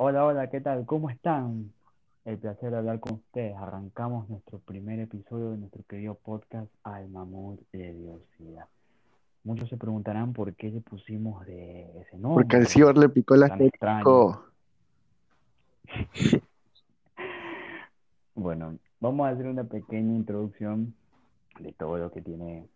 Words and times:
Hola, 0.00 0.24
hola, 0.24 0.48
¿qué 0.48 0.60
tal? 0.60 0.86
¿Cómo 0.86 1.10
están? 1.10 1.72
El 2.24 2.38
placer 2.38 2.70
de 2.70 2.76
hablar 2.76 3.00
con 3.00 3.14
ustedes. 3.14 3.56
Arrancamos 3.56 4.28
nuestro 4.28 4.60
primer 4.60 5.00
episodio 5.00 5.50
de 5.50 5.56
nuestro 5.56 5.82
querido 5.88 6.14
podcast 6.14 6.72
Al 6.84 7.08
Mamut 7.08 7.60
de 7.72 7.94
Diversidad. 7.94 8.66
Muchos 9.42 9.68
se 9.68 9.76
preguntarán 9.76 10.34
por 10.34 10.54
qué 10.54 10.70
le 10.70 10.80
pusimos 10.82 11.44
de 11.46 12.00
ese 12.00 12.16
nombre. 12.16 12.44
Porque 12.44 12.58
al 12.58 12.68
ciber 12.68 12.96
le 12.96 13.08
picó 13.08 13.34
la. 13.34 13.58
Bueno, 18.36 18.78
vamos 19.00 19.26
a 19.26 19.30
hacer 19.30 19.48
una 19.48 19.64
pequeña 19.64 20.14
introducción 20.14 20.94
de 21.58 21.72
todo 21.72 21.98
lo 21.98 22.12
que 22.12 22.22
tiene 22.22 22.68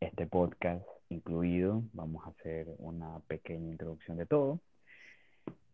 este 0.00 0.26
podcast 0.26 0.82
incluido. 1.10 1.82
Vamos 1.92 2.24
a 2.24 2.30
hacer 2.30 2.74
una 2.78 3.18
pequeña 3.28 3.70
introducción 3.70 4.16
de 4.16 4.24
todo. 4.24 4.60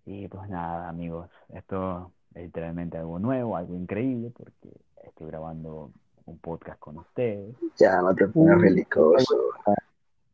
Y 0.07 0.29
pues 0.29 0.49
nada, 0.49 0.89
amigos, 0.89 1.29
esto 1.51 2.13
es 2.35 2.45
literalmente 2.45 2.97
algo 2.99 3.19
nuevo, 3.19 3.57
algo 3.57 3.75
increíble, 3.75 4.31
porque 4.37 4.71
estoy 5.05 5.29
grabando 5.29 5.91
un 6.27 6.39
podcast 6.39 6.79
con 6.79 6.99
ustedes. 6.99 7.55
Ya, 7.77 8.01
no 8.01 8.15
te 8.15 8.27
pongas 8.27 8.61
belicoso. 8.61 9.37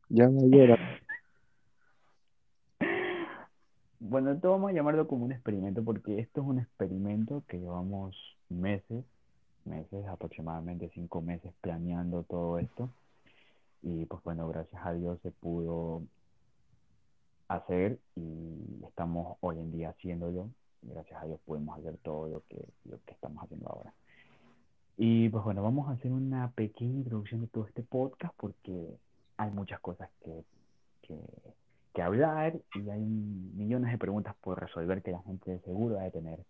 Ya 0.09 0.29
me 0.29 0.49
llora. 0.49 0.79
Bueno, 3.99 4.31
esto 4.31 4.51
vamos 4.51 4.71
a 4.71 4.75
llamarlo 4.75 5.09
como 5.09 5.25
un 5.25 5.33
experimento, 5.33 5.83
porque 5.83 6.21
esto 6.21 6.43
es 6.43 6.47
un 6.47 6.61
experimento 6.61 7.43
que 7.49 7.59
llevamos 7.59 8.17
meses, 8.49 9.05
meses, 9.65 10.07
aproximadamente 10.07 10.91
cinco 10.95 11.21
meses 11.21 11.53
planeando 11.61 12.23
todo 12.23 12.59
esto. 12.59 12.89
Y 13.83 14.05
pues 14.05 14.23
bueno, 14.23 14.49
gracias 14.49 14.81
a 14.85 14.93
Dios 14.93 15.19
se 15.23 15.33
pudo 15.33 16.03
hacer 17.49 17.99
y 18.15 18.85
estamos 18.87 19.37
hoy 19.41 19.59
en 19.59 19.73
día 19.73 19.91
haciéndolo. 19.91 20.51
Gracias 20.83 21.23
a 21.23 21.27
Dios 21.27 21.41
podemos 21.45 21.79
hacer 21.79 21.97
todo 21.99 22.29
lo 22.29 22.43
que, 22.49 22.65
lo 22.85 22.99
que 23.05 23.13
estamos 23.13 23.43
haciendo 23.43 23.69
ahora. 23.69 23.93
Y 24.97 25.29
pues 25.29 25.45
bueno, 25.45 25.63
vamos 25.63 25.89
a 25.89 25.93
hacer 25.93 26.11
una 26.11 26.51
pequeña 26.53 26.99
introducción 26.99 27.43
de 27.43 27.49
todo 27.49 27.67
este 27.67 27.83
podcast 27.83 28.35
porque 28.37 28.97
hay 29.37 29.51
muchas 29.51 29.81
cosas 29.81 30.09
que, 30.25 30.45
que, 31.03 31.19
que 31.93 32.03
hablar 32.03 32.55
y 32.75 32.89
hay 32.89 33.01
millones 33.01 33.91
de 33.91 33.99
preguntas 33.99 34.35
por 34.41 34.59
resolver 34.61 35.03
que 35.03 35.13
la 35.13 35.23
gente 35.23 35.51
de 35.51 35.61
seguro 35.61 35.97
debe 35.97 36.11
tener. 36.11 36.41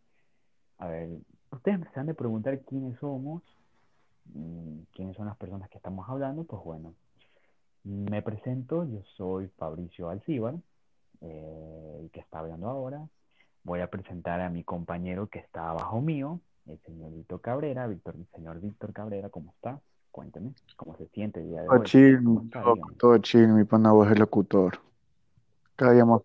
A 0.79 0.89
ver, 0.89 1.09
ustedes 1.51 1.81
se 1.93 2.01
han 2.01 2.07
de 2.07 2.15
preguntar 2.15 2.59
quiénes 2.61 2.99
somos, 2.99 3.43
quiénes 4.93 5.17
son 5.17 5.27
las 5.27 5.37
personas 5.37 5.69
que 5.71 5.79
estamos 5.79 6.09
hablando, 6.09 6.45
pues 6.45 6.63
bueno, 6.63 6.95
me 7.85 8.23
presento, 8.23 8.85
yo 8.85 9.03
soy 9.17 9.49
Fabricio 9.57 10.09
Alcíbar, 10.09 10.57
eh, 11.29 12.09
que 12.13 12.21
está 12.21 12.39
hablando 12.41 12.69
ahora. 12.69 13.07
Voy 13.65 13.81
a 13.81 13.91
presentar 13.91 14.41
a 14.41 14.49
mi 14.51 14.63
compañero 14.63 15.27
que 15.29 15.39
está 15.41 15.71
abajo 15.71 16.01
mío, 16.01 16.41
el 16.67 16.79
señor 16.87 17.13
Víctor 17.13 17.41
Cabrera. 17.41 17.87
Víctor, 17.87 18.15
señor 18.35 18.61
Víctor 18.61 18.93
Cabrera, 18.93 19.29
¿cómo 19.29 19.51
está? 19.53 19.81
Cuénteme, 20.13 20.53
¿cómo 20.77 20.97
se 20.97 21.07
siente 21.09 21.41
el 21.41 21.49
día 21.49 21.61
de 21.63 21.67
Todo 21.67 21.79
hoy? 21.79 21.85
chill, 21.85 22.19
Dígame. 22.21 22.81
todo 22.99 23.19
chill, 23.19 23.49
mi 23.49 23.65
pana 23.65 23.93
voz 23.93 24.11
es 24.11 24.19
locutor. 24.19 24.79
Cada 25.75 25.93
día 25.93 26.05
más. 26.07 26.23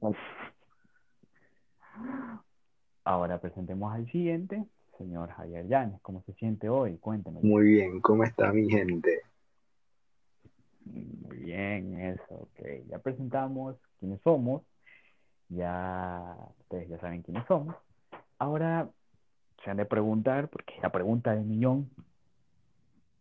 Ahora 3.03 3.39
presentemos 3.41 3.91
al 3.93 4.09
siguiente, 4.11 4.63
señor 4.97 5.29
Javier 5.31 5.67
Llanes. 5.67 5.99
¿Cómo 6.01 6.21
se 6.21 6.33
siente 6.33 6.69
hoy? 6.69 6.97
Cuénteme. 6.99 7.39
Muy 7.41 7.63
bien, 7.65 7.99
¿cómo 8.01 8.23
está 8.23 8.53
mi 8.53 8.69
gente? 8.69 9.21
Muy 10.85 11.37
bien, 11.37 11.99
eso, 11.99 12.35
ok. 12.35 12.65
Ya 12.89 12.99
presentamos 12.99 13.75
quiénes 13.99 14.21
somos, 14.21 14.61
ya 15.51 16.35
ustedes 16.61 16.89
ya 16.89 16.99
saben 16.99 17.21
quiénes 17.21 17.45
somos. 17.47 17.75
Ahora 18.39 18.89
se 19.63 19.69
han 19.69 19.77
de 19.77 19.85
preguntar, 19.85 20.49
porque 20.49 20.75
es 20.75 20.81
la 20.81 20.91
pregunta 20.91 21.35
del 21.35 21.45
millón, 21.45 21.89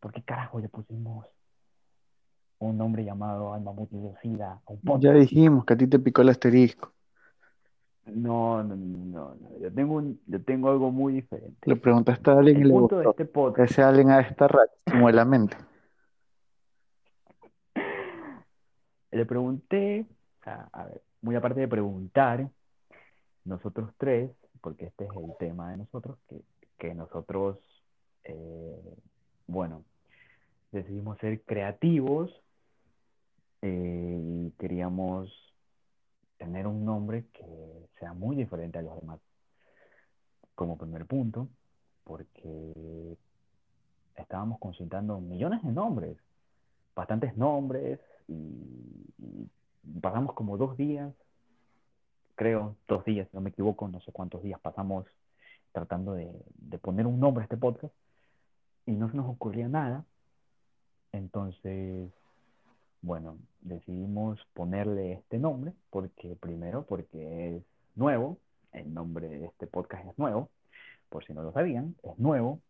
¿por 0.00 0.12
qué 0.12 0.22
carajo 0.22 0.58
le 0.60 0.68
pusimos 0.68 1.26
un 2.58 2.78
nombre 2.78 3.04
llamado 3.04 3.52
Alma 3.52 3.72
Multidiocida 3.72 4.52
a 4.66 4.72
un 4.72 4.80
podcast? 4.80 5.02
Ya 5.04 5.12
dijimos 5.12 5.64
que 5.64 5.74
a 5.74 5.76
ti 5.76 5.86
te 5.86 5.98
picó 5.98 6.22
el 6.22 6.30
asterisco. 6.30 6.92
No, 8.06 8.62
no, 8.64 8.74
no, 8.76 9.34
no, 9.34 9.58
yo 9.60 9.72
tengo 9.72 9.94
un, 9.96 10.20
yo 10.26 10.42
tengo 10.42 10.70
algo 10.70 10.90
muy 10.90 11.12
diferente. 11.12 11.56
Le 11.68 11.76
preguntaste 11.76 12.30
a 12.30 12.38
alguien 12.38 12.58
y 12.58 12.62
El 12.62 12.68
le 12.68 12.74
punto 12.74 12.98
de 12.98 13.04
gustó. 13.04 13.22
este 13.22 13.24
podcast, 13.32 13.70
Ese 13.72 13.82
alguien 13.82 14.10
a 14.10 14.20
esta 14.20 14.48
racha, 14.48 14.72
como 14.90 15.10
la 15.10 15.24
mente. 15.24 15.56
le 19.12 19.26
pregunté, 19.26 20.06
a 20.44 20.84
ver, 20.86 21.02
muy 21.22 21.36
aparte 21.36 21.60
de 21.60 21.68
preguntar, 21.68 22.48
nosotros 23.44 23.90
tres, 23.98 24.30
porque 24.60 24.86
este 24.86 25.04
es 25.04 25.10
el 25.16 25.36
tema 25.38 25.70
de 25.70 25.78
nosotros, 25.78 26.18
que, 26.28 26.40
que 26.78 26.94
nosotros, 26.94 27.58
eh, 28.24 28.96
bueno, 29.46 29.84
decidimos 30.72 31.18
ser 31.18 31.42
creativos 31.42 32.30
eh, 33.62 34.20
y 34.22 34.50
queríamos 34.58 35.30
tener 36.38 36.66
un 36.66 36.84
nombre 36.84 37.26
que 37.32 37.88
sea 37.98 38.12
muy 38.14 38.36
diferente 38.36 38.78
a 38.78 38.82
los 38.82 38.98
demás. 39.00 39.20
Como 40.54 40.78
primer 40.78 41.06
punto, 41.06 41.48
porque 42.04 43.16
estábamos 44.16 44.58
consultando 44.58 45.20
millones 45.20 45.62
de 45.62 45.72
nombres, 45.72 46.16
bastantes 46.94 47.36
nombres, 47.36 48.00
y, 48.28 48.32
y 49.18 49.50
pasamos 50.00 50.34
como 50.34 50.56
dos 50.56 50.76
días, 50.76 51.12
creo, 52.34 52.76
dos 52.88 53.04
días, 53.04 53.28
no 53.32 53.40
me 53.40 53.50
equivoco, 53.50 53.88
no 53.88 54.00
sé 54.00 54.12
cuántos 54.12 54.42
días 54.42 54.60
pasamos 54.60 55.06
tratando 55.72 56.14
de, 56.14 56.30
de 56.56 56.78
poner 56.78 57.06
un 57.06 57.20
nombre 57.20 57.42
a 57.42 57.44
este 57.44 57.56
podcast, 57.56 57.94
y 58.86 58.92
no 58.92 59.10
se 59.10 59.16
nos 59.16 59.28
ocurría 59.28 59.68
nada. 59.68 60.04
Entonces, 61.12 62.10
bueno, 63.02 63.38
decidimos 63.60 64.40
ponerle 64.52 65.12
este 65.12 65.38
nombre 65.38 65.72
porque 65.90 66.36
primero 66.36 66.84
porque 66.84 67.56
es 67.56 67.62
nuevo, 67.94 68.38
el 68.72 68.92
nombre 68.92 69.28
de 69.28 69.46
este 69.46 69.66
podcast 69.66 70.06
es 70.06 70.18
nuevo, 70.18 70.50
por 71.08 71.24
si 71.24 71.32
no 71.32 71.42
lo 71.42 71.52
sabían, 71.52 71.96
es 72.02 72.18
nuevo. 72.18 72.60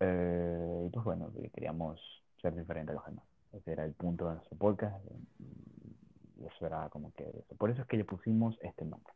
Eh, 0.00 0.84
y 0.86 0.90
pues 0.90 1.04
bueno, 1.04 1.32
que 1.32 1.48
queríamos 1.50 2.00
ser 2.42 2.54
diferentes 2.54 2.94
a 2.94 2.98
los 2.98 3.06
demás. 3.06 3.24
Ese 3.52 3.72
era 3.72 3.84
el 3.84 3.92
punto 3.92 4.28
de 4.28 4.34
nuestro 4.34 4.56
podcast 4.58 4.96
eso 6.44 6.66
era 6.66 6.88
como 6.90 7.12
que 7.14 7.24
eso. 7.24 7.56
Por 7.56 7.70
eso 7.70 7.82
es 7.82 7.88
que 7.88 7.96
le 7.96 8.04
pusimos 8.04 8.58
este 8.62 8.84
nombre. 8.84 9.12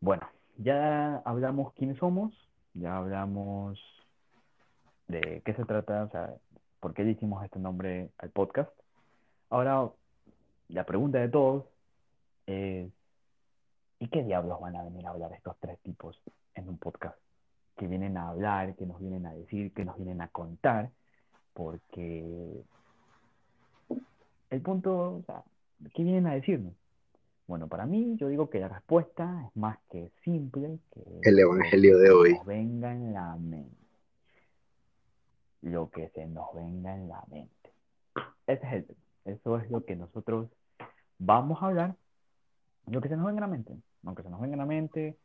Bueno, 0.00 0.28
ya 0.58 1.16
hablamos 1.24 1.72
quiénes 1.74 1.98
somos, 1.98 2.32
ya 2.74 2.96
hablamos 2.96 3.80
de 5.08 5.42
qué 5.44 5.54
se 5.54 5.64
trata, 5.64 6.04
o 6.04 6.10
sea, 6.10 6.34
por 6.80 6.94
qué 6.94 7.04
le 7.04 7.12
hicimos 7.12 7.44
este 7.44 7.58
nombre 7.58 8.10
al 8.18 8.30
podcast. 8.30 8.70
Ahora, 9.50 9.90
la 10.68 10.84
pregunta 10.84 11.18
de 11.18 11.28
todos 11.28 11.64
es, 12.46 12.90
¿y 13.98 14.08
qué 14.08 14.22
diablos 14.22 14.60
van 14.60 14.76
a 14.76 14.84
venir 14.84 15.06
a 15.06 15.10
hablar 15.10 15.32
estos 15.32 15.56
tres 15.58 15.78
tipos 15.80 16.20
en 16.54 16.68
un 16.68 16.78
podcast? 16.78 17.18
Que 17.76 17.86
vienen 17.86 18.16
a 18.16 18.28
hablar, 18.28 18.74
que 18.76 18.86
nos 18.86 19.00
vienen 19.00 19.26
a 19.26 19.32
decir, 19.32 19.72
que 19.72 19.84
nos 19.84 19.96
vienen 19.96 20.20
a 20.20 20.28
contar, 20.28 20.90
porque 21.54 22.64
el 24.50 24.60
punto, 24.62 25.16
o 25.16 25.22
sea, 25.26 25.42
¿qué 25.94 26.02
vienen 26.02 26.26
a 26.26 26.34
decirnos? 26.34 26.74
Bueno, 27.46 27.68
para 27.68 27.86
mí 27.86 28.16
yo 28.16 28.28
digo 28.28 28.50
que 28.50 28.58
la 28.60 28.68
respuesta 28.68 29.44
es 29.46 29.56
más 29.56 29.78
que 29.90 30.10
simple, 30.24 30.78
que 30.92 31.02
El 31.22 31.38
evangelio 31.38 31.98
de 31.98 32.10
hoy. 32.10 32.34
nos 32.34 32.44
venga 32.46 32.92
en 32.92 33.12
la 33.12 33.36
mente. 33.36 33.76
Lo 35.62 35.90
que 35.90 36.08
se 36.10 36.26
nos 36.26 36.54
venga 36.54 36.94
en 36.94 37.08
la 37.08 37.22
mente. 37.30 37.70
Ese 38.46 38.66
es 38.66 38.72
el. 38.72 38.96
Eso 39.24 39.58
es 39.58 39.70
lo 39.70 39.84
que 39.84 39.96
nosotros 39.96 40.48
vamos 41.18 41.60
a 41.62 41.66
hablar. 41.66 41.94
Lo 42.86 43.00
que 43.00 43.08
se 43.08 43.16
nos 43.16 43.26
venga 43.26 43.38
en 43.38 43.50
la 43.50 43.56
mente. 43.56 43.76
Lo 44.02 44.14
que 44.14 44.22
se 44.22 44.30
nos 44.30 44.40
venga 44.40 44.54
en 44.54 44.58
la 44.60 44.66
mente. 44.66 45.16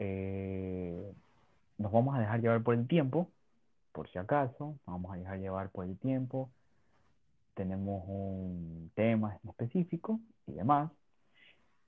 eh, 0.00 1.12
nos 1.78 1.92
vamos 1.92 2.16
a 2.16 2.18
dejar 2.20 2.40
llevar 2.40 2.60
por 2.64 2.74
el 2.74 2.88
tiempo, 2.88 3.28
por 3.92 4.08
si 4.10 4.18
acaso. 4.18 4.74
Nos 4.84 4.86
vamos 4.86 5.12
a 5.12 5.16
dejar 5.16 5.38
llevar 5.38 5.70
por 5.70 5.84
el 5.84 5.96
tiempo. 5.98 6.50
Tenemos 7.58 8.04
un 8.06 8.92
tema 8.94 9.36
específico 9.42 10.20
y 10.46 10.52
demás. 10.52 10.92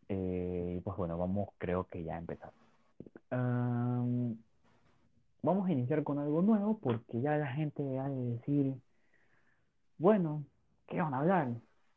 Eh, 0.09 0.81
pues 0.83 0.97
bueno, 0.97 1.17
vamos, 1.17 1.51
creo 1.59 1.85
que 1.85 2.03
ya 2.03 2.17
a 2.17 2.19
empezar. 2.19 2.51
Am, 3.31 4.37
vamos 5.43 5.69
a 5.69 5.71
iniciar 5.71 6.03
con 6.03 6.19
algo 6.19 6.43
nuevo 6.43 6.77
porque 6.79 7.21
ya 7.21 7.37
la 7.37 7.53
gente 7.53 8.01
ha 8.01 8.09
de 8.09 8.21
decir, 8.33 8.75
bueno, 9.97 10.43
¿qué 10.89 11.01
van 11.01 11.15
a 11.15 11.21
hablar? 11.21 11.51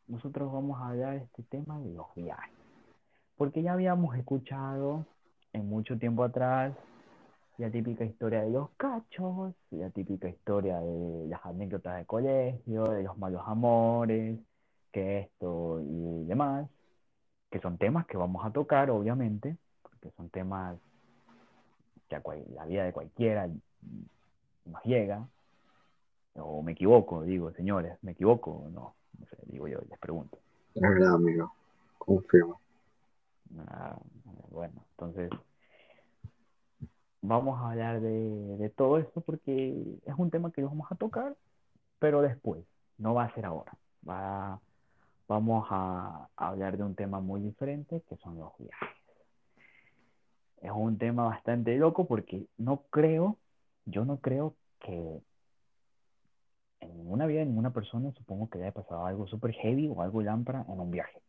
Nosotros 0.07 0.53
vamos 0.53 0.79
a 0.79 0.89
hablar 0.89 1.17
de 1.17 1.23
este 1.25 1.41
tema 1.41 1.79
de 1.79 1.93
los 1.93 2.13
viajes. 2.15 2.53
Porque 3.37 3.63
ya 3.63 3.73
habíamos 3.73 4.15
escuchado 4.15 5.07
en 5.51 5.67
mucho 5.67 5.97
tiempo 5.97 6.23
atrás 6.23 6.75
la 7.63 7.71
típica 7.71 8.03
historia 8.03 8.41
de 8.41 8.49
los 8.49 8.71
cachos, 8.71 9.53
la 9.71 9.89
típica 9.89 10.27
historia 10.27 10.81
de 10.81 11.27
las 11.29 11.45
anécdotas 11.45 11.97
de 11.97 12.05
colegio, 12.05 12.89
de 12.89 13.03
los 13.03 13.17
malos 13.17 13.41
amores, 13.45 14.37
que 14.91 15.19
esto 15.19 15.79
y 15.81 16.25
demás, 16.25 16.69
que 17.49 17.61
son 17.61 17.77
temas 17.77 18.05
que 18.05 18.17
vamos 18.17 18.45
a 18.45 18.51
tocar, 18.51 18.89
obviamente, 18.89 19.55
que 20.01 20.11
son 20.11 20.29
temas 20.29 20.77
que 22.09 22.19
cual- 22.19 22.43
la 22.53 22.65
vida 22.65 22.83
de 22.83 22.91
cualquiera 22.91 23.47
nos 24.65 24.83
llega, 24.83 25.25
o 26.35 26.61
me 26.61 26.73
equivoco, 26.73 27.23
digo, 27.23 27.53
señores, 27.53 27.97
¿me 28.01 28.11
equivoco 28.11 28.51
o 28.51 28.69
no? 28.71 28.93
No 29.17 29.25
sé, 29.27 29.37
digo 29.45 29.69
yo, 29.69 29.79
les 29.89 29.99
pregunto. 29.99 30.37
Es 30.75 30.81
verdad, 30.81 31.13
amigo. 31.13 31.53
Confirmo. 31.97 32.59
Ah, 33.67 33.95
bueno, 34.51 34.83
entonces 34.91 35.31
vamos 37.23 37.59
a 37.59 37.71
hablar 37.71 38.01
de, 38.01 38.69
todo 38.75 38.97
esto 38.99 39.21
porque 39.21 39.97
es 40.05 40.15
un 40.17 40.29
tema 40.29 40.51
que 40.51 40.63
vamos 40.63 40.91
a 40.91 40.95
tocar, 40.95 41.35
pero 41.97 42.21
después, 42.21 42.63
no 42.97 43.13
va 43.13 43.23
a 43.23 43.33
ser 43.33 43.45
ahora. 43.45 43.75
Va, 44.07 44.59
vamos 45.27 45.65
a, 45.71 46.27
hablar 46.35 46.77
de 46.77 46.83
un 46.83 46.95
tema 46.95 47.21
muy 47.21 47.41
diferente 47.41 48.03
que 48.09 48.17
son 48.17 48.37
los 48.37 48.51
viajes. 48.59 48.89
Es 50.61 50.71
un 50.71 50.97
tema 50.97 51.25
bastante 51.25 51.75
loco 51.77 52.07
porque 52.07 52.45
no 52.57 52.83
creo, 52.89 53.37
yo 53.85 54.05
no 54.05 54.17
creo 54.17 54.55
que 54.79 55.21
en 56.81 56.97
ninguna 56.97 57.25
vida 57.25 57.39
de 57.39 57.45
ninguna 57.45 57.71
persona 57.71 58.11
supongo 58.11 58.49
que 58.49 58.57
le 58.57 58.65
haya 58.65 58.73
pasado 58.73 59.05
algo 59.05 59.27
súper 59.27 59.53
heavy 59.53 59.87
o 59.87 60.01
algo 60.01 60.21
lámpara 60.21 60.65
en 60.67 60.79
un 60.79 60.91
viaje. 60.91 61.21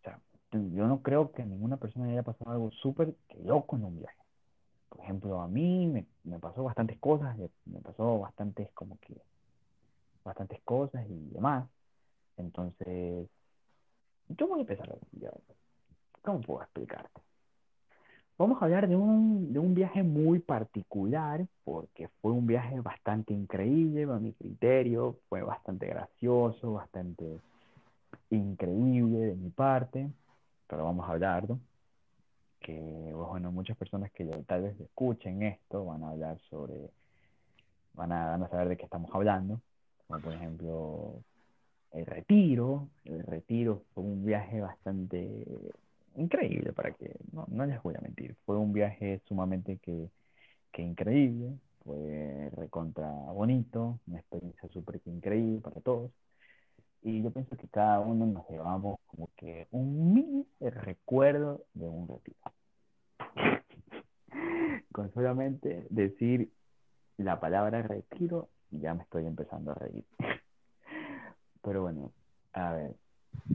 O 0.00 0.02
sea, 0.04 0.20
yo 0.52 0.86
no 0.86 1.02
creo 1.02 1.32
que 1.32 1.44
ninguna 1.44 1.78
persona 1.78 2.06
haya 2.06 2.22
pasado 2.22 2.52
algo 2.52 2.70
súper 2.70 3.14
loco 3.42 3.76
en 3.76 3.84
un 3.84 3.98
viaje. 3.98 4.23
Por 4.94 5.04
ejemplo, 5.04 5.40
a 5.40 5.48
mí 5.48 5.88
me, 5.88 6.06
me 6.22 6.38
pasó 6.38 6.62
bastantes 6.62 6.98
cosas, 7.00 7.36
me 7.66 7.80
pasó 7.80 8.20
bastantes 8.20 8.70
como 8.74 8.96
que, 9.00 9.20
bastantes 10.24 10.60
cosas 10.62 11.04
y 11.08 11.30
demás. 11.30 11.68
Entonces, 12.36 13.28
yo 14.28 14.48
voy 14.48 14.60
a 14.60 14.62
empezar 14.62 14.96
ya, 15.12 15.30
¿Cómo 16.22 16.40
puedo 16.40 16.62
explicarte? 16.62 17.20
Vamos 18.38 18.60
a 18.60 18.64
hablar 18.64 18.88
de 18.88 18.96
un, 18.96 19.52
de 19.52 19.58
un 19.58 19.74
viaje 19.74 20.02
muy 20.02 20.38
particular, 20.38 21.46
porque 21.64 22.08
fue 22.20 22.32
un 22.32 22.46
viaje 22.46 22.80
bastante 22.80 23.32
increíble 23.32 24.04
a 24.04 24.18
mi 24.18 24.32
criterio, 24.32 25.18
fue 25.28 25.42
bastante 25.42 25.86
gracioso, 25.86 26.72
bastante 26.72 27.38
increíble 28.30 29.18
de 29.18 29.34
mi 29.34 29.50
parte, 29.50 30.10
pero 30.66 30.84
vamos 30.84 31.08
a 31.08 31.12
hablar, 31.12 31.48
¿no? 31.48 31.60
Que, 32.64 32.80
bueno, 33.12 33.52
muchas 33.52 33.76
personas 33.76 34.10
que 34.12 34.24
tal 34.46 34.62
vez 34.62 34.80
escuchen 34.80 35.42
esto 35.42 35.84
van 35.84 36.02
a 36.02 36.08
hablar 36.08 36.38
sobre, 36.48 36.88
van 37.92 38.10
a, 38.10 38.30
van 38.30 38.42
a 38.42 38.48
saber 38.48 38.70
de 38.70 38.78
qué 38.78 38.84
estamos 38.84 39.10
hablando, 39.12 39.60
como 40.06 40.18
por 40.20 40.32
ejemplo 40.32 41.22
el 41.92 42.06
retiro, 42.06 42.88
el 43.04 43.22
retiro 43.22 43.82
fue 43.92 44.04
un 44.04 44.24
viaje 44.24 44.62
bastante 44.62 45.44
increíble, 46.16 46.72
para 46.72 46.92
que, 46.92 47.14
no, 47.32 47.44
no 47.48 47.66
les 47.66 47.82
voy 47.82 47.96
a 47.98 48.00
mentir, 48.00 48.34
fue 48.46 48.56
un 48.56 48.72
viaje 48.72 49.20
sumamente 49.28 49.76
que, 49.82 50.08
que 50.72 50.80
increíble, 50.80 51.58
fue 51.84 52.50
recontra 52.56 53.10
bonito, 53.10 53.98
una 54.06 54.20
experiencia 54.20 54.70
súper 54.70 55.02
increíble 55.04 55.60
para 55.60 55.82
todos. 55.82 56.10
Y 57.02 57.22
yo 57.22 57.30
pienso 57.30 57.54
que 57.58 57.68
cada 57.68 58.00
uno 58.00 58.24
nos 58.24 58.48
llevamos 58.48 58.98
como 59.06 59.28
que 59.36 59.68
un 59.70 60.14
mini 60.14 60.46
recuerdo 60.60 61.66
de 61.74 61.86
un 61.86 62.08
retiro. 62.08 62.38
Solamente 65.14 65.86
decir 65.90 66.50
la 67.16 67.38
palabra 67.38 67.82
retiro, 67.82 68.48
ya 68.70 68.94
me 68.94 69.04
estoy 69.04 69.26
empezando 69.26 69.70
a 69.70 69.74
reír. 69.74 70.04
Pero 71.62 71.82
bueno, 71.82 72.12
a 72.52 72.72
ver, 72.72 72.96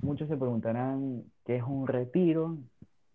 muchos 0.02 0.30
se 0.30 0.38
preguntarán 0.38 1.24
qué 1.46 1.58
es 1.58 1.64
un 1.64 1.86
retiro, 1.86 2.58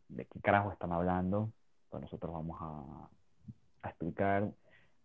de 0.09 0.27
qué 0.27 0.41
carajo 0.41 0.71
están 0.71 0.93
hablando. 0.93 1.51
Pues 1.89 2.03
nosotros 2.03 2.33
vamos 2.33 2.59
a, 2.61 3.09
a 3.83 3.89
explicar. 3.89 4.51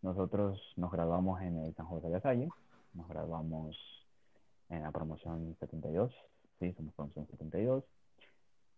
Nosotros 0.01 0.61
nos 0.75 0.91
graduamos 0.91 1.41
en 1.41 1.57
el 1.59 1.73
San 1.75 1.85
José 1.85 2.07
de 2.07 2.13
la 2.13 2.21
Salle, 2.21 2.49
nos 2.93 3.07
graduamos 3.07 3.77
en 4.69 4.83
la 4.83 4.91
promoción 4.91 5.55
72, 5.59 6.13
sí, 6.59 6.73
somos 6.73 6.93
promoción 6.93 7.27
72. 7.27 7.83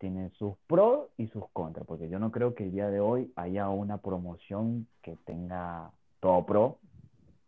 Tiene 0.01 0.31
sus 0.31 0.57
pros 0.65 1.09
y 1.15 1.27
sus 1.27 1.44
contras, 1.53 1.86
porque 1.86 2.09
yo 2.09 2.18
no 2.18 2.31
creo 2.31 2.56
que 2.56 2.63
el 2.63 2.71
día 2.71 2.89
de 2.89 3.00
hoy 3.00 3.31
haya 3.36 3.69
una 3.69 4.00
promoción 4.00 4.88
que 5.03 5.15
tenga 5.25 5.92
todo 6.19 6.44
pro, 6.44 6.80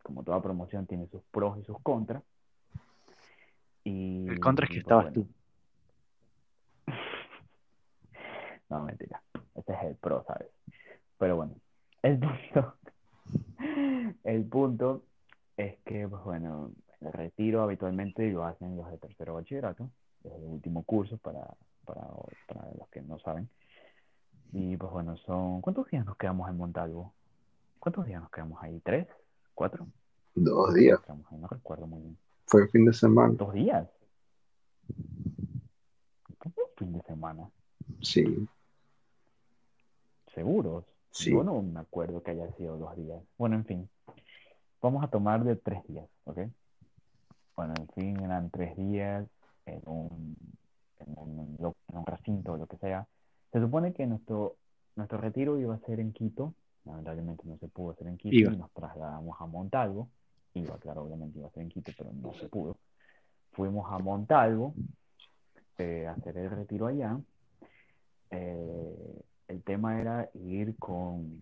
como 0.03 0.21
toda 0.23 0.39
promoción 0.39 0.85
tiene 0.85 1.07
sus 1.07 1.23
pros 1.31 1.57
y 1.57 1.63
sus 1.63 1.79
contras. 1.79 2.21
Y, 3.83 4.27
El 4.27 4.39
contra 4.39 4.65
es 4.65 4.69
que 4.69 4.81
pues, 4.81 4.83
estabas 4.83 5.05
bueno. 5.05 5.27
tú. 6.85 6.91
No, 8.69 8.83
mentira. 8.83 9.19
Este 9.55 9.73
es 9.73 9.83
el 9.85 9.95
pro, 9.95 10.23
¿sabes? 10.27 10.47
Pero 11.17 11.35
bueno, 11.35 11.55
el 12.03 12.19
punto, 12.19 12.75
el 14.23 14.45
punto 14.45 15.01
es 15.57 15.79
que, 15.85 16.07
pues 16.07 16.23
bueno, 16.23 16.69
el 17.01 17.13
retiro 17.13 17.63
habitualmente 17.63 18.29
lo 18.29 18.45
hacen 18.45 18.77
los 18.77 18.91
de 18.91 18.99
tercero 18.99 19.33
bachillerato, 19.33 19.89
es 20.23 20.33
el 20.33 20.43
último 20.43 20.83
curso 20.83 21.17
para, 21.17 21.55
para, 21.85 22.07
para 22.47 22.71
los 22.77 22.87
que 22.89 23.01
no 23.01 23.19
saben. 23.19 23.49
Y 24.51 24.77
pues 24.77 24.91
bueno, 24.91 25.17
son... 25.17 25.61
¿Cuántos 25.61 25.87
días 25.87 26.05
nos 26.05 26.17
quedamos 26.17 26.49
en 26.49 26.57
Montalvo? 26.57 27.13
¿Cuántos 27.79 28.05
días 28.05 28.21
nos 28.21 28.31
quedamos 28.31 28.61
ahí? 28.61 28.79
¿Tres? 28.83 29.07
¿Cuatro? 29.53 29.87
Dos 30.35 30.73
días. 30.73 30.99
No 31.31 31.47
recuerdo 31.47 31.87
muy 31.87 32.01
bien. 32.01 32.17
Fue 32.45 32.61
el 32.63 32.69
fin 32.69 32.85
de 32.85 32.93
semana. 32.93 33.33
¿Dos 33.35 33.53
días? 33.53 33.87
¿Cómo 36.37 36.55
fin 36.77 36.93
de 36.93 37.01
semana? 37.01 37.49
Sí. 38.01 38.47
¿Seguros? 40.33 40.85
Sí. 41.11 41.31
Yo 41.31 41.43
no 41.43 41.61
me 41.61 41.79
acuerdo 41.79 42.21
que 42.23 42.31
haya 42.31 42.51
sido 42.53 42.77
dos 42.77 42.95
días. 42.95 43.21
Bueno, 43.37 43.55
en 43.55 43.65
fin. 43.65 43.89
Vamos 44.81 45.03
a 45.03 45.07
tomar 45.07 45.43
de 45.43 45.55
tres 45.55 45.85
días, 45.87 46.09
¿ok? 46.25 46.39
Bueno, 47.55 47.73
en 47.79 47.87
fin, 47.89 48.23
eran 48.23 48.49
tres 48.49 48.75
días 48.75 49.25
en 49.65 49.81
un, 49.85 50.35
en 51.07 51.17
un, 51.17 51.57
en 51.59 51.97
un 51.97 52.05
recinto 52.05 52.53
o 52.53 52.57
lo 52.57 52.67
que 52.67 52.77
sea. 52.77 53.07
Se 53.51 53.59
supone 53.59 53.93
que 53.93 54.05
nuestro, 54.07 54.55
nuestro 54.95 55.19
retiro 55.19 55.59
iba 55.59 55.75
a 55.75 55.79
ser 55.79 55.99
en 55.99 56.13
Quito. 56.13 56.53
Lamentablemente 56.85 57.43
no 57.45 57.57
se 57.57 57.67
pudo 57.67 57.91
hacer 57.91 58.07
en 58.07 58.17
Quito 58.17 58.51
y 58.51 58.57
nos 58.57 58.71
trasladamos 58.71 59.37
a 59.39 59.45
Montalvo. 59.45 60.09
Iba, 60.53 60.77
claro, 60.77 61.03
obviamente 61.03 61.39
iba 61.39 61.47
a 61.47 61.51
ser 61.51 61.63
en 61.63 61.69
Quito, 61.69 61.91
pero 61.97 62.11
no 62.13 62.33
se 62.33 62.47
pudo. 62.49 62.77
Fuimos 63.51 63.91
a 63.91 63.99
Montalvo 63.99 64.73
eh, 65.77 66.07
a 66.07 66.11
hacer 66.11 66.37
el 66.37 66.49
retiro 66.49 66.87
allá. 66.87 67.19
Eh, 68.31 69.21
el 69.47 69.63
tema 69.63 69.99
era 70.01 70.29
ir 70.33 70.75
con, 70.77 71.39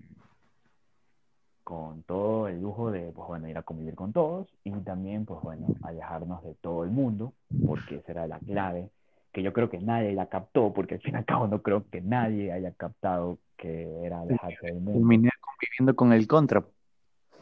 con 1.64 2.04
todo 2.04 2.48
el 2.48 2.62
lujo 2.62 2.92
de, 2.92 3.12
pues 3.12 3.28
bueno, 3.28 3.48
ir 3.48 3.58
a 3.58 3.64
convivir 3.64 3.96
con 3.96 4.12
todos 4.12 4.48
y 4.64 4.72
también, 4.82 5.26
pues 5.26 5.42
bueno, 5.42 5.68
alejarnos 5.84 6.44
de 6.44 6.54
todo 6.56 6.84
el 6.84 6.92
mundo, 6.92 7.34
porque 7.66 7.96
esa 7.96 8.12
era 8.12 8.28
la 8.28 8.40
clave, 8.40 8.90
que 9.32 9.44
yo 9.44 9.54
creo 9.54 9.70
que 9.70 9.80
nadie 9.80 10.14
la 10.14 10.28
captó, 10.28 10.74
porque 10.74 10.96
al 10.96 11.02
fin 11.02 11.14
y 11.16 11.18
al 11.18 11.26
cabo 11.26 11.48
no 11.48 11.62
creo 11.62 11.86
que 11.90 12.02
nadie 12.02 12.52
haya 12.52 12.72
captado 12.72 13.40
que 13.58 14.06
era 14.06 14.22
alejarse 14.22 14.66
del 14.68 14.76
mundo. 14.76 14.94
Terminé 14.94 15.30
conviviendo 15.40 15.96
con 15.96 16.14
el 16.14 16.28
contra. 16.28 16.64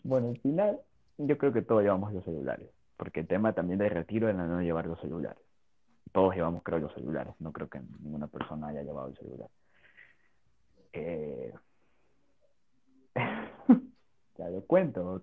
Bueno, 0.04 0.28
al 0.28 0.38
final, 0.40 0.78
yo 1.16 1.38
creo 1.38 1.54
que 1.54 1.62
todos 1.62 1.82
llevamos 1.82 2.12
los 2.12 2.22
celulares, 2.24 2.68
porque 2.98 3.20
el 3.20 3.26
tema 3.26 3.54
también 3.54 3.78
del 3.78 3.88
retiro 3.88 4.28
era 4.28 4.46
no 4.46 4.60
llevar 4.60 4.86
los 4.86 5.00
celulares. 5.00 5.42
Todos 6.12 6.34
llevamos, 6.34 6.62
creo, 6.62 6.78
los 6.78 6.92
celulares. 6.92 7.34
No 7.40 7.52
creo 7.52 7.70
que 7.70 7.80
ninguna 8.02 8.26
persona 8.26 8.68
haya 8.68 8.82
llevado 8.82 9.08
el 9.08 9.16
celular. 9.16 9.48
Eh... 10.92 11.54
ya 14.38 14.50
lo 14.50 14.60
cuento, 14.66 15.04
¿o 15.10 15.22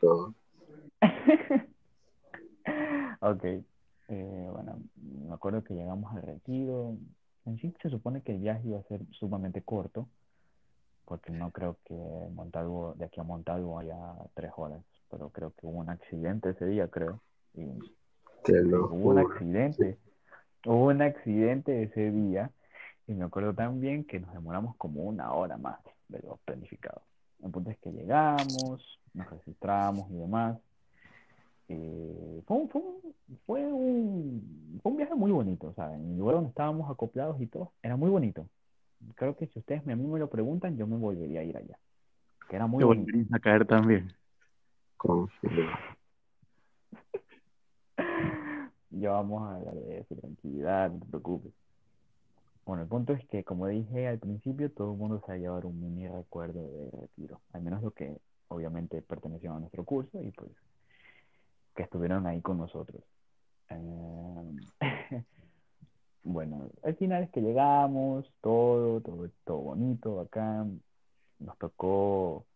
todo. 0.00 0.34
Ok. 3.20 3.44
Eh, 4.08 4.48
bueno, 4.52 4.78
me 5.26 5.34
acuerdo 5.34 5.64
que 5.64 5.74
llegamos 5.74 6.14
al 6.14 6.22
retiro. 6.22 6.96
En 7.46 7.58
sí 7.58 7.74
se 7.82 7.90
supone 7.90 8.22
que 8.22 8.32
el 8.32 8.38
viaje 8.38 8.68
iba 8.68 8.78
a 8.78 8.84
ser 8.84 9.00
sumamente 9.12 9.62
corto, 9.62 10.08
porque 11.04 11.30
no 11.32 11.50
creo 11.50 11.76
que 11.84 11.94
Montalvo, 12.32 12.94
de 12.96 13.06
aquí 13.06 13.20
a 13.20 13.24
Montalvo 13.24 13.78
haya 13.78 13.96
tres 14.34 14.52
horas, 14.56 14.82
pero 15.10 15.28
creo 15.30 15.52
que 15.52 15.66
hubo 15.66 15.78
un 15.78 15.90
accidente 15.90 16.50
ese 16.50 16.66
día, 16.66 16.88
creo. 16.88 17.20
Y 17.54 17.64
hubo 18.46 19.10
un 19.10 19.18
accidente, 19.18 19.98
hubo 20.64 20.86
un 20.86 21.02
accidente 21.02 21.82
ese 21.82 22.10
día, 22.10 22.50
y 23.06 23.12
me 23.12 23.24
acuerdo 23.24 23.52
también 23.52 24.04
que 24.04 24.20
nos 24.20 24.32
demoramos 24.32 24.76
como 24.76 25.02
una 25.02 25.32
hora 25.34 25.56
más 25.58 25.78
de 26.08 26.20
lo 26.20 26.38
planificado. 26.44 27.02
El 27.42 27.50
punto 27.50 27.70
es 27.70 27.78
que 27.78 27.92
llegamos, 27.92 29.00
nos 29.12 29.30
registramos 29.30 30.10
y 30.10 30.14
demás. 30.14 30.58
Eh, 31.68 32.42
fue, 32.46 32.56
un, 32.58 32.68
fue, 32.68 32.82
un, 32.82 33.14
fue, 33.46 33.72
un, 33.72 34.80
fue 34.82 34.92
un 34.92 34.98
viaje 34.98 35.14
muy 35.14 35.32
bonito, 35.32 35.68
o 35.68 35.74
sea, 35.74 35.94
en 35.94 36.10
el 36.12 36.18
lugar 36.18 36.36
donde 36.36 36.50
estábamos 36.50 36.90
acoplados 36.90 37.40
y 37.40 37.46
todo, 37.46 37.72
era 37.82 37.96
muy 37.96 38.10
bonito. 38.10 38.46
Creo 39.14 39.36
que 39.36 39.46
si 39.46 39.58
ustedes 39.58 39.86
a 39.86 39.96
mí 39.96 40.06
me 40.06 40.18
lo 40.18 40.28
preguntan, 40.28 40.76
yo 40.76 40.86
me 40.86 40.96
volvería 40.96 41.40
a 41.40 41.44
ir 41.44 41.56
allá, 41.56 41.78
que 42.48 42.56
era 42.56 42.66
muy 42.66 42.80
Te 42.80 42.84
bonito. 42.84 43.06
volverías 43.06 43.32
a 43.32 43.38
caer 43.38 43.66
también. 43.66 44.12
Ya 48.96 49.10
vamos 49.10 49.42
a 49.42 49.56
hablar 49.56 49.74
de 49.74 49.98
eso, 49.98 50.14
tranquilidad, 50.14 50.90
no 50.92 51.00
te 51.00 51.06
preocupes. 51.06 51.52
Bueno, 52.64 52.82
el 52.84 52.88
punto 52.88 53.12
es 53.12 53.26
que, 53.26 53.42
como 53.42 53.66
dije 53.66 54.06
al 54.06 54.20
principio, 54.20 54.70
todo 54.70 54.92
el 54.92 54.98
mundo 54.98 55.20
se 55.20 55.32
va 55.32 55.34
a 55.34 55.38
llevar 55.38 55.66
un 55.66 55.80
mini 55.80 56.06
recuerdo 56.06 56.62
de 56.62 56.90
retiro, 57.00 57.40
al 57.52 57.62
menos 57.62 57.82
lo 57.82 57.90
que 57.90 58.16
obviamente 58.48 59.02
perteneció 59.02 59.52
a 59.52 59.58
nuestro 59.58 59.84
curso 59.84 60.22
y 60.22 60.30
pues 60.30 60.50
que 61.74 61.82
estuvieron 61.82 62.26
ahí 62.26 62.40
con 62.40 62.58
nosotros. 62.58 63.02
Eh, 63.70 64.56
bueno, 66.22 66.68
al 66.82 66.94
final 66.96 67.24
es 67.24 67.30
que 67.30 67.40
llegamos, 67.40 68.32
todo, 68.40 69.00
todo, 69.00 69.28
todo 69.44 69.58
bonito, 69.58 70.20
acá 70.20 70.64
nos 71.40 71.58
tocó, 71.58 72.46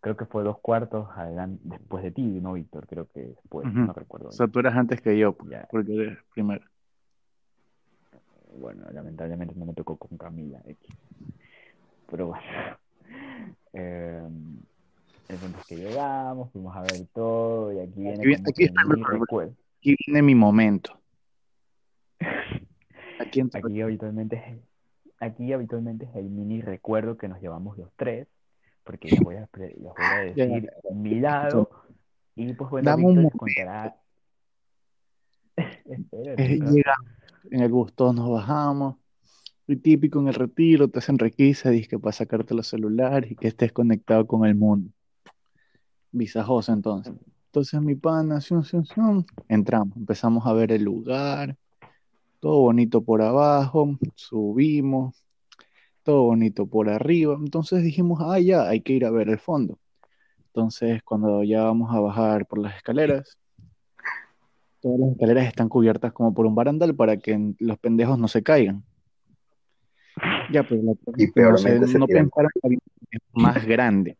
creo 0.00 0.16
que 0.16 0.26
fue 0.26 0.42
dos 0.42 0.58
cuartos 0.60 1.08
adelante, 1.14 1.60
después 1.64 2.02
de 2.02 2.10
ti, 2.10 2.22
¿no, 2.22 2.54
Víctor? 2.54 2.86
Creo 2.86 3.06
que 3.06 3.20
después, 3.20 3.72
no 3.72 3.92
recuerdo 3.92 4.28
O 4.28 4.32
sea, 4.32 4.48
tú 4.48 4.58
eras 4.58 4.74
antes 4.76 5.00
que 5.00 5.18
yo, 5.18 5.32
pues, 5.32 5.50
Ya. 5.50 5.68
porque 5.70 5.94
eres 5.94 6.18
primero. 6.32 6.64
Bueno, 8.58 8.84
lamentablemente 8.92 9.54
no 9.54 9.66
me 9.66 9.74
tocó 9.74 9.96
con 9.96 10.18
Camila 10.18 10.60
X. 10.66 10.96
Pero 12.10 12.28
bueno. 12.28 12.42
Eh, 13.72 14.28
el 15.30 15.36
punto 15.36 15.58
es 15.60 15.66
que 15.66 15.76
llegamos, 15.76 16.50
fuimos 16.52 16.76
a 16.76 16.82
ver 16.82 17.06
todo 17.14 17.72
y 17.72 17.78
aquí 17.78 18.00
viene 18.00 18.18
Aquí 18.18 18.34
aquí 18.34 18.64
está 18.64 18.82
el 18.82 18.88
mi 18.88 19.04
recuerdo. 19.04 19.54
Aquí 19.78 19.96
viene 20.06 20.22
mi 20.22 20.34
momento. 20.34 20.98
Aquí 23.20 23.42
Aquí 23.52 23.82
habitualmente 23.82 24.36
es, 24.36 24.58
aquí 25.20 25.52
habitualmente 25.52 26.06
es 26.06 26.16
el 26.16 26.30
mini 26.30 26.62
recuerdo 26.62 27.18
que 27.18 27.28
nos 27.28 27.40
llevamos 27.40 27.76
los 27.76 27.92
tres, 27.94 28.26
porque 28.82 29.08
les 29.10 29.20
voy 29.20 29.36
a, 29.36 29.48
les 29.58 29.78
voy 29.78 29.92
a 29.98 30.20
decir 30.34 30.70
mi 30.90 31.20
lado 31.20 31.68
y 32.34 32.54
pues 32.54 32.70
bueno, 32.70 32.90
Dame 32.90 33.04
un 33.04 33.16
Víctor 33.16 33.22
momento. 33.22 33.38
contará. 33.38 33.96
Llegamos 36.38 37.10
en 37.50 37.60
el 37.60 37.70
bus, 37.70 37.92
todos 37.94 38.14
nos 38.14 38.30
bajamos. 38.30 38.96
Y 39.66 39.76
típico 39.76 40.18
en 40.20 40.28
el 40.28 40.34
retiro, 40.34 40.88
te 40.88 40.98
hacen 40.98 41.18
requisa, 41.18 41.70
dice 41.70 41.88
que 41.88 41.98
para 41.98 42.12
sacarte 42.12 42.54
los 42.54 42.66
celulares 42.66 43.30
y 43.30 43.36
que 43.36 43.48
estés 43.48 43.72
conectado 43.72 44.26
con 44.26 44.46
el 44.46 44.54
mundo. 44.54 44.90
Visajoso 46.12 46.72
entonces. 46.72 47.14
Entonces 47.46 47.80
mi 47.80 47.94
pana, 47.96 48.38
entramos, 49.48 49.96
empezamos 49.96 50.46
a 50.46 50.52
ver 50.52 50.70
el 50.70 50.84
lugar, 50.84 51.56
todo 52.38 52.60
bonito 52.60 53.02
por 53.02 53.22
abajo, 53.22 53.98
subimos, 54.14 55.24
todo 56.02 56.24
bonito 56.24 56.66
por 56.66 56.88
arriba. 56.88 57.36
Entonces 57.38 57.82
dijimos, 57.82 58.20
ah, 58.22 58.38
ya, 58.38 58.68
hay 58.68 58.80
que 58.80 58.92
ir 58.92 59.04
a 59.04 59.10
ver 59.10 59.28
el 59.28 59.38
fondo. 59.38 59.78
Entonces, 60.46 61.02
cuando 61.04 61.44
ya 61.44 61.62
vamos 61.64 61.94
a 61.94 62.00
bajar 62.00 62.46
por 62.46 62.58
las 62.58 62.76
escaleras, 62.76 63.38
todas 64.80 64.98
las 64.98 65.10
escaleras 65.12 65.46
están 65.46 65.68
cubiertas 65.68 66.12
como 66.12 66.34
por 66.34 66.46
un 66.46 66.54
barandal 66.54 66.94
para 66.94 67.16
que 67.16 67.54
los 67.58 67.78
pendejos 67.78 68.18
no 68.18 68.26
se 68.26 68.42
caigan. 68.42 68.82
Ya, 70.52 70.64
pero 70.64 70.82
la 70.82 70.94
cosa 71.04 71.16
Y 71.16 71.24
es 71.24 71.32
que 71.32 71.42
no, 71.42 71.56
se 71.56 71.98
no 71.98 72.06
tiran. 72.06 72.24
pensaron 72.30 72.50
que 72.60 72.68
un 72.68 73.42
más 73.42 73.64
grande. 73.64 74.16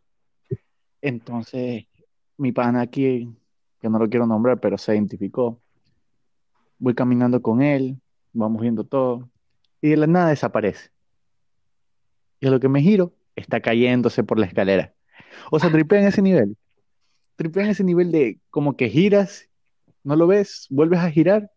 Entonces, 1.02 1.87
mi 2.37 2.52
pana 2.52 2.83
aquí, 2.83 3.28
que 3.80 3.88
no 3.88 3.99
lo 3.99 4.09
quiero 4.09 4.26
nombrar, 4.26 4.61
pero 4.61 4.78
se 4.78 4.95
identificó. 4.95 5.61
Voy 6.78 6.95
caminando 6.95 7.42
con 7.42 7.62
él, 7.62 8.00
vamos 8.33 8.62
viendo 8.62 8.85
todo, 8.85 9.28
y 9.80 9.90
de 9.90 9.97
la 9.97 10.07
nada 10.07 10.28
desaparece. 10.28 10.90
Y 12.40 12.47
a 12.47 12.50
lo 12.50 12.61
que 12.61 12.69
me 12.69 12.80
giro, 12.80 13.12
está 13.37 13.61
cayéndose 13.61 14.25
por 14.25 14.38
la 14.38 14.47
escalera. 14.47 14.95
O 15.50 15.59
sea, 15.59 15.71
tripea 15.71 16.00
en 16.00 16.07
ese 16.09 16.23
nivel. 16.23 16.57
Tripea 17.37 17.64
en 17.64 17.71
ese 17.71 17.85
nivel 17.85 18.11
de 18.12 18.40
como 18.50 18.76
que 18.76 18.88
giras, 18.88 19.49
no 20.02 20.16
lo 20.16 20.26
ves, 20.26 20.66
vuelves 20.71 21.00
a 21.00 21.11
girar 21.11 21.50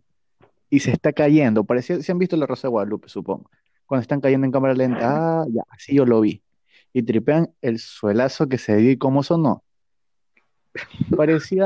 y 0.69 0.79
se 0.79 0.91
está 0.91 1.13
cayendo. 1.13 1.63
Parecía, 1.63 2.01
si 2.01 2.11
han 2.11 2.19
visto 2.19 2.35
La 2.35 2.45
Rosa 2.45 2.67
de 2.67 2.71
Guadalupe, 2.71 3.09
supongo. 3.09 3.49
Cuando 3.85 4.01
están 4.01 4.21
cayendo 4.21 4.45
en 4.45 4.51
cámara 4.51 4.73
lenta, 4.73 5.41
ah, 5.41 5.45
ya, 5.49 5.63
así 5.69 5.95
yo 5.95 6.05
lo 6.05 6.21
vi. 6.21 6.42
Y 6.93 7.03
tripean 7.03 7.53
el 7.61 7.79
suelazo 7.79 8.47
que 8.47 8.57
se 8.57 8.75
dio 8.77 8.91
y 8.91 8.97
cómo 8.97 9.23
sonó. 9.23 9.63
Parecía 11.15 11.65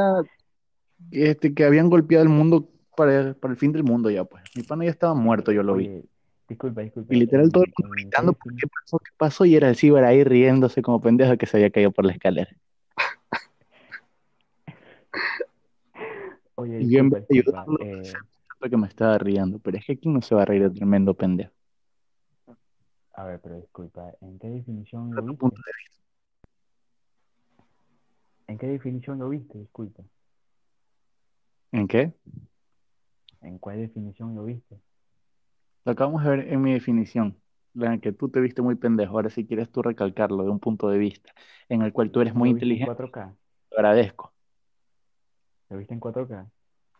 que, 1.12 1.32
este, 1.32 1.54
que 1.54 1.64
habían 1.66 1.90
golpeado 1.90 2.24
el 2.24 2.30
mundo 2.30 2.70
para, 2.96 3.34
para 3.36 3.54
el 3.54 3.58
fin 3.60 3.72
del 3.72 3.84
mundo 3.84 4.10
ya, 4.10 4.24
pues. 4.26 4.44
Mi 4.56 4.64
pana 4.64 4.86
ya 4.86 4.92
estaba 4.92 5.14
muerto, 5.14 5.52
yo 5.52 5.64
lo 5.64 5.76
vi. 5.76 5.86
Oye, 5.86 6.04
disculpa, 6.48 6.82
disculpa. 6.82 7.14
Y 7.14 7.20
literal 7.20 7.52
todo 7.52 7.64
el 7.64 7.74
mundo 7.78 7.94
gritando, 7.96 8.34
¿por 8.34 8.56
qué 8.56 8.68
pasó? 8.68 9.00
¿Qué 9.00 9.12
pasó? 9.18 9.46
Y 9.46 9.56
era 9.56 9.70
el 9.70 9.76
ciber 9.76 10.04
ahí 10.04 10.24
riéndose 10.24 10.82
como 10.82 11.02
pendejo 11.02 11.38
que 11.38 11.46
se 11.46 11.58
había 11.58 11.70
caído 11.72 11.92
por 11.92 12.06
la 12.06 12.14
escalera. 12.14 12.50
Oye, 16.56 16.82
Y 16.82 16.92
yo 16.92 17.00
en 17.00 17.10
disculpa, 17.10 17.20
vez 17.20 17.28
de 17.28 17.36
disculpa, 17.36 17.62
ayudarlo, 17.68 17.78
eh, 17.80 18.14
que 18.70 18.78
me 18.78 18.88
estaba 18.88 19.18
riendo, 19.18 19.60
pero 19.60 19.78
es 19.78 19.86
que 19.86 19.94
aquí 19.94 20.10
no 20.10 20.22
se 20.22 20.36
va 20.36 20.44
a 20.44 20.46
reír 20.46 20.64
de 20.64 20.76
tremendo 20.76 21.14
pendejo. 21.14 21.52
A 23.18 23.24
ver, 23.26 23.40
pero 23.42 23.56
disculpa, 23.56 24.14
¿en 24.22 24.38
qué 24.38 24.48
definición 24.48 25.10
lo 25.14 25.24
viste? 25.24 25.38
punto 25.40 25.58
de 25.58 25.72
vista. 25.84 26.00
¿En 28.46 28.58
qué 28.60 28.68
definición 28.68 29.18
lo 29.18 29.30
viste? 29.30 29.58
Disculpa. 29.58 30.04
¿En 31.72 31.88
qué? 31.88 32.14
¿En 33.42 33.58
cuál 33.58 33.80
definición 33.80 34.36
lo 34.36 34.46
viste? 34.46 34.80
Lo 35.84 35.94
acabamos 35.94 36.24
de 36.24 36.30
ver 36.30 36.48
en 36.54 36.62
mi 36.62 36.74
definición, 36.74 37.36
la 37.74 37.96
en 37.96 38.02
que 38.02 38.12
tú 38.12 38.30
te 38.30 38.40
viste 38.40 38.62
muy 38.62 38.76
pendejo. 38.76 39.16
Ahora, 39.16 39.32
si 39.32 39.48
quieres 39.48 39.72
tú 39.72 39.82
recalcarlo 39.82 40.44
de 40.44 40.52
un 40.52 40.60
punto 40.60 40.88
de 40.90 41.00
vista 41.00 41.34
en 41.70 41.82
el 41.82 41.94
cual 41.94 42.12
tú 42.12 42.22
eres 42.22 42.36
muy 42.36 42.50
¿Lo 42.50 42.56
viste 42.56 42.66
en 42.66 42.72
inteligente, 42.74 43.04
4K? 43.04 43.36
te 43.70 43.76
agradezco. 43.78 44.32
¿Lo 45.70 45.78
viste 45.78 45.96
en 45.96 46.00
4K? 46.00 46.52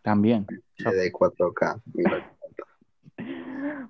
También. 0.02 0.46
de 0.46 1.12
4K. 1.12 1.80
Mira, 1.94 2.37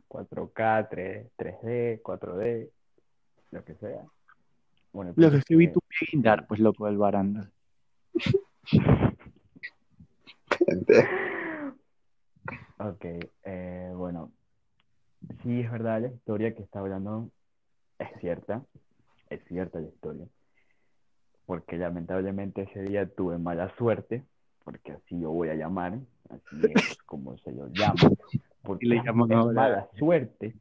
4K, 0.08 0.88
3, 0.90 1.26
3D, 1.36 2.00
4D, 2.02 2.70
lo 3.50 3.64
que 3.64 3.74
sea. 3.76 4.04
Bueno, 4.92 5.12
Lo 5.16 5.30
que 5.30 5.36
escribí 5.38 5.66
que- 5.68 5.74
tu 5.74 5.80
guindar, 6.10 6.46
pues 6.46 6.60
loco 6.60 6.86
del 6.86 6.96
baranda. 6.96 7.50
Ok, 12.80 13.04
eh, 13.44 13.92
bueno, 13.94 14.30
sí 15.42 15.60
es 15.60 15.70
verdad 15.70 16.00
la 16.00 16.08
historia 16.08 16.54
que 16.54 16.62
está 16.62 16.78
hablando, 16.78 17.28
es 17.98 18.08
cierta, 18.20 18.62
es 19.30 19.44
cierta 19.48 19.80
la 19.80 19.88
historia, 19.88 20.26
porque 21.44 21.76
lamentablemente 21.76 22.62
ese 22.62 22.82
día 22.82 23.06
tuve 23.08 23.38
mala 23.38 23.74
suerte, 23.76 24.24
porque 24.68 24.92
así 24.92 25.18
yo 25.18 25.30
voy 25.30 25.48
a 25.48 25.54
llamar, 25.54 25.94
así 26.28 26.60
es 26.74 26.98
como 27.06 27.38
se 27.38 27.52
lo 27.52 27.68
llama, 27.68 28.10
porque 28.62 28.84
Y 28.84 28.88
le 28.90 29.02
llaman 29.02 29.30
es 29.32 29.36
ahora- 29.38 29.54
mala 29.54 29.88
suerte, 29.98 30.54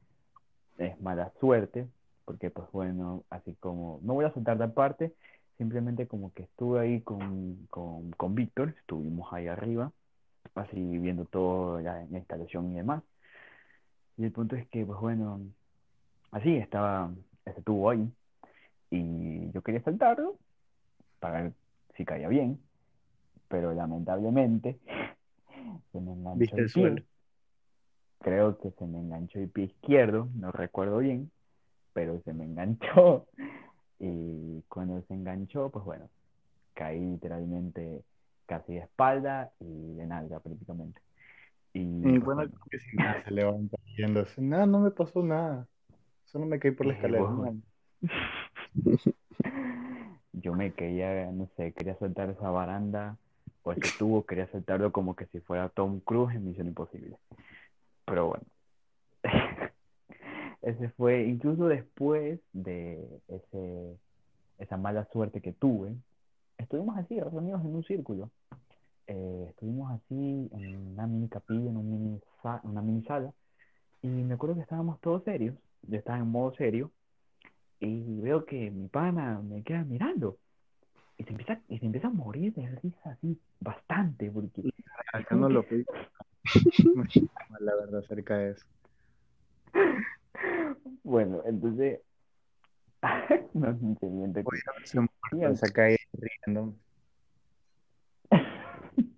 es 0.78 1.02
mala 1.02 1.34
suerte, 1.42 1.86
porque 2.24 2.50
pues 2.50 2.72
bueno, 2.72 3.26
así 3.30 3.54
como, 3.60 4.00
no 4.04 4.14
voy 4.14 4.24
a 4.24 4.32
soltar 4.34 4.58
de 4.58 4.70
parte, 4.70 5.14
simplemente 5.58 6.08
como 6.08 6.32
que 6.32 6.44
estuve 6.44 6.80
ahí 6.80 7.02
con, 7.02 7.68
con, 7.70 8.12
con 8.12 8.34
Víctor, 8.34 8.70
estuvimos 8.80 9.28
ahí 9.34 9.48
arriba, 9.48 9.92
así 10.56 10.98
viendo 11.00 11.26
todo 11.26 11.82
la, 11.82 12.06
la 12.10 12.18
instalación 12.20 12.72
y 12.72 12.76
demás. 12.76 13.04
Y 14.16 14.24
el 14.24 14.32
punto 14.32 14.56
es 14.56 14.66
que, 14.70 14.86
pues 14.86 15.02
bueno, 15.02 15.42
así 16.32 16.56
estaba 16.56 17.12
ese 17.44 17.62
tubo 17.62 17.90
ahí 17.90 18.10
y 18.90 19.52
yo 19.52 19.62
quería 19.62 19.82
saltarlo 19.84 20.38
para 21.20 21.42
ver 21.42 21.54
si 21.98 22.06
caía 22.06 22.30
bien, 22.30 22.58
pero 23.48 23.74
lamentablemente 23.74 24.80
se 25.92 26.00
me 26.00 26.14
enganchó 26.14 26.40
Viste 26.40 26.58
el 26.58 26.64
el 26.64 26.70
suelo. 26.70 27.04
Creo 28.20 28.58
que 28.58 28.72
se 28.72 28.86
me 28.86 29.00
enganchó 29.00 29.40
el 29.40 29.50
pie 29.50 29.66
izquierdo, 29.66 30.28
no 30.36 30.52
recuerdo 30.52 30.98
bien, 31.00 31.32
pero 31.94 32.20
se 32.22 32.34
me 32.34 32.46
enganchó 32.46 33.28
y 34.00 34.62
cuando 34.70 35.02
se 35.04 35.14
enganchó, 35.14 35.70
pues 35.70 35.86
bueno, 35.86 36.10
caí 36.74 37.00
literalmente 37.00 38.02
casi 38.46 38.74
de 38.74 38.80
espalda 38.80 39.52
y 39.60 39.94
de 39.96 40.06
nalga 40.06 40.40
prácticamente. 40.40 41.02
Y 41.74 41.82
Y 41.82 42.02
pues, 42.02 42.24
bueno, 42.24 42.42
bueno, 42.42 42.52
que 42.70 42.80
si 42.80 42.98
se 43.26 43.32
levanta 43.32 43.78
yéndose. 43.98 44.42
Nada, 44.42 44.66
no 44.66 44.80
me 44.80 44.92
pasó 44.92 45.22
nada. 45.22 45.68
Solo 46.26 46.46
me 46.46 46.60
caí 46.60 46.72
por 46.72 46.88
la 46.88 46.94
escalera. 46.96 47.24
bueno. 47.24 47.62
no. 48.02 48.98
Yo 50.34 50.54
me 50.54 50.72
quería, 50.74 51.32
no 51.32 51.48
sé, 51.58 51.74
quería 51.74 51.96
saltar 51.98 52.30
esa 52.30 52.50
baranda 52.50 53.18
o 53.68 53.72
ese 53.74 53.98
tubo, 53.98 54.26
quería 54.26 54.48
saltarlo 54.48 54.92
como 54.92 55.16
que 55.16 55.26
si 55.28 55.40
fuera 55.42 55.70
Tom 55.70 56.00
Cruise 56.00 56.36
en 56.36 56.46
Misión 56.46 56.68
Imposible. 56.68 57.18
Pero 58.06 58.28
bueno, 58.28 58.46
ese 60.62 60.90
fue, 60.92 61.26
incluso 61.26 61.68
después 61.68 62.40
de 62.54 63.06
ese, 63.28 63.98
esa 64.60 64.78
mala 64.78 65.06
suerte 65.12 65.42
que 65.42 65.52
tuve, 65.52 65.96
estuvimos 66.58 66.98
así, 66.98 67.20
reunidos 67.20 67.62
en 67.62 67.76
un 67.76 67.84
círculo. 67.84 68.30
Eh, 69.08 69.48
estuvimos 69.50 69.92
así 69.92 70.50
en 70.52 70.94
una 70.94 71.08
mini 71.08 71.28
capilla, 71.28 71.70
en 71.70 71.78
un 71.78 71.90
mini 71.90 72.22
una 72.64 72.82
mini 72.82 73.04
sala, 73.04 73.34
y 74.02 74.08
me 74.08 74.36
acuerdo 74.36 74.56
que 74.56 74.62
estábamos 74.62 75.02
todos 75.02 75.24
serios, 75.24 75.56
yo 75.82 75.98
estaba 75.98 76.18
en 76.18 76.28
modo 76.28 76.54
serio, 76.56 76.92
y 77.80 78.22
veo 78.22 78.46
que 78.46 78.72
mi 78.72 78.88
pana 78.88 79.42
me 79.42 79.64
queda 79.64 79.84
mirando. 79.84 80.38
Y 81.18 81.24
se 81.24 81.32
empieza, 81.32 81.60
y 81.68 81.80
se 81.80 81.86
empieza 81.86 82.08
a 82.08 82.12
morir 82.12 82.54
de 82.54 82.68
risa 82.82 83.12
así 83.12 83.40
bastante, 83.60 84.30
porque 84.30 84.62
Acá 85.14 85.36
no 85.36 85.50
lo 85.50 85.64
fui. 85.64 85.86
La 87.60 87.76
verdad, 87.76 88.00
acerca 88.00 88.38
de 88.38 88.52
eso. 88.52 88.66
Bueno, 91.04 91.42
entonces, 91.46 92.02
no 93.54 93.78
se 94.00 94.06
miente 94.08 94.44
que- 94.44 94.58
Se 94.88 95.00
muerto, 95.00 95.66
se 95.66 95.74
cae 95.74 95.98
riendo. 96.14 96.76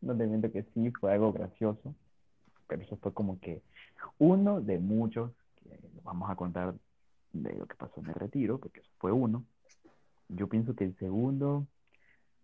no 0.00 0.16
te 0.16 0.26
miento 0.26 0.50
que 0.50 0.62
sí 0.74 0.90
fue 0.92 1.12
algo 1.12 1.32
gracioso, 1.32 1.94
pero 2.66 2.82
eso 2.82 2.96
fue 2.96 3.12
como 3.12 3.38
que 3.40 3.62
uno 4.18 4.60
de 4.60 4.78
muchos 4.78 5.32
que 5.56 5.78
vamos 6.02 6.30
a 6.30 6.36
contar 6.36 6.74
de 7.32 7.52
lo 7.54 7.66
que 7.66 7.74
pasó 7.76 8.00
en 8.00 8.06
el 8.08 8.14
retiro, 8.14 8.58
porque 8.58 8.80
eso 8.80 8.90
fue 8.98 9.12
uno. 9.12 9.44
Yo 10.28 10.48
pienso 10.48 10.74
que 10.74 10.84
el 10.84 10.94
segundo 10.96 11.66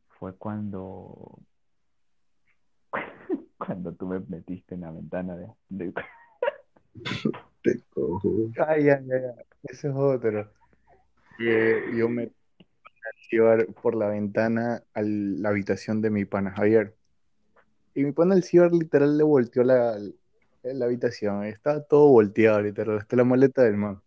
fue 0.08 0.34
cuando 0.36 1.38
cuando 3.58 3.92
tú 3.92 4.06
me 4.06 4.20
metiste 4.20 4.74
en 4.74 4.82
la 4.82 4.90
ventana 4.90 5.36
de, 5.36 5.48
de- 5.68 5.94
Te 7.62 7.80
cojo. 7.94 8.50
Ay, 8.66 8.88
ay, 8.90 9.06
ay, 9.10 9.22
ay, 9.36 9.44
ese 9.64 9.88
es 9.88 9.94
otro. 9.94 10.50
Que 11.38 11.92
yo 11.96 12.08
me 12.08 12.30
llevar 13.30 13.66
por 13.66 13.94
la 13.94 14.08
ventana 14.08 14.82
a 14.94 15.02
la 15.02 15.48
habitación 15.48 16.00
de 16.00 16.10
mi 16.10 16.24
pana 16.24 16.52
Javier. 16.52 16.94
Y 17.94 18.04
mi 18.04 18.12
pana 18.12 18.34
el 18.34 18.42
ciber 18.42 18.72
literal 18.72 19.16
le 19.16 19.24
volteó 19.24 19.62
la, 19.64 19.98
la 20.62 20.84
habitación. 20.84 21.44
Estaba 21.44 21.80
todo 21.82 22.08
volteado, 22.08 22.60
literal, 22.60 22.98
hasta 22.98 23.16
la 23.16 23.24
maleta 23.24 23.62
del 23.62 23.76
man. 23.76 24.00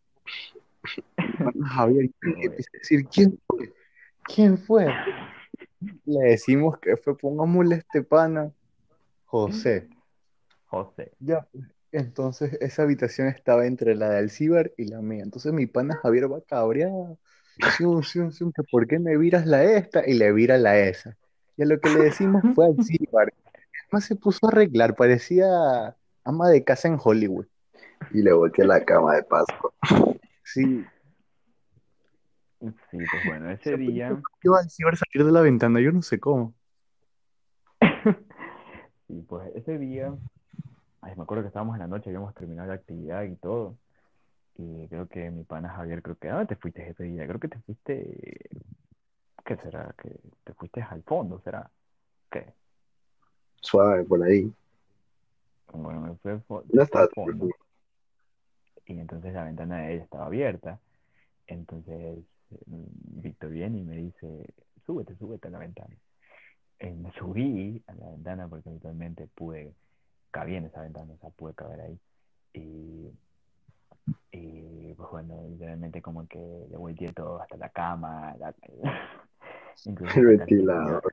Mi 1.18 1.34
pana 1.34 1.68
Javier, 1.68 2.10
a 2.22 2.50
decir, 2.74 3.08
¿quién? 3.08 3.40
¿Quién 4.28 4.58
fue? 4.58 4.88
Le 6.06 6.30
decimos 6.30 6.78
que 6.80 6.98
fue, 6.98 7.18
pongámosle 7.18 7.76
este 7.76 8.04
pana, 8.04 8.52
José. 9.26 9.90
José. 10.66 11.12
Ya, 11.20 11.48
entonces 11.92 12.58
esa 12.62 12.84
habitación 12.84 13.28
estaba 13.28 13.66
entre 13.66 13.96
la 13.96 14.10
de 14.10 14.18
Alcibar 14.20 14.72
y 14.78 14.86
la 14.86 15.02
mía. 15.02 15.24
Entonces 15.24 15.54
mi 15.54 15.66
pana 15.66 15.98
Javier 16.02 16.32
va 16.32 16.42
cabreado. 16.42 17.18
¿por 18.72 18.88
qué 18.88 19.00
me 19.00 19.18
viras 19.18 19.48
la 19.48 19.64
esta? 19.64 20.08
Y 20.08 20.14
le 20.14 20.32
vira 20.32 20.58
la 20.58 20.78
esa. 20.78 21.18
Y 21.56 21.64
a 21.64 21.66
lo 21.66 21.80
que 21.80 21.90
le 21.90 22.04
decimos 22.04 22.44
fue 22.54 22.68
Alcibar. 22.68 23.34
Además 23.84 24.06
se 24.06 24.16
puso 24.16 24.46
a 24.46 24.50
arreglar, 24.50 24.96
parecía 24.96 25.96
ama 26.24 26.50
de 26.50 26.64
casa 26.64 26.88
en 26.88 27.00
Hollywood. 27.04 27.46
Y 28.12 28.22
le 28.22 28.34
volteé 28.34 28.66
la 28.66 28.84
cama 28.84 29.16
de 29.16 29.24
Pascua. 29.24 29.72
Sí, 30.44 30.86
Sí, 32.60 32.98
pues 32.98 33.26
bueno, 33.26 33.50
ese 33.52 33.78
día, 33.78 34.20
yo 34.44 34.56
Alcibar 34.56 34.98
salir 34.98 35.26
de 35.26 35.32
la 35.32 35.42
ventana, 35.42 35.80
yo 35.80 35.92
no 35.92 36.02
sé 36.02 36.20
cómo. 36.20 36.54
sí, 39.08 39.26
pues 39.28 39.56
ese 39.56 39.78
día, 39.78 40.14
ay, 41.02 41.14
me 41.16 41.24
acuerdo 41.24 41.44
que 41.44 41.48
estábamos 41.48 41.76
en 41.76 41.82
la 41.82 41.88
noche, 41.88 42.10
habíamos 42.10 42.34
terminado 42.34 42.68
la 42.70 42.76
actividad 42.76 43.24
y 43.24 43.36
todo. 43.36 43.78
Y 44.58 44.88
creo 44.88 45.08
que 45.08 45.30
mi 45.30 45.44
pana 45.44 45.70
Javier, 45.70 46.02
creo 46.02 46.16
que, 46.16 46.30
¿a 46.30 46.34
dónde 46.34 46.48
te 46.48 46.56
fuiste 46.56 46.88
ese 46.90 47.04
día? 47.04 47.28
Creo 47.28 47.40
que 47.40 47.48
te 47.48 47.60
fuiste, 47.60 48.50
¿qué 49.46 49.56
será? 49.58 49.94
Que 50.02 50.10
te 50.44 50.54
fuiste 50.54 50.82
al 50.82 51.04
fondo, 51.04 51.40
¿será? 51.44 51.70
¿Qué? 52.32 52.54
Suave 53.62 54.04
por 54.04 54.24
ahí. 54.24 54.52
Bueno, 55.74 56.18
me 56.24 56.40
fo- 56.40 56.64
No 56.72 56.82
estaba 56.82 57.04
al 57.06 57.12
fondo. 57.12 57.50
Y 58.86 59.00
entonces 59.00 59.34
la 59.34 59.44
ventana 59.44 59.78
de 59.80 59.94
ella 59.96 60.04
estaba 60.04 60.26
abierta. 60.26 60.80
Entonces 61.46 62.20
Víctor 62.66 63.50
viene 63.52 63.80
y 63.80 63.84
me 63.84 63.98
dice, 63.98 64.54
súbete, 64.86 65.16
súbete 65.16 65.48
a 65.48 65.52
la 65.52 65.60
ventana. 65.60 65.96
Eh, 66.80 66.94
me 66.94 67.12
subí 67.14 67.84
a 67.88 67.94
la 67.96 68.10
ventana 68.12 68.48
porque 68.48 68.70
habitualmente 68.70 69.28
pude, 69.34 69.74
cabía 70.32 70.60
en 70.60 70.66
esa 70.66 70.82
ventana, 70.82 71.14
o 71.14 71.18
sea, 71.18 71.30
pude 71.32 71.54
caber 71.54 71.82
ahí. 71.82 72.00
Y, 72.54 73.12
y 74.32 74.94
pues 74.94 75.10
bueno, 75.12 75.44
literalmente 75.50 76.02
como 76.02 76.28
que 76.28 76.68
le 76.70 76.78
volteé 76.78 77.12
todo 77.14 77.42
hasta 77.42 77.58
la 77.58 77.70
cama, 77.70 78.36
la, 78.38 78.54
incluso 79.86 80.20
El 80.20 80.26
ventilador. 80.38 81.04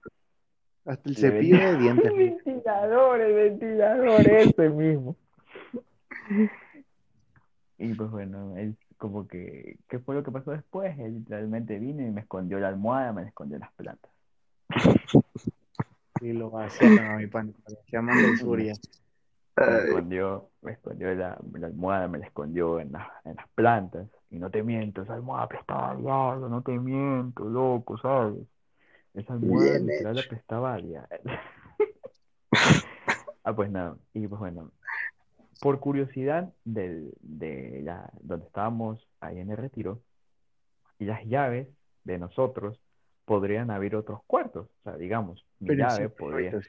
Hasta 0.84 1.08
el 1.08 1.16
cepillo 1.16 1.58
de 1.58 1.76
dientes. 1.78 2.12
El 2.12 2.16
ventilador, 2.44 3.20
el 3.20 3.34
ventilador, 3.34 4.20
ese 4.28 4.68
mismo. 4.68 5.16
Y 7.76 7.92
pues 7.92 8.10
bueno, 8.10 8.56
él 8.56 8.76
como 9.04 9.28
que, 9.28 9.76
¿qué 9.86 9.98
fue 9.98 10.14
lo 10.14 10.22
que 10.22 10.30
pasó 10.30 10.52
después? 10.52 10.98
Él 10.98 11.16
literalmente 11.16 11.78
vino 11.78 12.00
y 12.00 12.10
me 12.10 12.22
escondió 12.22 12.58
la 12.58 12.68
almohada, 12.68 13.12
me 13.12 13.24
escondió 13.24 13.58
las 13.58 13.70
plantas. 13.74 14.10
Y 16.22 16.32
lo 16.32 16.48
vaciaron 16.48 17.00
a 17.00 17.16
mi 17.18 17.26
pana, 17.26 17.52
lo 17.68 17.76
llaman 17.92 18.22
del 18.22 18.38
Suria. 18.38 18.72
Me 19.58 19.76
escondió, 19.76 20.48
me 20.62 20.72
escondió 20.72 21.14
la, 21.14 21.38
la 21.52 21.66
almohada, 21.66 22.08
me 22.08 22.16
la 22.16 22.24
escondió 22.24 22.80
en, 22.80 22.92
las 22.92 23.06
en 23.26 23.36
las 23.36 23.46
plantas. 23.50 24.08
Y 24.30 24.38
no 24.38 24.50
te 24.50 24.62
miento, 24.62 25.02
esa 25.02 25.12
almohada 25.12 25.44
apestaba 25.44 25.90
a 25.90 25.96
diablo, 25.96 26.48
no 26.48 26.62
te 26.62 26.78
miento, 26.78 27.44
loco, 27.44 27.98
¿sabes? 27.98 28.38
Esa 29.12 29.34
almohada 29.34 29.78
literal 29.80 30.18
apestaba 30.18 30.72
a 30.72 30.78
diablo. 30.78 31.08
Ah, 33.46 33.54
pues 33.54 33.70
nada, 33.70 33.94
y 34.14 34.26
pues 34.26 34.38
bueno, 34.38 34.70
por 35.60 35.80
curiosidad 35.80 36.52
del, 36.64 37.12
de 37.20 37.80
la, 37.82 38.10
donde 38.20 38.46
estábamos 38.46 39.06
ahí 39.20 39.38
en 39.38 39.50
el 39.50 39.56
retiro, 39.56 40.00
y 40.98 41.04
las 41.04 41.24
llaves 41.24 41.68
de 42.04 42.18
nosotros 42.18 42.80
podrían 43.24 43.70
abrir 43.70 43.96
otros 43.96 44.20
cuartos. 44.26 44.66
O 44.66 44.82
sea, 44.82 44.96
digamos, 44.96 45.44
mi 45.58 45.68
Pero 45.68 45.88
llave 45.88 46.08
sí, 46.08 46.14
podría, 46.16 46.60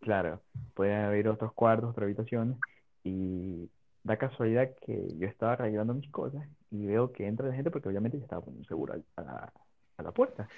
claro, 0.00 0.42
puede 0.74 0.94
haber 0.94 1.28
otros 1.28 1.52
cuartos, 1.52 1.90
otras 1.90 2.04
habitaciones, 2.04 2.56
y 3.04 3.70
da 4.02 4.16
casualidad 4.16 4.70
que 4.80 5.14
yo 5.18 5.26
estaba 5.26 5.52
arreglando 5.52 5.94
mis 5.94 6.10
cosas 6.10 6.46
y 6.70 6.86
veo 6.86 7.12
que 7.12 7.26
entra 7.26 7.48
la 7.48 7.54
gente 7.54 7.70
porque 7.70 7.88
obviamente 7.88 8.16
estaba 8.16 8.42
poniendo 8.42 8.66
seguro 8.66 8.94
a 9.16 9.22
la, 9.22 9.52
a 9.96 10.02
la 10.02 10.12
puerta. 10.12 10.48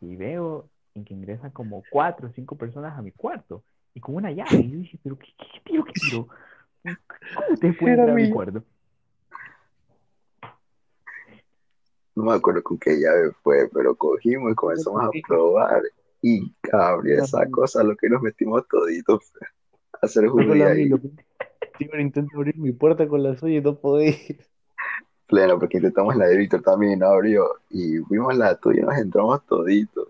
Y 0.00 0.16
veo 0.16 0.68
en 0.94 1.04
que 1.04 1.14
ingresan 1.14 1.50
como 1.50 1.82
cuatro 1.90 2.28
o 2.28 2.32
cinco 2.32 2.56
personas 2.56 2.98
a 2.98 3.02
mi 3.02 3.12
cuarto 3.12 3.64
y 3.94 4.00
con 4.00 4.16
una 4.16 4.30
llave. 4.30 4.56
Y 4.56 4.70
yo 4.70 4.78
dije, 4.78 4.98
pero 5.02 5.18
¿qué, 5.18 5.28
qué 5.38 5.60
tiro, 5.64 5.84
qué 5.84 5.92
tiro? 5.92 6.28
¿Cómo 7.34 7.90
Era 7.90 8.02
entrar 8.02 8.10
a 8.10 8.14
mi 8.14 8.30
cuarto? 8.30 8.62
No 12.16 12.24
me 12.24 12.32
acuerdo 12.34 12.62
con 12.62 12.78
qué 12.78 12.96
llave 13.00 13.32
fue, 13.42 13.68
pero 13.72 13.94
cogimos 13.96 14.52
y 14.52 14.54
comenzamos 14.54 15.02
a 15.02 15.10
probar. 15.26 15.82
Y 16.22 16.52
cabrón, 16.60 17.08
esa 17.08 17.48
cosa, 17.50 17.82
lo 17.82 17.96
que 17.96 18.08
nos 18.08 18.22
metimos 18.22 18.66
toditos 18.68 19.24
fue 19.30 19.40
a 20.00 20.06
hacer 20.06 20.28
Fue 20.30 20.44
la 20.56 20.66
ahí. 20.68 20.84
mía, 20.84 20.96
lo 20.96 21.00
que- 21.00 21.10
Steven 21.74 22.00
intenta 22.00 22.36
abrir 22.36 22.56
mi 22.56 22.70
puerta 22.72 23.08
con 23.08 23.22
la 23.22 23.36
suya 23.36 23.58
y 23.58 23.60
no 23.60 23.74
podía. 23.76 24.14
Pleno, 25.26 25.58
porque 25.58 25.78
intentamos 25.78 26.14
la 26.16 26.26
de 26.26 26.36
Víctor 26.36 26.62
también 26.62 26.92
y 26.92 26.96
no 26.96 27.06
abrió. 27.06 27.48
Y 27.70 27.98
fuimos 27.98 28.36
la 28.36 28.56
tuya 28.56 28.82
y 28.82 28.84
nos 28.84 28.96
entramos 28.98 29.44
toditos. 29.46 30.06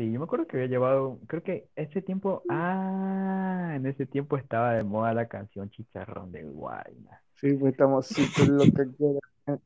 Sí, 0.00 0.10
yo 0.10 0.18
me 0.18 0.24
acuerdo 0.24 0.46
que 0.46 0.56
había 0.56 0.68
llevado, 0.70 1.18
creo 1.26 1.42
que 1.42 1.68
ese 1.76 2.00
tiempo, 2.00 2.42
ah, 2.48 3.74
en 3.76 3.84
ese 3.84 4.06
tiempo 4.06 4.38
estaba 4.38 4.72
de 4.72 4.82
moda 4.82 5.12
la 5.12 5.28
canción 5.28 5.68
Chicharrón 5.68 6.32
de 6.32 6.42
Guayna. 6.42 7.20
Sí, 7.34 7.52
pues 7.52 7.72
estamos 7.72 8.06
súper 8.06 8.48
locos. 8.48 8.86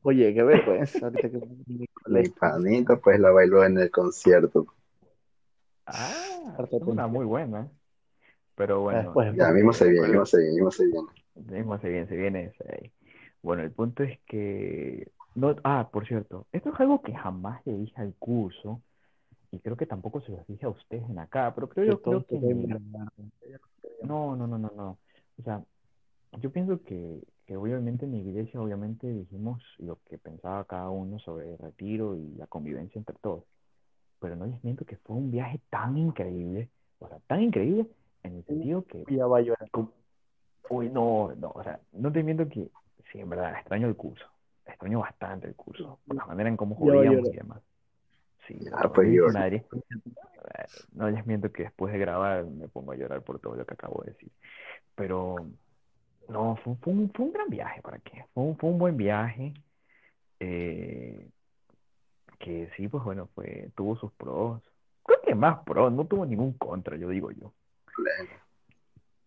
Oye, 0.03 0.33
qué 0.33 0.43
vergüenza. 0.43 1.05
Ahorita 1.05 1.29
que 1.29 1.37
mi 1.37 1.77
Mi 1.79 1.87
colegio. 1.87 2.33
panita 2.37 2.97
pues 2.97 3.17
la 3.17 3.31
bailó 3.31 3.63
en 3.63 3.77
el 3.77 3.89
concierto. 3.89 4.67
Ah, 5.85 6.67
es 6.69 6.81
una 6.81 7.07
muy 7.07 7.25
buena. 7.25 7.69
Pero 8.55 8.81
bueno, 8.81 9.03
Después, 9.03 9.33
Ya, 9.37 9.51
mismo 9.51 9.71
se 9.71 9.89
viene, 9.89 10.09
mismo 10.09 10.25
se 10.25 10.39
viene, 10.39 10.53
mismo 10.55 10.71
se 10.71 10.85
viene. 10.85 11.07
Mismo 11.35 11.79
se 11.79 11.87
viene, 11.87 12.07
se 12.07 12.15
viene. 12.17 12.51
Bueno, 13.41 13.63
el 13.63 13.71
punto 13.71 14.03
es 14.03 14.19
que 14.27 15.07
no, 15.35 15.55
ah, 15.63 15.87
por 15.93 16.05
cierto, 16.05 16.45
esto 16.51 16.73
es 16.73 16.79
algo 16.81 17.01
que 17.01 17.13
jamás 17.13 17.61
le 17.65 17.77
dije 17.77 18.01
al 18.01 18.13
curso 18.19 18.81
y 19.55 19.59
creo 19.59 19.77
que 19.77 19.85
tampoco 19.85 20.21
se 20.21 20.31
los 20.31 20.45
dije 20.47 20.65
a 20.65 20.69
ustedes 20.69 21.09
en 21.09 21.19
acá, 21.19 21.53
pero 21.55 21.69
creo 21.69 21.85
yo 21.85 22.01
creo 22.01 22.25
que 22.25 22.35
no, 24.03 24.35
no, 24.35 24.47
no, 24.47 24.57
no, 24.57 24.71
no. 24.75 24.97
O 25.39 25.43
sea, 25.43 25.63
yo 26.39 26.51
pienso 26.51 26.81
que, 26.83 27.21
que 27.45 27.55
obviamente 27.57 28.05
en 28.05 28.11
mi 28.11 28.19
iglesia 28.19 28.61
obviamente 28.61 29.07
dijimos 29.07 29.61
lo 29.77 29.99
que 30.05 30.17
pensaba 30.17 30.65
cada 30.65 30.89
uno 30.89 31.19
sobre 31.19 31.51
el 31.53 31.57
retiro 31.57 32.15
y 32.15 32.35
la 32.35 32.47
convivencia 32.47 32.99
entre 32.99 33.15
todos. 33.21 33.43
Pero 34.19 34.35
no 34.35 34.45
les 34.45 34.63
miento 34.63 34.85
que 34.85 34.97
fue 34.97 35.15
un 35.15 35.31
viaje 35.31 35.59
tan 35.69 35.97
increíble, 35.97 36.69
o 36.99 37.07
sea, 37.07 37.19
tan 37.27 37.41
increíble 37.41 37.87
en 38.23 38.35
el 38.37 38.45
sentido 38.45 38.83
que 38.85 39.03
Ya 39.09 39.25
va 39.27 39.39
a 39.39 39.41
llorar. 39.41 39.69
como- 39.71 39.91
Uy, 40.69 40.89
no, 40.89 41.33
no, 41.35 41.51
o 41.53 41.63
sea, 41.63 41.79
no 41.93 42.11
te 42.11 42.23
miento 42.23 42.47
que 42.49 42.69
sí, 43.11 43.19
en 43.19 43.29
verdad, 43.29 43.53
extraño 43.53 43.87
el 43.87 43.95
curso. 43.95 44.25
Extraño 44.65 44.99
bastante 44.99 45.47
el 45.47 45.55
curso, 45.55 45.99
por 46.07 46.15
la 46.17 46.25
manera 46.25 46.49
en 46.49 46.57
cómo 46.57 46.75
llorar. 46.79 47.05
y 47.31 47.35
demás. 47.37 47.61
Sí, 48.47 48.59
pues, 48.93 49.33
madre, 49.33 49.65
eh, 49.73 50.65
no 50.93 51.09
les 51.09 51.25
miento 51.25 51.51
que 51.51 51.63
después 51.63 51.91
de 51.91 51.99
grabar 51.99 52.45
me 52.45 52.67
pongo 52.67 52.91
a 52.91 52.95
llorar 52.95 53.21
por 53.23 53.39
todo 53.39 53.55
lo 53.55 53.65
que 53.65 53.73
acabo 53.73 54.03
de 54.03 54.11
decir. 54.11 54.31
Pero, 54.95 55.47
no, 56.29 56.55
fue, 56.63 56.75
fue 56.75 56.93
un, 56.93 57.11
fue 57.11 57.25
un 57.25 57.33
gran 57.33 57.49
viaje, 57.49 57.81
¿para 57.81 57.97
qué? 57.99 58.25
Fue 58.33 58.43
un, 58.43 58.57
fue 58.57 58.69
un 58.69 58.77
buen 58.77 58.97
viaje. 58.97 59.53
eh, 60.39 61.29
que 62.39 62.69
sí, 62.75 62.87
pues 62.87 63.03
bueno, 63.03 63.29
fue, 63.33 63.69
tuvo 63.75 63.95
sus 63.95 64.11
pros, 64.13 64.61
creo 65.03 65.19
que 65.25 65.35
más 65.35 65.59
pro, 65.63 65.89
no 65.89 66.05
tuvo 66.05 66.25
ningún 66.25 66.53
contra, 66.53 66.97
yo 66.97 67.09
digo 67.09 67.31
yo. 67.31 67.53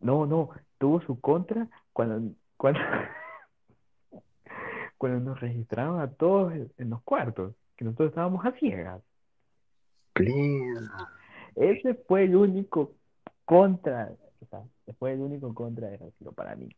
No, 0.00 0.26
no, 0.26 0.50
tuvo 0.78 1.00
su 1.02 1.20
contra 1.20 1.68
cuando, 1.92 2.34
cuando, 2.56 2.80
cuando 4.98 5.20
nos 5.20 5.40
registraban 5.40 6.00
a 6.00 6.12
todos 6.12 6.52
en 6.52 6.90
los 6.90 7.02
cuartos, 7.02 7.54
que 7.78 7.84
nosotros 7.84 8.08
estábamos 8.08 8.44
a 8.44 8.52
ciegas. 8.58 9.00
Plena. 10.12 11.12
Ese 11.54 11.94
fue 11.94 12.24
el 12.24 12.34
único 12.34 12.92
contra, 13.44 14.10
o 14.40 14.46
sea, 14.46 14.64
fue 14.98 15.12
el 15.12 15.20
único 15.20 15.54
contra 15.54 15.88
de 15.88 15.96
Raciro 15.96 16.32
para 16.32 16.56
mí. 16.56 16.68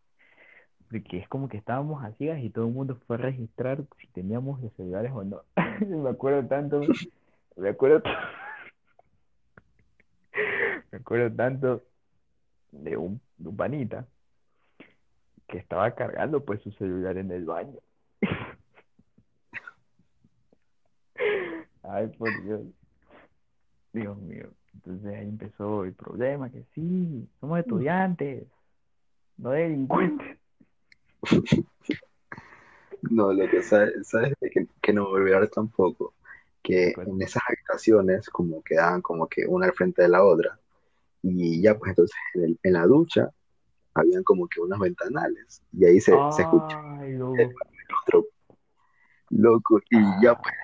Porque 0.91 1.19
es 1.19 1.29
como 1.29 1.49
que 1.49 1.57
estábamos 1.57 2.05
a 2.05 2.13
ciegas 2.13 2.43
y 2.43 2.51
todo 2.51 2.67
el 2.67 2.75
mundo 2.75 3.01
fue 3.07 3.17
a 3.17 3.21
registrar 3.21 3.83
si 3.99 4.09
teníamos 4.09 4.61
los 4.61 4.73
celulares 4.75 5.11
o 5.15 5.25
no. 5.25 5.43
me 5.87 6.11
acuerdo 6.11 6.47
tanto, 6.47 6.83
me 7.57 7.71
acuerdo, 7.71 8.03
me 10.93 10.99
acuerdo 10.99 11.35
tanto 11.35 11.83
de 12.73 12.99
un, 12.99 13.23
de 13.39 13.49
un 13.49 13.57
panita 13.57 14.07
que 15.49 15.57
estaba 15.57 15.95
cargando 15.95 16.45
pues 16.45 16.61
su 16.61 16.71
celular 16.73 17.17
en 17.17 17.31
el 17.31 17.47
baño. 17.47 17.79
Ay, 21.83 22.09
por 22.09 22.31
Dios. 22.45 22.61
Dios 23.93 24.17
mío. 24.19 24.51
Entonces 24.75 25.15
ahí 25.15 25.29
empezó 25.29 25.85
el 25.85 25.95
problema, 25.95 26.51
que 26.51 26.65
sí, 26.75 27.29
somos 27.41 27.59
estudiantes, 27.59 28.47
no 29.37 29.51
delincuentes. 29.51 30.39
No, 33.03 33.33
lo 33.33 33.49
que 33.49 33.63
sabes, 33.63 34.07
sabes 34.09 34.35
que, 34.41 34.67
que 34.83 34.93
no 34.93 35.05
me 35.05 35.09
voy 35.09 35.21
a 35.21 35.23
olvidar 35.23 35.49
tampoco, 35.49 36.13
que 36.63 36.93
en 36.95 37.23
esas 37.23 37.43
habitaciones 37.49 38.29
como 38.29 38.63
quedaban 38.63 39.01
como 39.01 39.27
que 39.27 39.47
una 39.47 39.67
al 39.67 39.73
frente 39.73 40.03
de 40.03 40.09
la 40.09 40.23
otra, 40.23 40.59
y 41.23 41.63
ya 41.63 41.79
pues 41.79 41.91
entonces 41.91 42.17
en, 42.35 42.43
el- 42.45 42.61
en 42.63 42.73
la 42.75 42.85
ducha 42.85 43.31
habían 43.95 44.23
como 44.23 44.47
que 44.49 44.61
unos 44.61 44.79
ventanales, 44.79 45.63
y 45.73 45.87
ahí 45.87 45.99
se, 46.01 46.13
se 46.31 46.43
escuchaba 46.43 46.99
Ay, 47.01 47.13
loco. 47.15 47.55
otro 48.07 48.27
loco, 49.31 49.81
y 49.89 50.23
ya 50.23 50.35
pues 50.35 50.55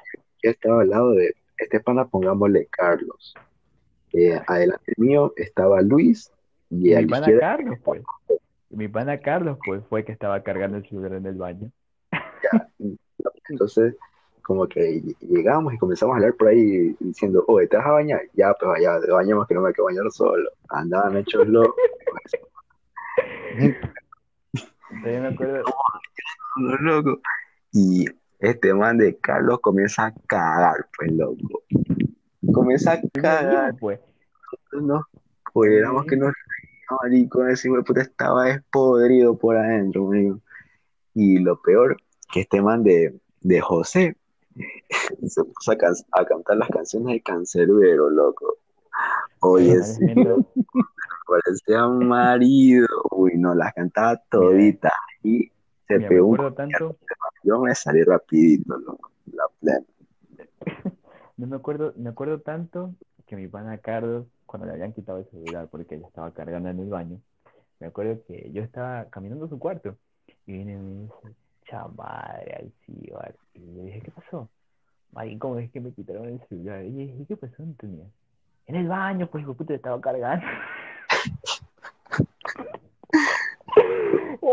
ya 0.47 0.51
estaba 0.53 0.83
al 0.83 0.91
lado 0.91 1.11
de 1.13 1.35
este 1.59 1.81
pana, 1.81 2.07
pongámosle 2.07 2.69
Carlos. 2.71 3.35
Eh, 4.13 4.41
adelante 4.47 4.93
mío 4.97 5.33
estaba 5.37 5.83
Luis, 5.83 6.33
y 6.71 6.95
mi 6.95 7.07
pana 7.07 7.19
izquierda 7.21 7.41
Carlos, 7.41 7.79
pues. 7.85 8.03
Mi 8.71 8.89
pana 8.89 9.19
Carlos, 9.21 9.59
pues, 9.65 9.83
fue 9.89 10.01
el 10.01 10.07
que 10.07 10.13
estaba 10.13 10.43
cargando 10.43 10.79
el 10.79 10.89
celular 10.89 11.15
en 11.15 11.27
el 11.27 11.35
baño. 11.35 11.71
Entonces, 13.49 13.95
como 14.43 14.67
que 14.69 15.03
llegamos 15.21 15.75
y 15.75 15.79
comenzamos 15.79 16.15
a 16.15 16.17
hablar 16.19 16.35
por 16.35 16.49
ahí 16.49 16.95
diciendo, 17.01 17.45
oye, 17.49 17.67
¿te 17.67 17.77
vas 17.77 17.87
a 17.87 17.93
bañar? 17.93 18.21
Ya, 18.35 18.55
pues 18.55 18.81
te 19.05 19.11
bañamos 19.11 19.47
que 19.47 19.55
no 19.55 19.63
me 19.63 19.73
quiero 19.73 19.87
bañar 19.87 20.11
solo. 20.11 20.51
Andaban 20.69 21.17
hechos 21.17 21.47
locos, 21.49 21.75
Entonces 24.91 25.21
me 25.21 25.29
acuerdo, 25.29 25.65
los 26.57 26.81
locos. 26.81 27.19
Y 27.73 28.07
este 28.39 28.75
man 28.75 28.99
de 28.99 29.17
Carlos 29.17 29.61
comienza 29.61 30.07
a 30.07 30.15
cagar, 30.27 30.87
pues 30.97 31.11
loco. 31.13 31.63
Comienza 32.53 32.93
a 32.93 33.01
cagar, 33.21 33.73
digo, 33.75 33.79
pues, 33.81 34.01
nos 34.83 35.03
éramos 35.67 36.05
que 36.07 36.17
nos 36.17 36.33
reíamos, 36.33 37.03
marico, 37.03 37.47
ese 37.47 37.71
puta 37.83 38.03
estaba 38.03 38.45
despodrido 38.45 39.37
por 39.37 39.57
adentro, 39.57 40.05
marico. 40.07 40.41
Y 41.15 41.39
lo 41.39 41.61
peor, 41.63 41.97
que 42.33 42.41
este 42.41 42.61
man 42.61 42.83
de, 42.83 43.19
de 43.41 43.61
José 43.61 44.17
se 45.27 45.45
puso 45.45 45.73
a, 45.73 45.77
can- 45.77 45.95
a 46.13 46.25
cantar 46.25 46.59
las 46.59 46.69
canciones 46.69 47.15
de 47.15 47.23
Cancerbero, 47.23 48.11
loco. 48.11 48.59
Oye, 49.41 49.83
sí, 49.83 50.05
agradecimiento, 50.05 50.47
parecía 51.27 51.87
marido. 51.87 52.87
Uy, 53.11 53.33
no, 53.37 53.55
las 53.55 53.73
cantaba 53.75 54.17
toditas. 54.31 54.93
Y 55.23 55.51
se 55.87 55.97
mira, 55.97 56.09
me 56.09 56.15
pegó 56.17 56.27
un 56.27 56.35
acuerdo 56.35 56.55
tanto, 56.55 56.97
yo 57.43 57.61
me 57.61 57.75
salí 57.75 58.03
rapidito, 58.03 58.77
loco. 58.77 59.11
La 59.33 59.45
plena. 59.61 59.87
no 61.37 61.47
me 61.47 61.57
acuerdo, 61.57 61.93
me 61.97 62.11
acuerdo 62.11 62.41
tanto 62.41 62.95
que 63.27 63.37
mi 63.37 63.49
pana 63.49 63.79
Carlos, 63.79 64.27
cuando 64.47 64.67
le 64.67 64.75
habían 64.75 64.93
quitado 64.93 65.19
el 65.19 65.27
celular 65.27 65.69
porque 65.71 65.97
ella 65.97 66.07
estaba 66.07 66.31
cargando 66.33 66.69
en 66.69 66.79
el 66.79 66.89
baño, 66.89 67.21
me 67.81 67.89
acuerdo 67.89 68.23
que 68.27 68.51
yo 68.53 68.63
estaba 68.63 69.07
caminando 69.07 69.47
a 69.47 69.49
su 69.49 69.59
cuarto 69.59 69.97
y 70.47 70.53
viene 70.53 70.73
y 70.73 70.77
me 70.77 71.03
dice, 71.03 71.37
chamadre, 71.69 72.55
Alcibar. 72.55 73.35
Y 73.55 73.75
yo 73.75 73.83
dije, 73.83 74.01
¿qué 74.01 74.11
pasó? 74.11 74.49
Maricón, 75.13 75.61
es 75.61 75.71
que 75.71 75.81
me 75.81 75.93
quitaron 75.93 76.29
el 76.29 76.41
celular. 76.49 76.85
Y 76.85 76.93
yo 76.93 76.99
dije, 76.99 77.25
¿qué 77.29 77.37
pasó, 77.37 77.63
Antonio? 77.63 78.05
En 78.67 78.77
el 78.77 78.89
baño, 78.89 79.29
pues, 79.29 79.43
hijo 79.43 79.55
puta, 79.55 79.75
estaba 79.75 80.01
cargando. 80.01 80.47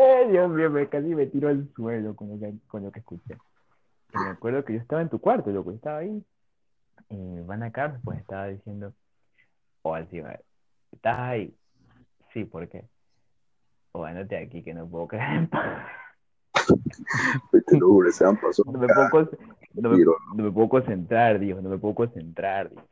Eh, 0.06 0.28
Dios 0.30 0.50
mío, 0.50 0.70
me 0.70 0.90
casi 0.90 1.16
me 1.16 1.28
tiro 1.28 1.48
al 1.48 1.70
suelo 1.76 2.14
con 2.16 2.30
lo 2.30 2.38
que, 2.38 2.54
con 2.68 2.84
lo 2.84 2.92
que 2.92 3.00
escuché. 3.00 3.38
Y 4.14 4.18
me 4.18 4.30
acuerdo 4.30 4.66
que 4.66 4.74
yo 4.74 4.80
estaba 4.80 5.02
en 5.02 5.08
tu 5.10 5.20
cuarto, 5.20 5.50
loco, 5.50 5.72
estaba 5.72 6.00
ahí. 6.00 6.22
Y 7.10 7.16
mi 7.16 7.40
hermana 7.40 7.72
Carlos, 7.72 8.02
pues, 8.04 8.20
estaba 8.20 8.48
diciendo, 8.48 8.94
oh, 9.82 9.94
Alcibar, 9.96 10.44
¿estás 10.92 11.20
ahí? 11.20 11.56
Sí, 12.34 12.44
¿por 12.44 12.68
qué? 12.68 12.86
O 13.94 14.04
andate 14.04 14.38
aquí 14.38 14.62
que 14.62 14.74
no 14.74 14.88
puedo 14.88 15.08
creer 15.08 15.38
en 15.38 15.48
paz. 15.48 15.88
Te 17.66 17.78
lo 17.78 17.88
juro, 17.88 18.12
se 18.12 18.26
han 18.26 18.36
pasado 18.36 18.72
No 18.72 18.80
me 18.80 18.88
puedo, 18.88 19.10
con- 19.10 19.30
no 19.74 19.90
me, 19.90 19.98
tiro. 19.98 20.16
no 20.36 20.44
me 20.44 20.52
puedo 20.52 20.70
concentrar, 20.70 21.40
dijo, 21.40 21.62
no 21.62 21.70
me 21.70 21.78
puedo 21.78 21.96
concentrar. 21.96 22.70
dijo. 22.70 22.88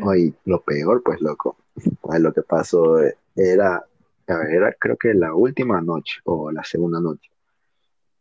Oye, 0.00 0.32
lo 0.44 0.62
peor, 0.62 1.02
pues, 1.02 1.20
loco. 1.20 1.56
Pues 2.00 2.20
lo 2.20 2.32
que 2.32 2.42
pasó 2.42 3.00
eh, 3.02 3.16
era, 3.36 3.76
a 3.76 3.87
era 4.28 4.72
creo 4.78 4.96
que 4.96 5.14
la 5.14 5.34
última 5.34 5.80
noche 5.80 6.20
o 6.24 6.50
la 6.52 6.64
segunda 6.64 7.00
noche. 7.00 7.30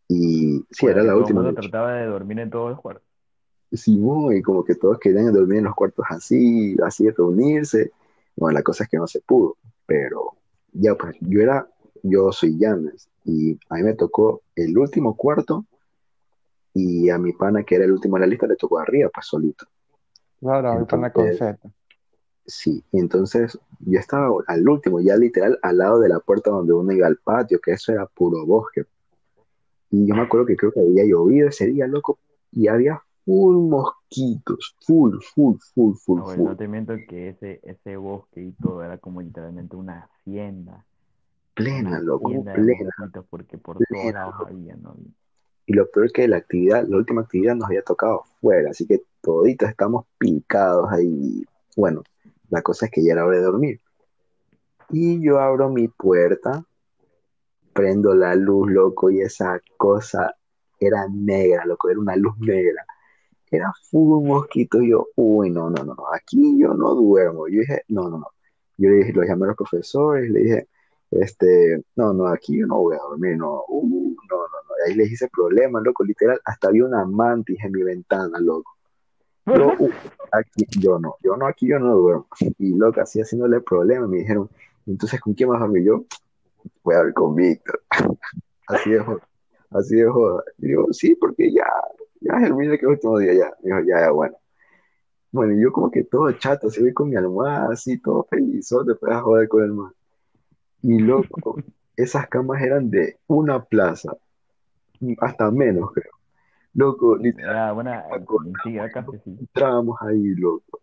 Y 0.09 0.65
sí, 0.71 0.85
Bueno, 0.85 0.99
era 0.99 1.03
la 1.03 1.13
todo 1.13 1.19
última 1.19 1.41
mundo 1.41 1.53
noche. 1.53 1.69
trataba 1.69 1.93
de 1.93 2.05
dormir 2.07 2.39
en 2.39 2.49
todos 2.49 2.71
los 2.71 2.79
cuartos. 2.81 3.07
Sí, 3.71 3.99
y 4.31 4.41
como 4.41 4.63
que 4.63 4.75
todos 4.75 4.97
querían 4.99 5.33
dormir 5.33 5.59
en 5.59 5.65
los 5.65 5.75
cuartos 5.75 6.05
así, 6.09 6.75
así 6.83 7.09
reunirse. 7.09 7.91
Bueno, 8.35 8.57
la 8.59 8.63
cosa 8.63 8.83
es 8.85 8.89
que 8.89 8.97
no 8.97 9.07
se 9.07 9.19
pudo, 9.21 9.57
pero 9.85 10.35
ya 10.71 10.95
pues 10.95 11.17
yo 11.21 11.41
era, 11.41 11.67
yo 12.03 12.31
soy 12.31 12.57
James 12.59 13.09
y 13.25 13.59
a 13.69 13.75
mí 13.75 13.83
me 13.83 13.93
tocó 13.95 14.43
el 14.55 14.77
último 14.77 15.15
cuarto 15.17 15.65
y 16.73 17.09
a 17.09 17.17
mi 17.17 17.33
pana 17.33 17.63
que 17.63 17.75
era 17.75 17.83
el 17.85 17.91
último 17.91 18.15
de 18.15 18.21
la 18.21 18.27
lista 18.27 18.47
le 18.47 18.55
tocó 18.55 18.79
arriba, 18.79 19.09
pues 19.13 19.25
solito. 19.25 19.65
Claro, 20.39 20.73
voy 20.75 20.85
para 20.85 21.01
la 21.03 21.13
con 21.13 21.25
Entonces, 21.25 21.37
Z. 21.37 21.71
sí, 22.47 22.83
entonces 22.93 23.59
yo 23.81 23.99
estaba 23.99 24.29
al 24.47 24.67
último, 24.67 24.99
ya 25.01 25.15
literal 25.17 25.59
al 25.61 25.77
lado 25.77 25.99
de 25.99 26.09
la 26.09 26.19
puerta 26.19 26.49
donde 26.51 26.73
uno 26.73 26.91
iba 26.93 27.07
al 27.07 27.17
patio, 27.17 27.59
que 27.61 27.73
eso 27.73 27.91
era 27.91 28.07
puro 28.07 28.45
bosque. 28.45 28.85
Y 29.91 30.07
yo 30.07 30.15
me 30.15 30.21
acuerdo 30.21 30.45
que 30.47 30.57
creo 30.57 30.71
que 30.71 30.79
había 30.81 31.05
llovido 31.05 31.47
ese 31.49 31.67
día, 31.67 31.87
loco, 31.87 32.19
y 32.51 32.67
había 32.67 33.01
full 33.25 33.57
mosquitos, 33.69 34.75
full, 34.85 35.17
full, 35.35 35.57
full, 35.73 35.95
full, 35.95 36.19
No, 36.19 36.25
full. 36.25 36.43
no 36.45 36.55
te 36.57 36.67
miento 36.67 36.93
que 37.07 37.29
ese, 37.29 37.59
ese 37.63 37.97
bosque 37.97 38.41
y 38.41 38.51
todo 38.53 38.83
era 38.83 38.97
como 38.97 39.21
literalmente 39.21 39.75
una 39.75 39.99
hacienda. 40.09 40.85
Plena, 41.53 41.89
Una 41.89 41.99
loco, 41.99 42.27
hacienda 42.27 42.53
plena. 42.53 42.89
porque 43.29 43.57
por 43.57 43.77
plena, 43.77 44.25
loco. 44.27 44.45
había, 44.47 44.75
¿no? 44.75 44.95
Y 45.65 45.73
lo 45.73 45.89
peor 45.89 46.11
que 46.11 46.27
la 46.27 46.37
actividad, 46.37 46.85
la 46.87 46.97
última 46.97 47.21
actividad 47.21 47.55
nos 47.55 47.67
había 47.67 47.81
tocado 47.81 48.23
fuera, 48.39 48.69
así 48.71 48.85
que 48.87 49.01
toditos 49.21 49.69
estamos 49.69 50.05
picados 50.17 50.89
ahí. 50.91 51.43
Bueno, 51.75 52.03
la 52.49 52.61
cosa 52.61 52.85
es 52.85 52.91
que 52.91 53.03
ya 53.03 53.13
era 53.13 53.25
hora 53.25 53.37
de 53.37 53.43
dormir. 53.43 53.81
Y 54.89 55.21
yo 55.21 55.39
abro 55.39 55.69
mi 55.69 55.87
puerta, 55.87 56.63
prendo 57.73 58.15
la 58.15 58.35
luz, 58.35 58.71
loco, 58.71 59.09
y 59.09 59.21
esa 59.21 59.59
cosa 59.77 60.35
era 60.79 61.07
negra, 61.11 61.65
loco, 61.65 61.89
era 61.89 61.99
una 61.99 62.15
luz 62.15 62.37
negra. 62.39 62.85
Era 63.49 63.71
full 63.89 64.25
mosquito. 64.25 64.81
Y 64.81 64.91
yo, 64.91 65.07
uy, 65.15 65.49
no, 65.49 65.69
no, 65.69 65.83
no, 65.83 65.93
no, 65.95 66.03
aquí 66.13 66.57
yo 66.59 66.73
no 66.73 66.93
duermo. 66.95 67.47
Yo 67.47 67.59
dije, 67.61 67.83
no, 67.89 68.09
no, 68.09 68.19
no. 68.19 68.27
Yo 68.77 68.89
le 68.89 68.97
dije, 68.97 69.13
lo 69.13 69.23
llamé 69.23 69.45
a 69.45 69.47
los 69.47 69.57
profesores, 69.57 70.29
le 70.29 70.39
dije, 70.39 70.67
este, 71.11 71.83
no, 71.95 72.13
no, 72.13 72.27
aquí 72.27 72.59
yo 72.59 72.67
no 72.67 72.77
voy 72.77 72.95
a 72.95 72.99
dormir, 72.99 73.37
no, 73.37 73.63
uh, 73.67 74.15
no, 74.29 74.37
no, 74.37 74.43
no. 74.43 74.75
Y 74.85 74.91
ahí 74.91 74.97
les 74.97 75.11
hice 75.11 75.27
problemas, 75.29 75.83
loco, 75.83 76.03
literal, 76.03 76.39
hasta 76.45 76.67
había 76.67 76.85
una 76.85 77.05
mantis 77.05 77.57
en 77.63 77.71
mi 77.71 77.83
ventana, 77.83 78.39
loco. 78.39 78.76
Yo, 79.47 79.73
uh, 79.79 79.91
aquí, 80.31 80.65
yo 80.79 80.99
no, 80.99 81.15
yo 81.23 81.37
no, 81.37 81.47
aquí 81.47 81.67
yo 81.67 81.79
no 81.79 81.95
duermo. 81.95 82.27
Y 82.59 82.75
loco, 82.75 83.01
así 83.01 83.21
haciéndole 83.21 83.61
problemas, 83.61 84.09
me 84.09 84.17
dijeron, 84.17 84.49
entonces, 84.85 85.19
¿con 85.21 85.33
quién 85.33 85.49
vas 85.49 85.57
a 85.57 85.65
dormir? 85.65 85.83
Yo, 85.83 86.05
voy 86.83 86.95
a 86.95 86.97
dormir 86.97 87.13
con 87.13 87.35
Víctor. 87.35 87.81
Así 88.67 88.91
de 88.91 88.99
joda, 88.99 89.21
así 89.71 89.95
de 89.95 90.09
joda. 90.09 90.43
Y 90.57 90.67
digo, 90.67 90.91
sí, 90.91 91.15
porque 91.15 91.49
ya, 91.53 91.65
ya 92.19 92.33
es 92.33 92.43
el 92.43 92.53
mismo 92.53 92.73
que 92.77 92.81
el 92.81 92.87
último 92.87 93.17
día, 93.17 93.33
ya. 93.33 93.53
Dijo, 93.63 93.79
ya, 93.79 94.01
ya, 94.01 94.11
bueno. 94.11 94.35
Bueno, 95.31 95.53
y 95.53 95.61
yo 95.61 95.71
como 95.71 95.89
que 95.89 96.03
todo 96.03 96.29
chato, 96.33 96.67
así 96.67 96.81
voy 96.81 96.93
con 96.93 97.09
mi 97.09 97.15
almohada, 97.15 97.71
así, 97.71 97.97
todo 97.97 98.27
feliz, 98.29 98.69
después 98.85 99.13
a 99.13 99.21
joder 99.21 99.47
con 99.47 99.63
el 99.63 99.71
man. 99.71 99.93
Y 100.81 100.99
loco, 100.99 101.55
esas 101.95 102.27
camas 102.27 102.61
eran 102.61 102.89
de 102.89 103.19
una 103.27 103.63
plaza, 103.63 104.17
hasta 105.19 105.49
menos, 105.49 105.93
creo. 105.93 106.16
Loco, 106.77 107.17
literal, 107.17 107.57
Ah, 107.57 107.71
buena, 107.71 108.05
Paco, 108.07 108.39
sí, 108.63 108.77
acá 108.77 109.03
sí, 109.23 109.35
entrábamos 109.39 109.97
ahí, 109.99 110.35
loco. 110.35 110.79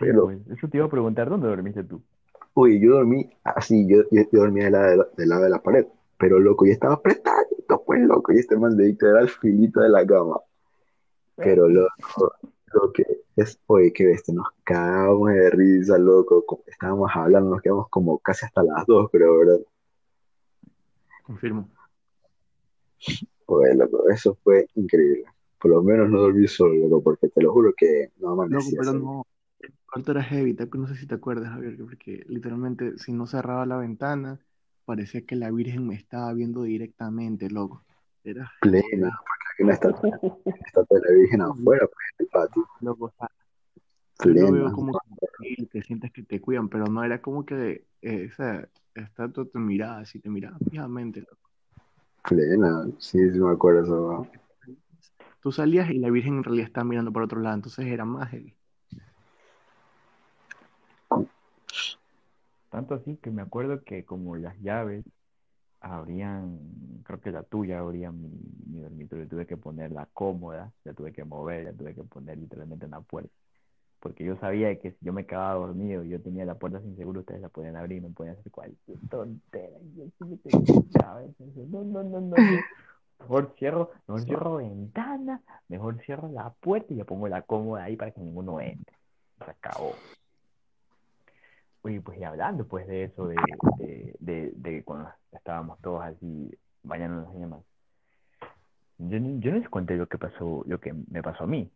Pero, 0.00 0.24
pues, 0.24 0.38
eso 0.48 0.66
te 0.66 0.78
iba 0.78 0.86
a 0.86 0.90
preguntar, 0.90 1.28
¿dónde 1.28 1.46
dormiste 1.46 1.84
tú? 1.84 2.02
oye, 2.54 2.80
yo 2.80 2.94
dormí 2.94 3.28
así, 3.44 3.86
yo, 3.86 3.98
yo, 4.10 4.22
yo 4.32 4.40
dormía 4.40 4.64
del 4.64 4.72
lado 4.72 4.88
de 4.88 4.96
la, 4.96 5.06
del 5.14 5.28
lado 5.28 5.42
de 5.42 5.50
la 5.50 5.62
pared. 5.62 5.86
Pero, 6.16 6.40
loco, 6.40 6.64
yo 6.64 6.72
estaba 6.72 6.94
apretadito, 6.94 7.84
pues, 7.84 8.00
loco. 8.00 8.32
Y 8.32 8.38
este 8.38 8.56
man 8.56 8.78
dedicto 8.78 9.10
era 9.10 9.20
al 9.20 9.28
filito 9.28 9.80
de 9.80 9.90
la 9.90 10.06
cama. 10.06 10.40
Pero, 11.36 11.68
loco, 11.68 12.32
lo 12.72 12.90
que 12.90 13.04
es, 13.36 13.60
oye, 13.66 13.92
qué 13.92 14.06
bestia, 14.06 14.32
nos 14.32 14.46
cagamos 14.64 15.28
de 15.28 15.50
risa, 15.50 15.98
loco. 15.98 16.62
Estábamos 16.66 17.10
hablando, 17.14 17.50
nos 17.50 17.60
quedamos 17.60 17.90
como 17.90 18.18
casi 18.20 18.46
hasta 18.46 18.62
las 18.62 18.86
dos, 18.86 19.10
creo, 19.10 19.38
¿verdad? 19.38 19.58
Confirmo. 21.24 21.68
Oye, 23.50 23.74
loco, 23.74 24.08
eso 24.10 24.36
fue 24.44 24.66
increíble. 24.74 25.24
Por 25.60 25.72
lo 25.72 25.82
menos 25.82 26.08
no 26.10 26.20
dormí 26.20 26.46
solo, 26.46 26.74
loco, 26.88 27.02
porque 27.02 27.28
te 27.28 27.42
lo 27.42 27.52
juro 27.52 27.72
que 27.76 28.12
no 28.18 28.30
Loco, 28.48 28.70
amanecía 28.70 28.78
pero 28.78 28.92
así. 28.92 28.94
no. 28.94 29.26
El 29.60 29.74
cuarto 29.90 30.12
era 30.12 30.22
heavy, 30.22 30.56
no 30.74 30.86
sé 30.86 30.94
si 30.96 31.06
te 31.06 31.14
acuerdas, 31.16 31.50
Javier, 31.52 31.76
que 31.76 31.84
porque 31.84 32.24
literalmente 32.28 32.98
si 32.98 33.12
no 33.12 33.26
cerraba 33.26 33.66
la 33.66 33.76
ventana, 33.76 34.38
parecía 34.84 35.26
que 35.26 35.36
la 35.36 35.50
Virgen 35.50 35.86
me 35.86 35.94
estaba 35.96 36.32
viendo 36.32 36.62
directamente, 36.62 37.50
loco. 37.50 37.84
Era 38.24 38.50
Plena, 38.60 39.10
porque 39.26 39.46
hay 39.58 39.64
una 39.64 39.72
estatua, 39.74 40.20
de 40.90 41.00
la 41.00 41.12
Virgen 41.18 41.42
afuera, 41.42 41.86
pues, 41.86 42.06
en 42.18 42.24
el 42.24 42.28
patio. 42.28 42.66
loco. 42.80 43.06
O 43.06 43.10
sea, 43.18 43.28
Plena. 44.18 44.50
veo 44.50 44.72
como 44.72 44.92
que 45.38 45.66
te 45.70 45.82
sientes 45.82 46.12
que 46.12 46.22
te 46.22 46.40
cuidan, 46.40 46.68
pero 46.68 46.86
no 46.86 47.04
era 47.04 47.20
como 47.22 47.44
que 47.44 47.86
eh, 48.02 48.24
esa 48.30 48.68
estatua 48.94 49.46
te 49.46 49.58
miraba 49.58 50.00
así, 50.00 50.20
te 50.20 50.28
miraba 50.30 50.58
fijamente, 50.70 51.20
loco. 51.20 51.47
Plena, 52.28 52.86
sí, 52.98 53.18
sí 53.30 53.38
me 53.38 53.52
acuerdo 53.52 53.82
eso. 53.82 54.28
Tú 55.40 55.50
salías 55.50 55.90
y 55.90 55.98
la 55.98 56.10
Virgen 56.10 56.38
en 56.38 56.44
realidad 56.44 56.66
estaba 56.66 56.84
mirando 56.84 57.12
por 57.12 57.22
otro 57.22 57.40
lado, 57.40 57.54
entonces 57.54 57.86
era 57.86 58.04
más 58.04 58.28
heavy. 58.30 58.54
Tanto 62.70 62.94
así 62.94 63.16
que 63.16 63.30
me 63.30 63.40
acuerdo 63.40 63.82
que 63.82 64.04
como 64.04 64.36
las 64.36 64.58
llaves 64.60 65.04
abrían, 65.80 66.58
creo 67.04 67.20
que 67.20 67.30
la 67.30 67.42
tuya 67.44 67.78
abría 67.78 68.12
mi, 68.12 68.30
mi 68.66 68.80
dormitorio, 68.80 69.26
tuve 69.26 69.46
que 69.46 69.56
poner 69.56 69.92
la 69.92 70.06
cómoda, 70.12 70.72
la 70.84 70.92
tuve 70.92 71.12
que 71.12 71.24
mover, 71.24 71.64
la 71.64 71.72
tuve 71.72 71.94
que 71.94 72.04
poner 72.04 72.36
literalmente 72.36 72.84
en 72.84 72.90
la 72.90 73.00
puerta. 73.00 73.32
Porque 74.00 74.24
yo 74.24 74.36
sabía 74.36 74.78
que 74.78 74.92
si 74.92 75.04
yo 75.04 75.12
me 75.12 75.26
quedaba 75.26 75.54
dormido 75.54 76.04
y 76.04 76.10
yo 76.10 76.20
tenía 76.20 76.44
la 76.44 76.54
puerta 76.54 76.80
sin 76.80 76.96
seguro, 76.96 77.20
ustedes 77.20 77.40
la 77.40 77.48
podían 77.48 77.76
abrir, 77.76 78.00
me 78.00 78.10
podían 78.10 78.36
hacer 78.36 78.52
cualquier 78.52 78.98
tontera. 79.10 79.76
No, 81.68 81.84
no, 81.84 82.04
no, 82.04 82.20
no. 82.20 82.36
Mejor 83.18 83.54
cierro, 83.58 83.90
mejor 84.06 84.24
cierro 84.24 84.56
ventana, 84.56 85.42
mejor 85.68 86.00
cierro 86.04 86.28
la 86.28 86.50
puerta 86.50 86.92
y 86.92 86.96
le 86.96 87.04
pongo 87.04 87.26
la 87.26 87.42
cómoda 87.42 87.84
ahí 87.84 87.96
para 87.96 88.12
que 88.12 88.20
ninguno 88.20 88.60
entre. 88.60 88.96
Se 89.44 89.50
acabó. 89.50 89.92
Oye, 91.82 92.00
pues 92.00 92.18
y 92.18 92.24
hablando 92.24 92.66
pues 92.66 92.86
de 92.86 93.04
eso, 93.04 93.26
de, 93.26 93.36
de, 93.78 94.16
de, 94.20 94.52
de 94.54 94.84
cuando 94.84 95.10
estábamos 95.32 95.80
todos 95.80 96.04
así 96.04 96.56
bañándonos 96.84 97.34
y 97.34 97.38
demás. 97.40 97.60
Yo, 98.98 99.18
yo 99.18 99.50
no 99.52 99.58
les 99.58 99.68
conté 99.68 99.96
lo 99.96 100.06
que 100.06 100.18
pasó, 100.18 100.62
lo 100.66 100.80
que 100.80 100.92
me 100.92 101.22
pasó 101.22 101.44
a 101.44 101.46
mí, 101.46 101.70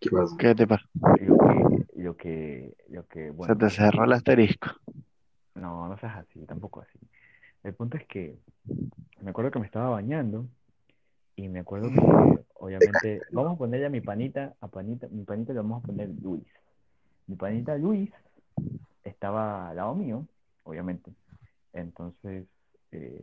¿Qué 0.00 0.10
pasa? 0.10 0.36
¿Qué 0.38 0.54
te 0.54 0.66
pasa? 0.66 0.84
lo 0.94 1.36
que, 1.38 1.86
lo 1.96 2.16
que, 2.16 2.74
lo 2.88 3.06
que, 3.06 3.24
Se 3.24 3.30
bueno, 3.30 3.56
te 3.56 3.70
cerró 3.70 4.04
el 4.04 4.12
asterisco. 4.12 4.68
no, 5.54 5.88
no 5.88 5.98
seas 5.98 6.16
así, 6.18 6.44
tampoco 6.46 6.80
así. 6.82 6.98
El 7.64 7.74
punto 7.74 7.96
es 7.96 8.06
que 8.06 8.38
me 9.20 9.30
acuerdo 9.30 9.50
que 9.50 9.58
me 9.58 9.66
estaba 9.66 9.90
bañando 9.90 10.46
y 11.36 11.48
me 11.48 11.60
acuerdo 11.60 11.90
que 11.90 12.44
obviamente 12.54 13.22
vamos 13.32 13.54
a 13.54 13.58
ponerle 13.58 13.86
a 13.86 13.90
mi 13.90 14.00
panita, 14.00 14.54
a 14.60 14.68
panita, 14.68 15.08
mi 15.08 15.24
panita 15.24 15.52
le 15.52 15.60
vamos 15.60 15.82
a 15.82 15.86
poner 15.86 16.10
Luis. 16.22 16.46
Mi 17.26 17.36
panita 17.36 17.76
Luis 17.76 18.10
estaba 19.04 19.70
al 19.70 19.76
lado 19.76 19.94
mío, 19.94 20.26
obviamente. 20.64 21.12
Entonces, 21.72 22.46
eh, 22.92 23.22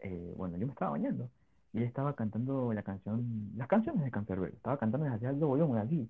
eh, 0.00 0.34
bueno, 0.36 0.56
yo 0.56 0.66
me 0.66 0.72
estaba 0.72 0.92
bañando 0.92 1.28
y 1.72 1.78
él 1.78 1.84
estaba 1.84 2.14
cantando 2.14 2.72
la 2.72 2.82
canción, 2.82 3.52
las 3.56 3.68
canciones 3.68 4.04
de 4.04 4.10
Cancerbero, 4.10 4.52
estaba 4.54 4.78
cantando 4.78 5.06
hacia 5.06 5.28
alto 5.28 5.46
volumen 5.46 5.78
así. 5.78 6.08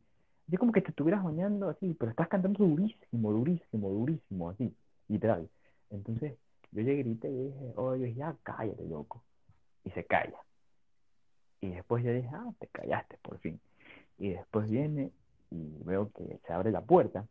Y 0.48 0.54
es 0.54 0.58
como 0.58 0.72
que 0.72 0.80
te 0.80 0.90
estuvieras 0.90 1.22
bañando 1.22 1.68
así, 1.68 1.94
pero 1.98 2.10
estás 2.10 2.28
cantando 2.28 2.64
durísimo, 2.64 3.32
durísimo, 3.32 3.90
durísimo, 3.90 4.50
así, 4.50 4.74
literal. 5.08 5.48
Entonces, 5.90 6.34
yo 6.72 6.82
le 6.82 6.96
grité 6.96 7.30
y 7.30 7.44
dije, 7.44 7.72
oye, 7.76 8.14
ya 8.14 8.34
cállate, 8.42 8.84
loco. 8.88 9.22
Y 9.84 9.90
se 9.90 10.04
calla. 10.04 10.38
Y 11.60 11.70
después 11.70 12.04
yo 12.04 12.12
dije, 12.12 12.30
ah, 12.32 12.50
te 12.58 12.66
callaste 12.68 13.18
por 13.22 13.38
fin. 13.38 13.60
Y 14.18 14.30
después 14.30 14.68
viene 14.68 15.12
y 15.50 15.82
veo 15.84 16.10
que 16.12 16.40
se 16.46 16.52
abre 16.52 16.70
la 16.70 16.80
puerta 16.80 17.26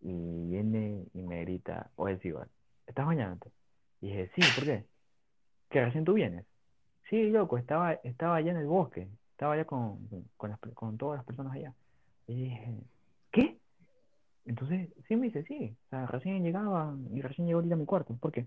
y 0.00 0.12
viene 0.48 1.06
y 1.14 1.22
me 1.22 1.42
grita, 1.42 1.90
oye, 1.96 2.18
Sibar, 2.18 2.48
¿estás 2.86 3.06
bañándote? 3.06 3.50
Y 4.00 4.08
dije, 4.08 4.30
sí, 4.34 4.42
¿por 4.54 4.64
qué? 4.64 4.84
¿Que 5.70 5.84
recién 5.84 6.04
tú 6.04 6.14
vienes? 6.14 6.44
Sí, 7.12 7.28
loco, 7.28 7.58
estaba, 7.58 7.92
estaba 8.04 8.36
allá 8.36 8.52
en 8.52 8.56
el 8.56 8.66
bosque, 8.66 9.06
estaba 9.32 9.52
allá 9.52 9.66
con, 9.66 9.98
con, 10.38 10.48
las 10.48 10.58
con 10.72 10.96
todas 10.96 11.18
las 11.18 11.26
personas 11.26 11.52
allá. 11.52 11.74
Y 12.26 12.44
dije, 12.44 12.74
¿qué? 13.30 13.58
Entonces, 14.46 14.88
sí 15.06 15.16
me 15.16 15.26
dice, 15.26 15.42
sí, 15.42 15.76
o 15.76 15.88
sea, 15.90 16.06
recién 16.06 16.42
llegaba 16.42 16.96
y 17.12 17.20
recién 17.20 17.46
llegó 17.46 17.58
ahorita 17.58 17.74
a 17.74 17.78
mi 17.78 17.84
cuarto, 17.84 18.16
¿por 18.18 18.32
qué? 18.32 18.46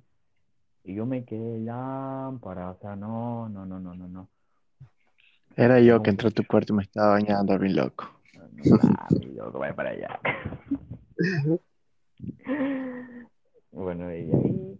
Y 0.84 0.96
yo 0.96 1.06
me 1.06 1.24
quedé 1.26 1.60
lámpara, 1.60 2.72
o 2.72 2.78
sea, 2.80 2.96
no, 2.96 3.48
no, 3.50 3.68
no, 3.68 3.80
no, 3.80 3.94
no, 3.94 4.08
no. 4.08 4.30
Era 5.56 5.80
yo 5.80 6.02
que 6.02 6.10
entré 6.10 6.30
a 6.30 6.32
tu 6.32 6.44
cuarto 6.44 6.74
y 6.74 6.78
me 6.78 6.82
estaba 6.82 7.12
bañando, 7.12 7.60
bien 7.60 7.76
loco. 7.76 8.20
no 8.34 8.78
mames, 8.78 9.36
loco, 9.36 9.60
vaya 9.60 9.76
para 9.76 9.92
allá. 9.92 10.20
Bueno, 13.72 14.12
y 14.12 14.26
de 14.26 14.36
ahí, 14.38 14.78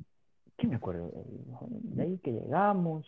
¿qué 0.58 0.68
me 0.68 0.76
acuerdo? 0.76 1.12
De 1.68 2.02
ahí 2.02 2.18
que 2.20 2.32
llegamos 2.32 3.06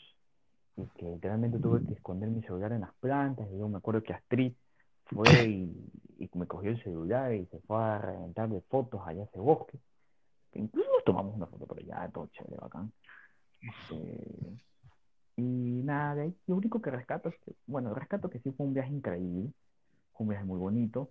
y 0.78 0.86
que 0.98 1.06
literalmente 1.10 1.58
tuve 1.60 1.84
que 1.84 1.94
esconder 1.96 2.30
mi 2.30 2.42
celular 2.44 2.72
en 2.72 2.82
las 2.82 2.94
plantas. 3.00 3.48
Y 3.52 3.58
yo 3.58 3.68
me 3.68 3.78
acuerdo 3.78 4.04
que 4.04 4.14
Astrid 4.14 4.54
fue 5.06 5.48
y, 5.48 5.92
y 6.20 6.30
me 6.36 6.46
cogió 6.46 6.70
el 6.70 6.82
celular 6.84 7.34
y 7.34 7.46
se 7.48 7.60
fue 7.62 7.78
a 7.84 7.98
reventar 8.00 8.48
de 8.50 8.62
fotos 8.62 9.02
allá 9.06 9.24
a 9.24 9.26
ese 9.26 9.40
bosque. 9.40 9.80
Que 10.52 10.60
incluso 10.60 10.90
nos 10.94 11.04
tomamos 11.04 11.36
una 11.36 11.48
foto 11.48 11.66
por 11.66 11.80
allá, 11.80 12.10
todo 12.14 12.28
chévere, 12.28 12.58
bacán. 12.58 12.92
Eh, 13.90 14.58
y 15.38 15.42
nada, 15.84 16.16
de 16.16 16.22
ahí 16.22 16.36
lo 16.48 16.56
único 16.56 16.82
que 16.82 16.92
rescato 16.92 17.30
es 17.30 17.36
que, 17.46 17.54
bueno, 17.66 17.94
rescato 17.94 18.30
que 18.30 18.40
sí 18.40 18.52
fue 18.52 18.66
un 18.66 18.74
viaje 18.74 18.92
increíble, 18.92 19.52
fue 20.14 20.24
un 20.26 20.30
viaje 20.30 20.46
muy 20.46 20.60
bonito 20.60 21.10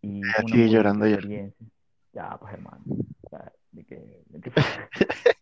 y 0.00 0.22
fue 0.22 0.44
una 0.44 0.56
muy 0.56 0.70
llorando 0.70 1.04
experiencia. 1.06 1.66
Ya, 2.12 2.36
pues 2.38 2.52
hermano, 2.54 2.82
o 2.86 3.28
sea, 3.30 3.52
de 3.72 3.84
que, 3.84 4.22
de 4.26 4.40
que- 4.40 4.52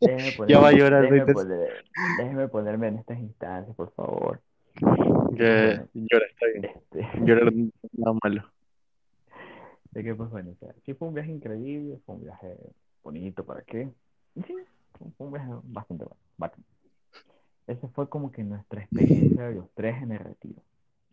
déjeme 0.00 0.32
Ya 0.48 0.58
va 0.58 0.68
a 0.68 0.72
llorar 0.72 1.02
déjeme 1.02 1.32
poner- 1.32 1.84
déjeme 2.18 2.48
ponerme 2.48 2.88
en 2.88 2.98
estas 2.98 3.18
instancias, 3.18 3.76
por 3.76 3.92
favor. 3.92 4.40
Que 5.36 5.80
llora, 5.94 6.26
está 6.26 6.46
bien. 6.46 6.64
Este, 6.64 7.08
Llorar 7.24 7.52
nada 7.92 8.18
malo. 8.22 8.44
de 9.92 10.04
que, 10.04 10.14
pues 10.14 10.30
bueno, 10.30 10.50
o 10.52 10.54
sea, 10.56 10.74
sí 10.84 10.94
fue 10.94 11.08
un 11.08 11.14
viaje 11.14 11.30
increíble, 11.32 11.98
fue 12.06 12.14
un 12.16 12.22
viaje 12.24 12.56
bonito, 13.02 13.44
¿para 13.44 13.62
qué? 13.62 13.90
Sí, 14.46 14.54
fue 15.16 15.26
un 15.26 15.32
viaje 15.32 15.48
bastante 15.64 16.04
bueno. 16.04 16.54
Esa 17.66 17.88
fue 17.88 18.08
como 18.08 18.32
que 18.32 18.42
nuestra 18.42 18.80
experiencia 18.80 19.48
de 19.48 19.54
los 19.54 19.70
tres 19.74 20.02
en 20.02 20.12
el 20.12 20.18
retiro. 20.18 20.60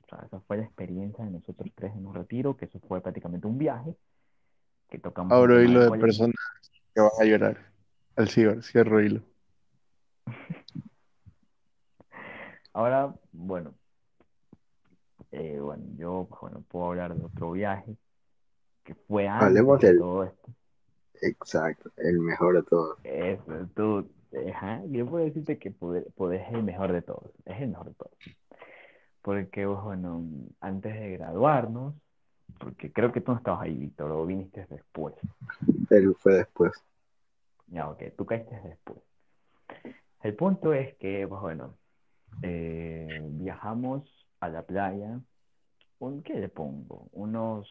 O 0.03 0.09
sea, 0.09 0.25
esa 0.25 0.39
fue 0.41 0.57
la 0.57 0.63
experiencia 0.63 1.23
de 1.25 1.31
nosotros 1.31 1.69
tres 1.75 1.93
en 1.95 2.05
un 2.05 2.15
retiro, 2.15 2.55
que 2.57 2.65
eso 2.65 2.79
fue 2.87 3.01
prácticamente 3.01 3.45
un 3.45 3.57
viaje, 3.57 3.95
que 4.89 4.97
tocamos 4.97 5.29
tema 5.47 5.61
hilo 5.63 5.79
del 5.81 5.91
de 5.91 5.99
personas 5.99 6.35
que 6.95 7.01
van 7.01 7.11
a 7.19 7.25
llorar. 7.25 7.57
Al 8.17 8.27
ciber, 8.29 8.63
cierro 8.63 9.01
hilo. 9.01 9.21
Ahora, 12.73 13.13
bueno, 13.31 13.73
eh, 15.31 15.59
bueno, 15.59 15.83
yo 15.97 16.27
pues, 16.29 16.41
bueno, 16.41 16.63
puedo 16.67 16.87
hablar 16.87 17.15
de 17.15 17.23
otro 17.23 17.51
viaje 17.51 17.95
que 18.83 18.95
fue 18.95 19.27
antes 19.27 19.47
Hablemos 19.47 19.81
de 19.81 19.87
del- 19.87 19.99
todo 19.99 20.23
esto. 20.23 20.51
Exacto, 21.21 21.91
el 21.97 22.19
mejor 22.19 22.55
de 22.55 22.63
todos. 22.63 22.99
Eso, 23.03 23.67
tú, 23.75 24.07
ajá, 24.53 24.83
yo 24.87 25.07
puedo 25.07 25.25
decirte 25.25 25.57
que 25.57 25.69
es 25.69 26.53
el 26.53 26.63
mejor 26.63 26.91
de 26.91 27.01
todos, 27.01 27.31
es 27.45 27.61
el 27.61 27.69
mejor 27.69 27.87
de 27.87 27.93
todos. 27.95 28.13
Porque, 29.23 29.65
bueno, 29.65 30.23
antes 30.61 30.93
de 30.93 31.11
graduarnos, 31.17 31.95
porque 32.59 32.91
creo 32.93 33.11
que 33.11 33.21
tú 33.21 33.31
no 33.31 33.39
estabas 33.39 33.61
ahí, 33.63 33.75
Víctor, 33.75 34.11
o 34.11 34.25
viniste 34.25 34.65
después. 34.69 35.15
Él 35.89 36.15
fue 36.19 36.33
después. 36.35 36.71
Ya, 37.67 37.89
ok, 37.89 38.03
tú 38.17 38.25
caíste 38.25 38.59
después. 38.61 38.99
El 40.23 40.35
punto 40.35 40.73
es 40.73 40.95
que, 40.97 41.27
pues 41.27 41.41
bueno, 41.41 41.75
eh, 42.41 43.19
viajamos 43.31 44.03
a 44.39 44.49
la 44.49 44.63
playa, 44.63 45.19
un, 45.99 46.23
¿qué 46.23 46.35
le 46.35 46.49
pongo? 46.49 47.07
Unos 47.11 47.67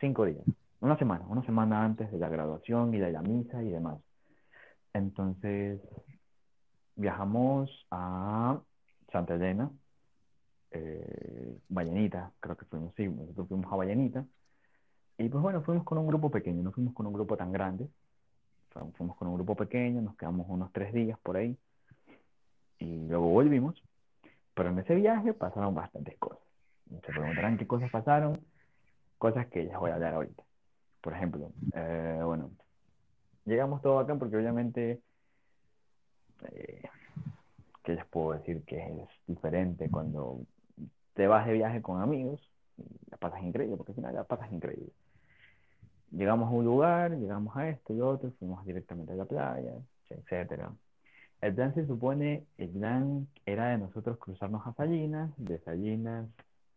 cinco 0.00 0.24
días, 0.24 0.44
una 0.80 0.98
semana, 0.98 1.24
una 1.28 1.44
semana 1.44 1.84
antes 1.84 2.10
de 2.10 2.18
la 2.18 2.28
graduación 2.28 2.94
y 2.94 2.98
de 2.98 3.12
la 3.12 3.22
misa 3.22 3.62
y 3.62 3.70
demás. 3.70 3.98
Entonces, 4.92 5.80
viajamos 6.94 7.86
a 7.90 8.60
Santa 9.12 9.34
Elena, 9.34 9.70
eh, 10.70 11.58
Vallenita, 11.68 12.32
creo 12.40 12.56
que 12.56 12.64
fuimos, 12.66 12.94
sí, 12.96 13.06
nosotros 13.08 13.48
fuimos 13.48 13.72
a 13.72 13.76
Vallenita. 13.76 14.24
Y 15.18 15.28
pues 15.28 15.42
bueno, 15.42 15.62
fuimos 15.62 15.84
con 15.84 15.98
un 15.98 16.06
grupo 16.06 16.30
pequeño, 16.30 16.62
no 16.62 16.72
fuimos 16.72 16.94
con 16.94 17.06
un 17.06 17.12
grupo 17.12 17.36
tan 17.36 17.52
grande. 17.52 17.88
Fu- 18.78 18.92
Fuimos 18.92 19.16
con 19.16 19.28
un 19.28 19.34
grupo 19.34 19.54
pequeño, 19.54 20.00
nos 20.02 20.16
quedamos 20.16 20.46
unos 20.48 20.72
tres 20.72 20.92
días 20.92 21.18
por 21.20 21.36
ahí. 21.36 21.56
Y 22.78 23.06
luego 23.06 23.28
volvimos. 23.30 23.82
Pero 24.54 24.70
en 24.70 24.78
ese 24.78 24.94
viaje 24.94 25.32
pasaron 25.34 25.74
bastantes 25.74 26.16
cosas. 26.18 26.42
Se 26.88 27.12
preguntarán 27.12 27.58
qué 27.58 27.66
cosas 27.66 27.90
pasaron, 27.90 28.38
cosas 29.18 29.46
que 29.48 29.64
les 29.64 29.76
voy 29.76 29.90
a 29.90 29.94
hablar 29.94 30.14
ahorita. 30.14 30.42
Por 31.00 31.12
ejemplo, 31.12 31.50
eh, 31.74 32.20
bueno, 32.24 32.50
llegamos 33.44 33.82
todo 33.82 33.98
acá 33.98 34.14
porque 34.14 34.36
obviamente, 34.36 35.00
eh, 36.42 36.82
¿qué 37.82 37.92
les 37.94 38.06
puedo 38.06 38.38
decir? 38.38 38.64
Que 38.64 38.78
es 38.78 39.08
diferente 39.26 39.90
cuando 39.90 40.40
te 41.14 41.26
vas 41.26 41.46
de 41.46 41.52
viaje 41.54 41.82
con 41.82 42.00
amigos, 42.00 42.50
y 42.78 43.10
la 43.10 43.16
pasas 43.16 43.42
increíble, 43.42 43.76
porque 43.76 43.92
al 43.92 43.96
final 43.96 44.14
la 44.14 44.24
pasas 44.24 44.52
increíble. 44.52 44.92
Llegamos 46.16 46.48
a 46.48 46.50
un 46.50 46.64
lugar, 46.64 47.10
llegamos 47.10 47.54
a 47.58 47.68
esto 47.68 47.92
y 47.92 48.00
otro, 48.00 48.32
fuimos 48.38 48.64
directamente 48.64 49.12
a 49.12 49.16
la 49.16 49.26
playa, 49.26 49.72
etcétera. 50.08 50.72
El 51.42 51.54
plan 51.54 51.74
se 51.74 51.86
supone, 51.86 52.46
el 52.56 52.70
plan 52.70 53.28
era 53.44 53.68
de 53.68 53.78
nosotros 53.78 54.16
cruzarnos 54.16 54.66
a 54.66 54.72
Salinas, 54.72 55.30
de 55.36 55.58
Salinas 55.58 56.26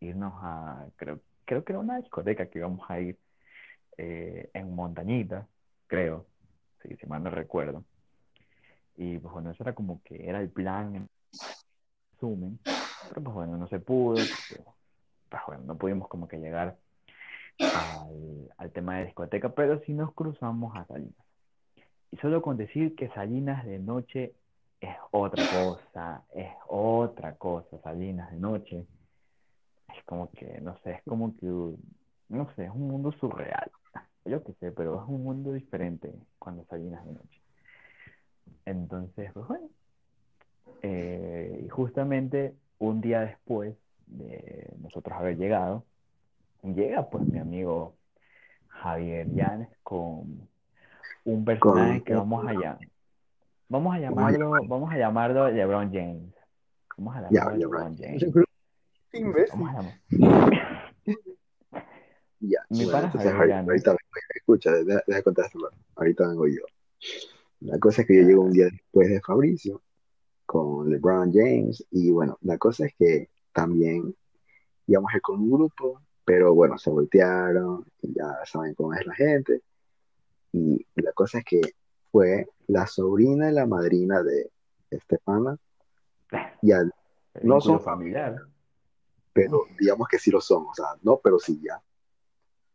irnos 0.00 0.34
a, 0.42 0.84
creo, 0.96 1.20
creo 1.46 1.64
que 1.64 1.72
era 1.72 1.80
una 1.80 1.96
discoteca 1.96 2.50
que 2.50 2.58
íbamos 2.58 2.82
a 2.90 3.00
ir 3.00 3.18
eh, 3.96 4.50
en 4.52 4.74
Montañita, 4.74 5.46
creo, 5.86 6.26
sí, 6.82 6.94
si 6.96 7.06
mal 7.06 7.22
no 7.22 7.30
recuerdo. 7.30 7.82
Y 8.98 9.18
pues 9.20 9.32
bueno, 9.32 9.52
eso 9.52 9.62
era 9.62 9.74
como 9.74 10.02
que 10.02 10.28
era 10.28 10.42
el 10.42 10.50
plan 10.50 10.96
en 10.96 11.08
resumen, 12.12 12.58
pero 13.08 13.22
pues 13.22 13.34
bueno, 13.34 13.56
no 13.56 13.68
se 13.68 13.78
pudo, 13.78 14.16
pues 15.30 15.42
bueno, 15.46 15.62
no 15.64 15.78
pudimos 15.78 16.08
como 16.08 16.28
que 16.28 16.36
llegar 16.36 16.76
al, 17.60 18.52
al 18.56 18.70
tema 18.72 18.98
de 18.98 19.06
discoteca, 19.06 19.50
pero 19.50 19.80
sí 19.80 19.92
nos 19.92 20.12
cruzamos 20.12 20.76
a 20.76 20.86
Salinas. 20.86 21.26
Y 22.12 22.16
solo 22.18 22.42
con 22.42 22.56
decir 22.56 22.94
que 22.96 23.08
Salinas 23.10 23.64
de 23.64 23.78
noche 23.78 24.34
es 24.80 24.96
otra 25.10 25.44
cosa, 25.52 26.24
es 26.34 26.50
otra 26.66 27.36
cosa, 27.36 27.78
Salinas 27.82 28.30
de 28.32 28.38
noche. 28.38 28.86
Es 29.96 30.04
como 30.04 30.30
que, 30.32 30.60
no 30.60 30.76
sé, 30.82 30.92
es 30.92 31.02
como 31.04 31.36
que, 31.36 31.46
no 31.46 32.54
sé, 32.54 32.64
es 32.64 32.70
un 32.70 32.88
mundo 32.88 33.12
surreal. 33.12 33.70
Yo 34.24 34.42
qué 34.44 34.52
sé, 34.54 34.72
pero 34.72 35.02
es 35.02 35.08
un 35.08 35.22
mundo 35.24 35.52
diferente 35.52 36.12
cuando 36.38 36.64
Salinas 36.64 37.04
de 37.04 37.12
noche. 37.12 37.40
Entonces, 38.64 39.32
pues 39.32 39.46
bueno. 39.46 39.68
Eh, 40.82 41.62
y 41.64 41.68
justamente 41.68 42.54
un 42.78 43.00
día 43.00 43.20
después 43.20 43.76
de 44.06 44.72
nosotros 44.80 45.16
haber 45.18 45.36
llegado, 45.36 45.84
llega 46.62 47.08
pues 47.08 47.26
mi 47.26 47.38
amigo 47.38 47.94
Javier 48.68 49.28
Llanes 49.32 49.68
con 49.82 50.48
un 51.24 51.44
personaje 51.44 51.98
Con- 51.98 52.04
que 52.04 52.14
vamos 52.14 52.46
a. 52.46 52.78
Vamos 53.68 53.94
a 53.94 53.98
llamarlo, 54.00 54.50
vamos 54.66 54.92
a 54.92 54.96
llamarlo 54.98 55.48
LeBron 55.48 55.92
James. 55.92 56.34
Vamos 56.96 57.16
a 57.16 57.20
Ya, 57.30 57.40
llamarlo 57.44 57.58
LeBron 57.58 57.96
LeBron 57.96 58.46
James. 59.12 59.50
Vamos 59.52 59.74
a. 59.76 60.00
Ya, 62.42 62.58
Mi 62.70 62.84
bueno, 62.86 62.92
pana 62.92 63.06
entonces 63.08 63.32
Javier 63.32 63.56
ahorita, 63.58 63.96
escucha, 64.34 64.72
deja, 64.72 65.02
deja 65.06 65.22
contar 65.22 65.44
ahorita 65.96 66.26
vengo 66.26 66.46
yo. 66.48 66.62
La 67.60 67.78
cosa 67.78 68.00
es 68.00 68.08
que 68.08 68.16
yo 68.16 68.22
llego 68.22 68.42
un 68.44 68.52
día 68.52 68.64
después 68.64 69.10
de 69.10 69.20
Fabricio 69.20 69.82
con 70.46 70.88
LeBron 70.88 71.30
James 71.34 71.86
y 71.90 72.10
bueno, 72.10 72.38
la 72.40 72.56
cosa 72.56 72.86
es 72.86 72.94
que 72.94 73.28
también 73.52 74.14
íbamos 74.86 75.12
a 75.12 75.16
ir 75.18 75.22
con 75.22 75.38
un 75.38 75.50
grupo, 75.50 76.00
pero 76.30 76.54
bueno, 76.54 76.78
se 76.78 76.90
voltearon 76.90 77.84
y 78.02 78.14
ya 78.14 78.38
saben 78.44 78.72
cómo 78.76 78.94
es 78.94 79.04
la 79.04 79.14
gente 79.16 79.62
y 80.52 80.86
la 80.94 81.10
cosa 81.10 81.38
es 81.38 81.44
que 81.44 81.60
fue 82.12 82.48
la 82.68 82.86
sobrina 82.86 83.50
y 83.50 83.52
la 83.52 83.66
madrina 83.66 84.22
de 84.22 84.48
Estefana, 84.92 85.58
ya, 86.62 86.82
El 86.82 86.92
No 87.42 87.60
son 87.60 87.80
familiar. 87.80 88.36
pero 89.32 89.64
digamos 89.76 90.06
que 90.06 90.20
sí 90.20 90.30
lo 90.30 90.40
son, 90.40 90.66
o 90.70 90.72
sea, 90.72 90.86
no, 91.02 91.16
pero 91.16 91.40
sí 91.40 91.60
ya. 91.64 91.82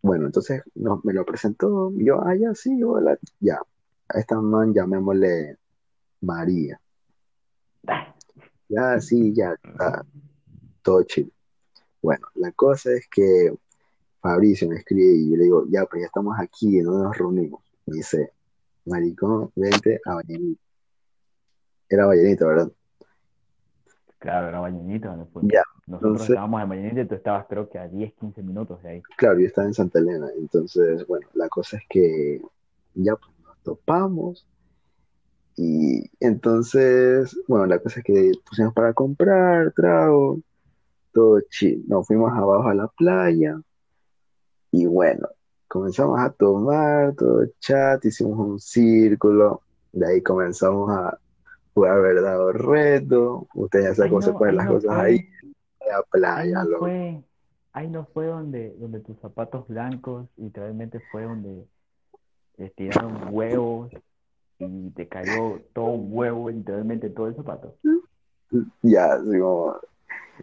Bueno, 0.02 0.26
entonces 0.26 0.62
no, 0.76 1.00
me 1.06 1.14
lo 1.14 1.26
presentó, 1.26 1.94
y 1.96 2.08
yo, 2.08 2.22
ah, 2.26 2.36
ya, 2.36 2.54
sí, 2.54 2.84
hola, 2.84 3.18
ya. 3.40 3.58
A 4.10 4.20
esta 4.20 4.42
man 4.42 4.74
llamémosle 4.74 5.58
María. 6.20 6.78
Ya, 8.68 9.00
sí, 9.00 9.32
ya, 9.34 9.56
ah, 9.80 10.04
todo 10.82 11.04
chill. 11.04 11.32
Bueno, 12.06 12.28
la 12.36 12.52
cosa 12.52 12.92
es 12.92 13.08
que 13.08 13.52
Fabricio 14.22 14.70
me 14.70 14.76
escribe 14.76 15.12
y 15.16 15.32
yo 15.32 15.38
le 15.38 15.44
digo, 15.46 15.66
ya, 15.68 15.86
pues 15.88 16.02
ya 16.02 16.06
estamos 16.06 16.36
aquí, 16.40 16.80
¿no 16.84 16.92
nos 17.04 17.18
reunimos? 17.18 17.64
Me 17.88 17.96
dice, 17.98 18.32
maricón, 18.86 19.52
vente 19.56 20.00
a 20.06 20.14
Vallenito. 20.14 20.62
Era 21.90 22.06
Vallenito, 22.06 22.46
¿verdad? 22.48 22.72
Claro, 24.20 24.50
era 24.50 24.60
Vallenito 24.60 25.10
fuimos. 25.34 25.52
Ya, 25.52 25.64
Nosotros 25.88 26.12
entonces- 26.12 26.30
estábamos 26.30 26.62
en 26.62 26.70
Vallenito 26.70 27.02
y 27.02 27.08
tú 27.08 27.16
estabas 27.16 27.48
creo 27.50 27.68
que 27.68 27.80
a 27.80 27.88
10, 27.88 28.14
15 28.14 28.44
minutos 28.44 28.84
de 28.84 28.90
ahí. 28.90 29.02
Claro, 29.18 29.40
yo 29.40 29.48
estaba 29.48 29.66
en 29.68 29.74
Santa 29.74 29.98
Elena, 29.98 30.28
entonces, 30.38 31.08
bueno, 31.08 31.28
la 31.34 31.50
cosa 31.50 31.78
es 31.78 31.84
que 31.90 32.40
ya 32.94 33.16
pues, 33.16 33.32
nos 33.44 33.58
topamos 33.64 34.46
y 35.56 36.04
entonces, 36.20 37.36
bueno, 37.48 37.66
la 37.66 37.80
cosa 37.80 38.00
es 38.00 38.06
que 38.06 38.32
pusimos 38.48 38.76
para 38.76 38.94
comprar 38.94 39.72
trago, 39.72 40.40
todo 41.16 41.40
chill. 41.50 41.84
Nos 41.88 42.06
fuimos 42.06 42.32
abajo 42.34 42.68
a 42.68 42.76
la 42.76 42.88
playa 42.90 43.58
y 44.72 44.86
bueno, 44.86 45.28
comenzamos 45.70 46.20
a 46.20 46.30
tomar, 46.32 47.16
todo 47.16 47.46
chat, 47.60 48.04
hicimos 48.04 48.38
un 48.38 48.60
círculo, 48.60 49.62
de 49.94 50.06
ahí 50.08 50.22
comenzamos 50.22 50.92
a 50.92 51.18
jugar 51.74 52.02
verdad 52.02 52.40
o 52.46 52.52
reto, 52.52 53.48
ustedes 53.56 53.86
ya 53.86 53.96
saben 53.96 54.04
Ahí 54.04 54.10
cómo 54.12 54.22
se 54.22 54.32
no- 54.32 54.38
ponen 54.38 54.52
ahí 54.52 54.58
las 54.58 54.68
no 54.68 54.74
cosas 54.74 54.94
fue- 54.94 55.04
ahí, 55.06 55.16
en 55.80 55.88
la 55.88 55.98
Ahí 55.98 56.04
playa, 56.12 56.64
no 56.64 56.70
loco. 56.70 56.80
fue, 56.80 57.24
ahí 57.74 57.88
no 57.88 58.06
fue 58.14 58.26
donde, 58.28 58.76
donde 58.78 59.00
tus 59.00 59.18
zapatos 59.20 59.68
blancos 59.70 60.28
literalmente 60.36 61.00
fue 61.12 61.24
donde 61.24 61.66
les 62.58 62.76
tiraron 62.76 63.18
huevos 63.32 63.92
y 64.60 64.90
te 64.92 65.08
cayó 65.08 65.62
todo 65.74 65.86
un 65.86 66.10
huevo, 66.12 66.50
literalmente 66.50 67.10
todo 67.10 67.28
el 67.28 67.36
zapato. 67.36 67.76
Ya, 68.82 69.14
así 69.14 69.40
como, 69.40 69.76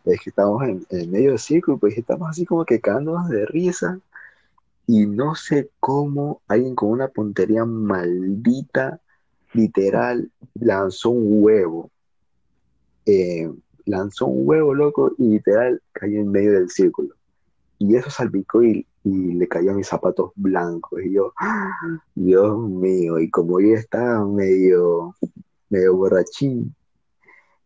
es 0.05 0.21
que 0.21 0.31
estamos 0.31 0.63
en, 0.65 0.87
en 0.91 1.11
medio 1.11 1.31
del 1.31 1.39
círculo, 1.39 1.79
pues 1.79 1.97
estamos 1.97 2.29
así 2.31 2.45
como 2.45 2.65
que 2.65 2.81
cagándonos 2.81 3.29
de 3.29 3.47
risa. 3.47 3.99
Y 4.87 5.07
no 5.07 5.35
sé 5.35 5.71
cómo 5.79 6.43
alguien 6.49 6.75
con 6.75 6.91
una 6.91 7.09
puntería 7.09 7.65
maldita, 7.65 9.01
literal, 9.53 10.31
lanzó 10.55 11.11
un 11.11 11.43
huevo. 11.43 11.91
Eh, 13.07 13.51
lanzó 13.85 14.27
un 14.27 14.47
huevo, 14.49 14.75
loco, 14.75 15.13
y 15.19 15.29
literal 15.29 15.81
cayó 15.93 16.21
en 16.21 16.31
medio 16.31 16.53
del 16.53 16.71
círculo. 16.71 17.15
Y 17.79 17.97
eso 17.97 18.11
salpicó 18.11 18.63
y, 18.63 18.87
y 19.05 19.35
le 19.35 19.49
cayó 19.49 19.73
a 19.73 19.75
mis 19.75 19.89
zapatos 19.89 20.33
blancos. 20.35 21.01
Y 21.03 21.13
yo, 21.13 21.33
¡ah! 21.39 21.71
Dios 22.15 22.59
mío, 22.69 23.19
y 23.19 23.31
como 23.31 23.61
yo 23.61 23.75
estaba 23.75 24.25
medio, 24.27 25.15
medio 25.69 25.97
borrachín, 25.97 26.75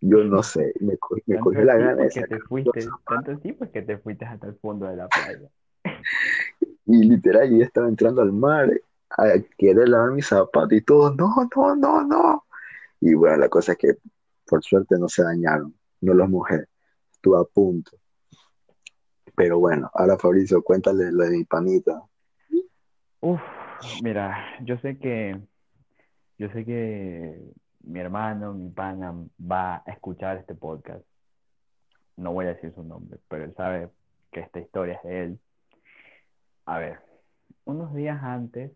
yo 0.09 0.25
no 0.25 0.43
sé, 0.43 0.73
me, 0.81 0.97
co- 0.99 1.17
me 1.27 1.39
cogió 1.39 1.65
la 1.65 1.77
gana 1.77 1.95
de 1.95 1.97
pues 1.97 2.15
que 2.15 2.21
sacar 2.21 2.39
te 2.39 2.45
fuiste, 2.47 2.89
tanto 3.09 3.39
pues 3.59 3.71
que 3.71 3.83
te 3.83 3.99
fuiste 3.99 4.25
hasta 4.25 4.47
el 4.47 4.55
fondo 4.57 4.87
de 4.87 4.97
la 4.97 5.09
playa. 5.09 5.49
Y 6.89 7.03
literal, 7.03 7.51
yo 7.51 7.65
estaba 7.65 7.89
entrando 7.89 8.23
al 8.23 8.33
mar 8.33 8.71
a 9.11 9.25
querer 9.59 9.89
lavar 9.89 10.13
mis 10.13 10.27
zapatos 10.27 10.73
y 10.73 10.81
todo, 10.83 11.13
no, 11.15 11.35
no, 11.57 11.75
no, 11.75 12.05
no. 12.05 12.45
Y 13.01 13.15
bueno, 13.15 13.37
la 13.39 13.49
cosa 13.49 13.73
es 13.73 13.79
que 13.79 13.97
por 14.47 14.63
suerte 14.63 14.97
no 14.99 15.09
se 15.09 15.25
dañaron, 15.25 15.75
no 16.01 16.15
los 16.15 16.29
mojé, 16.29 16.67
estuve 17.13 17.41
a 17.41 17.45
punto. 17.45 17.91
Pero 19.35 19.59
bueno, 19.59 19.91
ahora 19.95 20.17
Fabricio, 20.17 20.63
cuéntale 20.63 21.11
lo 21.11 21.25
de 21.25 21.31
mi 21.31 21.45
panita. 21.45 22.01
Uf, 23.21 23.41
mira, 24.03 24.37
yo 24.63 24.79
sé 24.79 24.97
que, 24.97 25.41
yo 26.39 26.49
sé 26.51 26.65
que 26.65 27.41
mi 27.87 28.01
hermano, 28.01 28.53
mi 28.53 28.69
pana, 28.71 29.15
va 29.41 29.77
a 29.87 29.93
escuchar 29.93 30.37
este 30.39 30.55
podcast. 30.55 31.05
No 32.17 32.33
voy 32.33 32.47
a 32.47 32.55
decir 32.55 32.73
su 32.75 32.83
nombre, 32.83 33.19
pero 33.29 33.45
él 33.45 33.55
sabe 33.57 33.91
que 34.33 34.41
esta 34.41 34.59
historia 34.59 34.95
es 34.95 35.03
de 35.05 35.25
él. 35.25 35.41
A 36.65 36.79
ver, 36.79 36.99
unos 37.65 37.95
días 37.95 38.23
antes, 38.23 38.73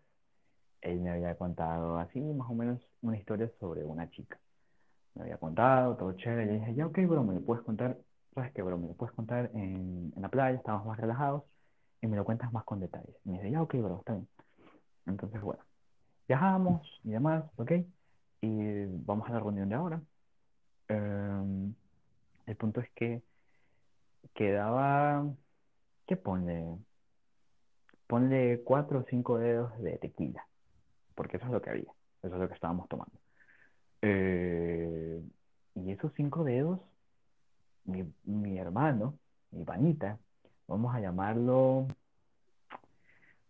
él 0.81 0.99
me 1.01 1.11
había 1.11 1.35
contado 1.35 1.97
así, 1.97 2.21
más 2.21 2.49
o 2.49 2.53
menos, 2.53 2.79
una 3.01 3.17
historia 3.17 3.49
sobre 3.59 3.83
una 3.83 4.09
chica. 4.09 4.39
Me 5.15 5.23
había 5.23 5.37
contado, 5.37 5.97
todo 5.97 6.13
chévere. 6.13 6.45
Le 6.45 6.53
dije, 6.59 6.75
ya, 6.75 6.87
ok, 6.87 6.99
bro, 7.07 7.23
me 7.23 7.33
lo 7.33 7.41
puedes 7.41 7.63
contar. 7.65 7.97
¿Sabes 8.33 8.53
qué, 8.53 8.61
bro? 8.61 8.77
Me 8.77 8.87
lo 8.87 8.93
puedes 8.93 9.13
contar 9.13 9.51
en, 9.53 10.13
en 10.15 10.21
la 10.21 10.29
playa, 10.29 10.57
estábamos 10.57 10.87
más 10.87 10.97
relajados 10.97 11.43
y 12.01 12.07
me 12.07 12.15
lo 12.15 12.23
cuentas 12.23 12.51
más 12.53 12.63
con 12.63 12.79
detalles. 12.79 13.15
Y 13.25 13.29
me 13.29 13.37
dice, 13.37 13.51
ya, 13.51 13.61
ok, 13.61 13.75
bro, 13.75 13.99
está 13.99 14.13
bien. 14.13 14.27
Entonces, 15.05 15.41
bueno, 15.41 15.63
viajamos 16.27 17.01
y 17.03 17.09
demás, 17.09 17.43
ok. 17.57 17.71
Y 18.41 18.85
vamos 19.05 19.29
a 19.29 19.33
la 19.33 19.39
reunión 19.39 19.69
de 19.69 19.75
ahora. 19.75 20.01
Em, 20.87 21.73
el 22.47 22.55
punto 22.55 22.81
es 22.81 22.89
que 22.91 23.21
quedaba, 24.33 25.25
¿qué 26.07 26.17
ponle? 26.17 26.77
Ponle 28.07 28.61
cuatro 28.63 28.99
o 28.99 29.05
cinco 29.09 29.37
dedos 29.37 29.77
de 29.81 29.97
tequila, 29.97 30.45
porque 31.15 31.37
eso 31.37 31.45
es 31.45 31.51
lo 31.51 31.61
que 31.61 31.69
había, 31.69 31.91
eso 32.23 32.35
es 32.35 32.41
lo 32.41 32.47
que 32.47 32.55
estábamos 32.55 32.89
tomando. 32.89 33.13
Eh, 34.01 35.21
y 35.75 35.91
esos 35.91 36.11
cinco 36.15 36.43
dedos, 36.43 36.79
mi, 37.85 38.11
mi 38.25 38.57
hermano, 38.57 39.17
mi 39.51 39.63
panita, 39.63 40.17
vamos 40.67 40.95
a 40.95 40.99
llamarlo, 40.99 41.87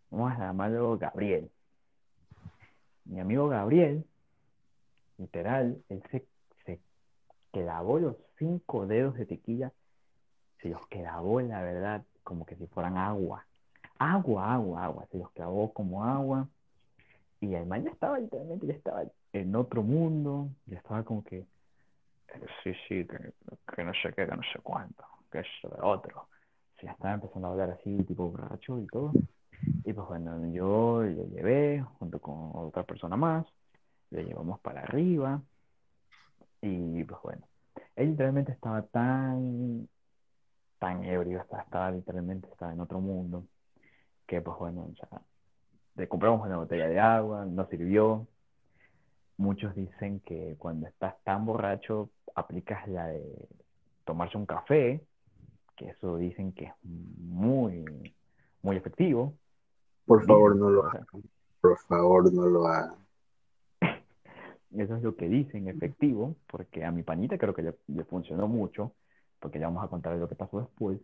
vamos 0.09 0.33
a 0.33 0.39
llamarlo 0.39 0.97
Gabriel. 0.97 1.49
Mi 3.05 3.19
amigo 3.19 3.47
Gabriel, 3.47 4.05
literal, 5.17 5.81
él 5.89 6.03
se, 6.11 6.25
se 6.65 6.79
clavó 7.51 7.99
los 7.99 8.15
cinco 8.37 8.87
dedos 8.87 9.15
de 9.15 9.25
tequila, 9.25 9.71
se 10.61 10.69
los 10.69 10.85
clavó, 10.87 11.41
la 11.41 11.61
verdad, 11.61 12.03
como 12.23 12.45
que 12.45 12.55
si 12.55 12.67
fueran 12.67 12.97
agua. 12.97 13.45
Agua, 13.97 14.53
agua, 14.53 14.85
agua, 14.85 15.07
se 15.11 15.17
los 15.17 15.31
clavó 15.31 15.73
como 15.73 16.03
agua. 16.03 16.47
Y 17.39 17.53
el 17.55 17.65
man 17.65 17.83
ya 17.83 17.91
estaba 17.91 18.19
literalmente, 18.19 18.67
ya 18.67 18.73
estaba 18.73 19.03
en 19.33 19.55
otro 19.55 19.81
mundo, 19.81 20.49
ya 20.65 20.77
estaba 20.77 21.03
como 21.03 21.23
que, 21.23 21.39
eh, 21.39 22.45
sí, 22.63 22.73
sí, 22.87 23.07
que, 23.07 23.83
no 23.83 23.93
sé 23.93 24.13
qué, 24.15 24.27
que 24.27 24.35
no 24.35 24.43
sé 24.53 24.59
cuánto, 24.61 25.03
que 25.31 25.39
de 25.39 25.81
otro. 25.81 26.27
Ya 26.81 26.91
estaba 26.91 27.13
empezando 27.13 27.47
a 27.47 27.51
hablar 27.51 27.71
así, 27.71 28.03
tipo 28.03 28.29
borracho 28.29 28.79
y 28.79 28.87
todo. 28.87 29.13
Y 29.83 29.93
pues 29.93 30.07
bueno, 30.07 30.51
yo 30.51 31.03
le 31.03 31.27
llevé 31.27 31.85
junto 31.99 32.19
con 32.19 32.51
otra 32.53 32.83
persona 32.83 33.15
más, 33.15 33.45
le 34.11 34.25
llevamos 34.25 34.59
para 34.59 34.81
arriba. 34.81 35.41
Y 36.61 37.03
pues 37.03 37.21
bueno, 37.23 37.41
él 37.95 38.11
literalmente 38.11 38.51
estaba 38.51 38.83
tan, 38.83 39.87
tan 40.79 41.03
ebrio, 41.03 41.41
estaba, 41.41 41.63
estaba 41.63 41.91
literalmente 41.91 42.47
estaba 42.49 42.71
en 42.71 42.79
otro 42.79 42.99
mundo, 42.99 43.45
que 44.27 44.41
pues 44.41 44.57
bueno, 44.57 44.87
sea, 44.95 45.21
le 45.95 46.07
compramos 46.07 46.45
una 46.45 46.57
botella 46.57 46.87
de 46.87 46.99
agua, 46.99 47.45
no 47.45 47.67
sirvió. 47.67 48.27
Muchos 49.37 49.73
dicen 49.75 50.19
que 50.19 50.55
cuando 50.59 50.87
estás 50.87 51.15
tan 51.23 51.45
borracho 51.45 52.09
aplicas 52.35 52.87
la 52.87 53.07
de 53.07 53.49
tomarse 54.05 54.37
un 54.37 54.45
café, 54.45 55.03
que 55.75 55.89
eso 55.89 56.17
dicen 56.17 56.51
que 56.51 56.65
es 56.65 56.73
muy, 56.83 57.83
muy 58.61 58.77
efectivo. 58.77 59.33
Por 60.05 60.25
favor, 60.25 60.55
no 60.55 60.69
lo 60.69 60.85
hagan. 60.85 61.07
Por 61.59 61.77
favor, 61.79 62.31
no 62.31 62.45
lo 62.45 62.67
hagan. 62.67 63.00
Eso 64.75 64.95
es 64.95 65.03
lo 65.03 65.15
que 65.15 65.27
dicen, 65.27 65.67
efectivo, 65.67 66.35
porque 66.47 66.85
a 66.85 66.91
mi 66.91 67.03
panita 67.03 67.37
creo 67.37 67.53
que 67.53 67.61
le, 67.61 67.75
le 67.87 68.03
funcionó 68.05 68.47
mucho, 68.47 68.93
porque 69.39 69.59
ya 69.59 69.67
vamos 69.67 69.83
a 69.83 69.89
contar 69.89 70.15
lo 70.15 70.29
que 70.29 70.35
pasó 70.35 70.59
después. 70.59 70.99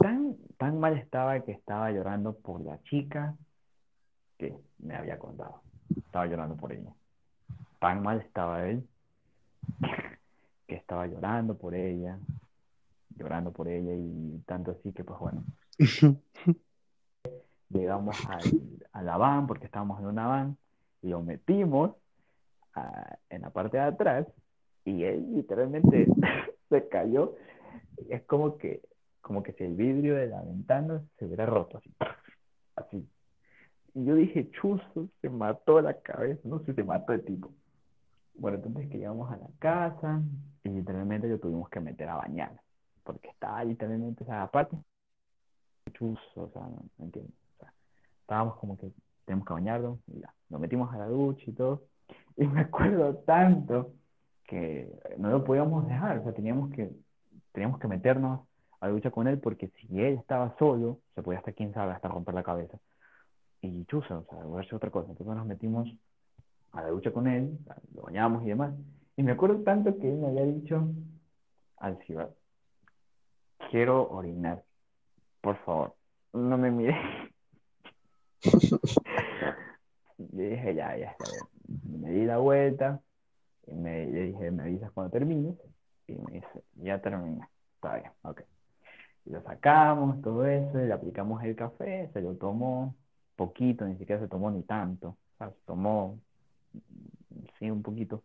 Tan, 0.00 0.36
tan 0.56 0.78
mal 0.78 0.96
estaba 0.96 1.40
que 1.40 1.52
estaba 1.52 1.90
llorando 1.90 2.34
por 2.34 2.60
la 2.60 2.80
chica 2.84 3.36
que 4.38 4.56
me 4.78 4.94
había 4.94 5.18
contado. 5.18 5.60
Estaba 5.96 6.26
llorando 6.26 6.56
por 6.56 6.72
ella. 6.72 6.92
Tan 7.78 8.02
mal 8.02 8.20
estaba 8.20 8.66
él 8.66 8.86
que 10.66 10.76
estaba 10.76 11.06
llorando 11.06 11.56
por 11.56 11.74
ella, 11.74 12.18
llorando 13.16 13.52
por 13.52 13.68
ella 13.68 13.92
y 13.94 14.40
tanto 14.46 14.70
así 14.70 14.92
que 14.92 15.04
pues 15.04 15.18
bueno, 15.18 15.44
llegamos 17.68 18.16
al, 18.26 18.42
a 18.92 19.02
la 19.02 19.16
van 19.16 19.46
porque 19.46 19.66
estábamos 19.66 20.00
en 20.00 20.06
una 20.06 20.26
van 20.26 20.56
y 21.02 21.08
lo 21.08 21.22
metimos 21.22 21.96
a- 22.74 23.18
en 23.30 23.42
la 23.42 23.50
parte 23.50 23.76
de 23.76 23.82
atrás 23.84 24.26
y 24.84 25.04
él 25.04 25.34
literalmente 25.34 26.06
se 26.68 26.88
cayó. 26.88 27.36
Es 28.08 28.22
como 28.24 28.58
que, 28.58 28.80
como 29.20 29.42
que 29.42 29.52
si 29.52 29.64
el 29.64 29.74
vidrio 29.74 30.16
de 30.16 30.26
la 30.28 30.42
ventana 30.42 31.02
se 31.18 31.26
hubiera 31.26 31.46
roto 31.46 31.78
así. 31.78 31.94
Así. 32.76 33.06
Y 33.94 34.04
yo 34.06 34.14
dije, 34.14 34.50
chuzo, 34.52 35.08
se 35.20 35.28
mató 35.28 35.80
la 35.82 36.00
cabeza, 36.00 36.40
no 36.44 36.60
sé, 36.64 36.72
se 36.72 36.82
mató 36.82 37.12
el 37.12 37.22
tipo. 37.22 37.50
Bueno, 38.34 38.56
entonces 38.56 38.88
que 38.88 38.96
llegamos 38.98 39.30
a 39.30 39.36
la 39.36 39.48
casa 39.58 40.22
y 40.64 40.70
literalmente 40.70 41.28
lo 41.28 41.38
tuvimos 41.38 41.68
que 41.68 41.80
meter 41.80 42.08
a 42.08 42.16
bañar, 42.16 42.52
porque 43.04 43.28
estaba 43.28 43.62
literalmente, 43.64 44.24
o 44.24 44.26
sea, 44.26 44.44
aparte, 44.44 44.76
chuzo, 45.92 46.20
o 46.36 46.48
sea, 46.50 46.62
no, 46.62 46.82
no 46.98 47.04
entiendo. 47.04 47.30
O 47.56 47.60
sea, 47.60 47.72
estábamos 48.22 48.56
como 48.56 48.78
que 48.78 48.90
tenemos 49.26 49.46
que 49.46 49.52
bañarlo 49.52 49.98
y 50.06 50.20
ya, 50.20 50.32
lo 50.48 50.58
metimos 50.58 50.92
a 50.94 50.98
la 50.98 51.06
ducha 51.08 51.44
y 51.46 51.52
todo. 51.52 51.82
Y 52.36 52.46
me 52.46 52.62
acuerdo 52.62 53.16
tanto 53.26 53.92
que 54.44 54.92
no 55.18 55.30
lo 55.30 55.44
podíamos 55.44 55.86
dejar, 55.86 56.18
o 56.18 56.22
sea, 56.24 56.32
teníamos 56.32 56.70
que, 56.72 56.90
teníamos 57.52 57.78
que 57.78 57.88
meternos 57.88 58.40
a 58.80 58.86
la 58.86 58.92
ducha 58.92 59.10
con 59.10 59.28
él 59.28 59.38
porque 59.38 59.68
si 59.68 60.00
él 60.00 60.14
estaba 60.14 60.54
solo, 60.58 60.98
se 61.14 61.22
podía 61.22 61.38
hasta 61.38 61.52
quién 61.52 61.72
sabe, 61.72 61.92
hasta 61.92 62.08
romper 62.08 62.34
la 62.34 62.42
cabeza. 62.42 62.78
Y 63.60 63.84
chuzo, 63.84 64.18
o 64.18 64.24
sea, 64.24 64.42
volverse 64.44 64.74
otra 64.74 64.90
cosa. 64.90 65.10
Entonces 65.10 65.36
nos 65.36 65.46
metimos 65.46 65.88
a 66.72 66.82
la 66.82 66.88
ducha 66.88 67.12
con 67.12 67.28
él, 67.28 67.58
lo 67.94 68.02
bañamos 68.02 68.42
y 68.44 68.48
demás. 68.48 68.74
Y 69.16 69.22
me 69.22 69.32
acuerdo 69.32 69.62
tanto 69.62 69.98
que 69.98 70.10
él 70.10 70.18
me 70.18 70.28
había 70.28 70.44
dicho 70.44 70.84
al 71.76 71.98
ciudad, 72.04 72.30
quiero 73.70 74.10
orinar, 74.10 74.62
por 75.40 75.56
favor, 75.64 75.94
no 76.32 76.56
me 76.56 76.70
mires. 76.70 76.96
Yo 80.18 80.42
dije, 80.48 80.74
ya, 80.74 80.96
ya 80.96 81.10
está 81.10 81.24
bien. 81.30 81.44
Me 81.84 82.10
di 82.10 82.24
la 82.24 82.38
vuelta 82.38 83.00
y 83.66 83.74
me, 83.74 84.06
le 84.06 84.22
dije, 84.26 84.50
me 84.50 84.64
avisas 84.64 84.90
cuando 84.92 85.10
termines. 85.10 85.56
Y 86.06 86.14
me 86.14 86.32
dice, 86.34 86.64
ya 86.76 87.00
terminé. 87.00 87.48
Está 87.76 87.96
bien, 87.96 88.10
ok. 88.22 88.42
Y 89.26 89.30
lo 89.30 89.42
sacamos, 89.42 90.20
todo 90.22 90.46
eso, 90.46 90.80
y 90.80 90.86
le 90.86 90.92
aplicamos 90.92 91.42
el 91.44 91.54
café, 91.54 92.10
se 92.12 92.20
lo 92.20 92.34
tomó 92.34 92.94
poquito, 93.36 93.86
ni 93.86 93.96
siquiera 93.96 94.20
se 94.20 94.28
tomó 94.28 94.50
ni 94.50 94.62
tanto. 94.62 95.08
O 95.08 95.38
sea, 95.38 95.50
se 95.50 95.60
tomó, 95.66 96.18
sí, 97.58 97.70
un 97.70 97.82
poquito. 97.82 98.22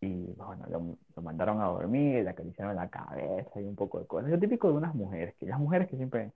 Y 0.00 0.32
bueno, 0.32 0.64
lo, 0.70 0.96
lo 1.14 1.22
mandaron 1.22 1.60
a 1.60 1.66
dormir, 1.66 2.24
le 2.24 2.30
acariciaron 2.30 2.74
la 2.74 2.88
cabeza 2.88 3.60
y 3.60 3.64
un 3.64 3.76
poco 3.76 4.00
de 4.00 4.06
cosas. 4.06 4.30
Lo 4.30 4.38
típico 4.38 4.68
de 4.68 4.74
unas 4.74 4.94
mujeres, 4.94 5.34
que 5.36 5.46
las 5.46 5.58
mujeres 5.58 5.88
que 5.88 5.96
siempre, 5.96 6.32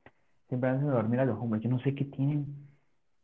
siempre 0.49 0.71
hacen 0.71 0.87
dormir 0.91 1.21
a 1.21 1.25
los 1.25 1.39
hombres. 1.39 1.63
Yo 1.63 1.71
no 1.71 1.81
sé 1.81 1.95
qué 1.95 2.05
tienen 2.05 2.47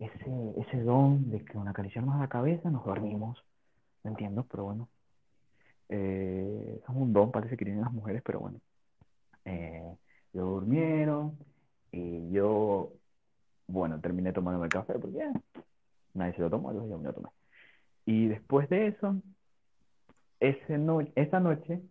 ese, 0.00 0.54
ese 0.56 0.82
don 0.82 1.30
de 1.30 1.44
que 1.44 1.52
con 1.52 1.68
acariciarnos 1.68 2.18
la 2.18 2.28
cabeza 2.28 2.70
nos 2.70 2.84
dormimos. 2.84 3.44
No 4.02 4.10
entiendo, 4.10 4.46
pero 4.50 4.64
bueno. 4.64 4.88
Eh, 5.90 6.80
es 6.82 6.88
un 6.88 7.12
don, 7.12 7.30
parece 7.30 7.56
que 7.56 7.64
tienen 7.64 7.82
las 7.82 7.92
mujeres, 7.92 8.22
pero 8.24 8.40
bueno. 8.40 8.60
Eh, 9.44 9.96
lo 10.32 10.44
durmieron 10.46 11.36
y 11.92 12.30
yo, 12.30 12.92
bueno, 13.66 14.00
terminé 14.00 14.32
tomándome 14.32 14.66
el 14.66 14.72
café 14.72 14.94
porque 14.94 15.18
ya 15.18 15.32
nadie 16.14 16.34
se 16.34 16.40
lo 16.40 16.50
tomó, 16.50 16.72
yo 16.72 16.98
me 16.98 17.04
lo 17.04 17.12
tomé. 17.12 17.28
Y 18.06 18.28
después 18.28 18.68
de 18.70 18.88
eso, 18.88 19.20
ese 20.38 20.78
no, 20.78 21.00
esa 21.14 21.40
noche, 21.40 21.82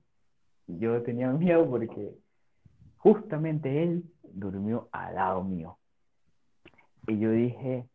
yo 0.67 1.01
tenía 1.03 1.29
miedo 1.31 1.69
porque 1.69 2.11
justamente 2.97 3.83
él 3.83 4.03
durmió 4.23 4.89
al 4.91 5.15
lado 5.15 5.43
mío. 5.43 5.77
Y 7.07 7.19
yo 7.19 7.31
dije, 7.31 7.85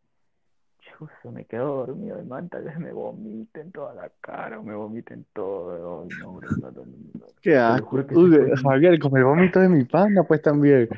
chuzo, 0.97 1.31
me 1.31 1.45
quedo 1.45 1.85
dormido, 1.85 2.17
hermano, 2.17 2.47
tal 2.49 2.63
vez 2.63 2.77
me 2.79 2.91
vomite 2.91 3.61
en 3.61 3.71
toda 3.71 3.93
la 3.93 4.09
cara, 4.21 4.59
o 4.59 4.63
me 4.63 4.75
vomite 4.75 5.13
en 5.13 5.25
todo. 5.33 6.03
Ay, 6.03 6.09
no, 6.19 6.33
bro, 6.33 6.49
no, 6.57 6.71
no, 6.71 6.85
no, 6.85 6.85
no. 7.19 7.25
Qué 7.41 7.55
asco. 7.55 8.05
que 8.05 8.15
Uy, 8.15 8.31
Javier, 8.61 8.99
con 8.99 9.15
el 9.17 9.23
vómito 9.23 9.59
de 9.59 9.69
mi 9.69 9.83
pana, 9.83 10.23
pues 10.23 10.41
también. 10.41 10.89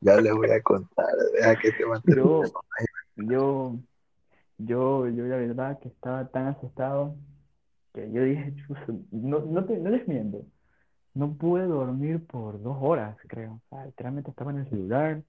Ya 0.00 0.20
les 0.20 0.32
voy 0.32 0.50
a 0.50 0.62
contar. 0.62 1.06
Deja 1.34 1.56
que 1.56 1.72
te 1.72 1.84
Yo, 2.14 2.52
yo, 3.16 3.76
yo, 4.58 5.08
yo 5.08 5.24
la 5.24 5.36
verdad 5.36 5.78
que 5.80 5.88
estaba 5.88 6.28
tan 6.28 6.48
asustado 6.48 7.16
que 7.92 8.10
yo 8.12 8.22
dije, 8.22 8.54
chuzo, 8.56 9.00
no, 9.10 9.40
no 9.40 9.64
te, 9.64 9.78
no 9.78 9.90
les 9.90 10.06
miento, 10.06 10.44
no 11.14 11.32
pude 11.34 11.64
dormir 11.64 12.24
por 12.26 12.62
dos 12.62 12.76
horas, 12.80 13.16
creo. 13.26 13.54
O 13.54 13.60
sea, 13.70 13.86
literalmente 13.86 14.30
estaba 14.30 14.50
en 14.50 14.58
el 14.58 14.68
celular, 14.68 15.22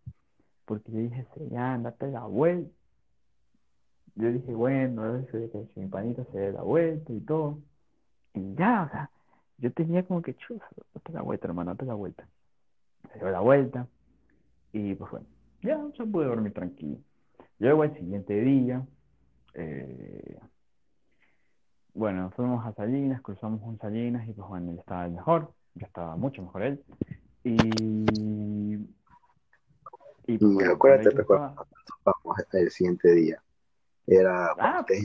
porque 0.66 0.92
yo 0.92 1.00
dije, 1.00 1.26
"Sí, 1.34 1.48
ya, 1.50 1.78
date 1.78 2.08
la 2.08 2.26
vuelta. 2.26 2.77
Yo 4.18 4.32
dije, 4.32 4.52
bueno, 4.52 5.24
que 5.32 5.50
si 5.74 5.80
mi 5.80 5.88
panita 5.88 6.24
se 6.32 6.40
dé 6.40 6.52
la 6.52 6.64
vuelta 6.64 7.14
y 7.14 7.20
todo. 7.22 7.60
Y 8.34 8.56
ya, 8.56 8.84
o 8.84 8.90
sea, 8.90 9.12
yo 9.60 9.72
tenía 9.72 10.04
como 10.04 10.24
que, 10.24 10.36
chuzo, 10.36 10.66
date 10.96 11.14
la 11.14 11.22
vuelta, 11.22 11.48
hermano, 11.48 11.72
date 11.72 11.86
la 11.86 11.94
vuelta. 11.94 12.28
Se 13.14 13.20
dio 13.20 13.30
la 13.30 13.42
vuelta 13.42 13.88
y 14.74 14.96
pues 14.96 15.12
bueno, 15.12 15.28
ya, 15.62 15.80
ya 15.98 16.06
pude 16.06 16.26
dormir 16.26 16.52
tranquilo. 16.54 16.98
Luego 17.60 17.84
el 17.84 17.96
siguiente 17.96 18.34
día, 18.42 18.84
eh, 19.54 20.40
bueno, 21.94 22.32
fuimos 22.36 22.66
a 22.66 22.74
Salinas, 22.74 23.22
cruzamos 23.22 23.62
un 23.62 23.78
Salinas 23.78 24.28
y 24.28 24.34
pues 24.34 24.48
bueno, 24.48 24.72
él 24.72 24.80
estaba 24.80 25.08
mejor, 25.08 25.54
ya 25.76 25.86
estaba 25.86 26.16
mucho 26.16 26.42
mejor 26.42 26.64
él. 26.64 26.84
Y, 27.44 28.74
y 30.26 30.38
pues 30.40 30.54
bueno, 30.54 30.74
acuérdate, 30.74 31.12
recuerda, 31.12 31.50
estaba- 31.50 31.68
vamos 32.26 32.38
el 32.54 32.72
siguiente 32.72 33.12
día. 33.14 33.42
Era 34.08 34.56
Ah, 34.58 34.86
pues. 34.88 35.04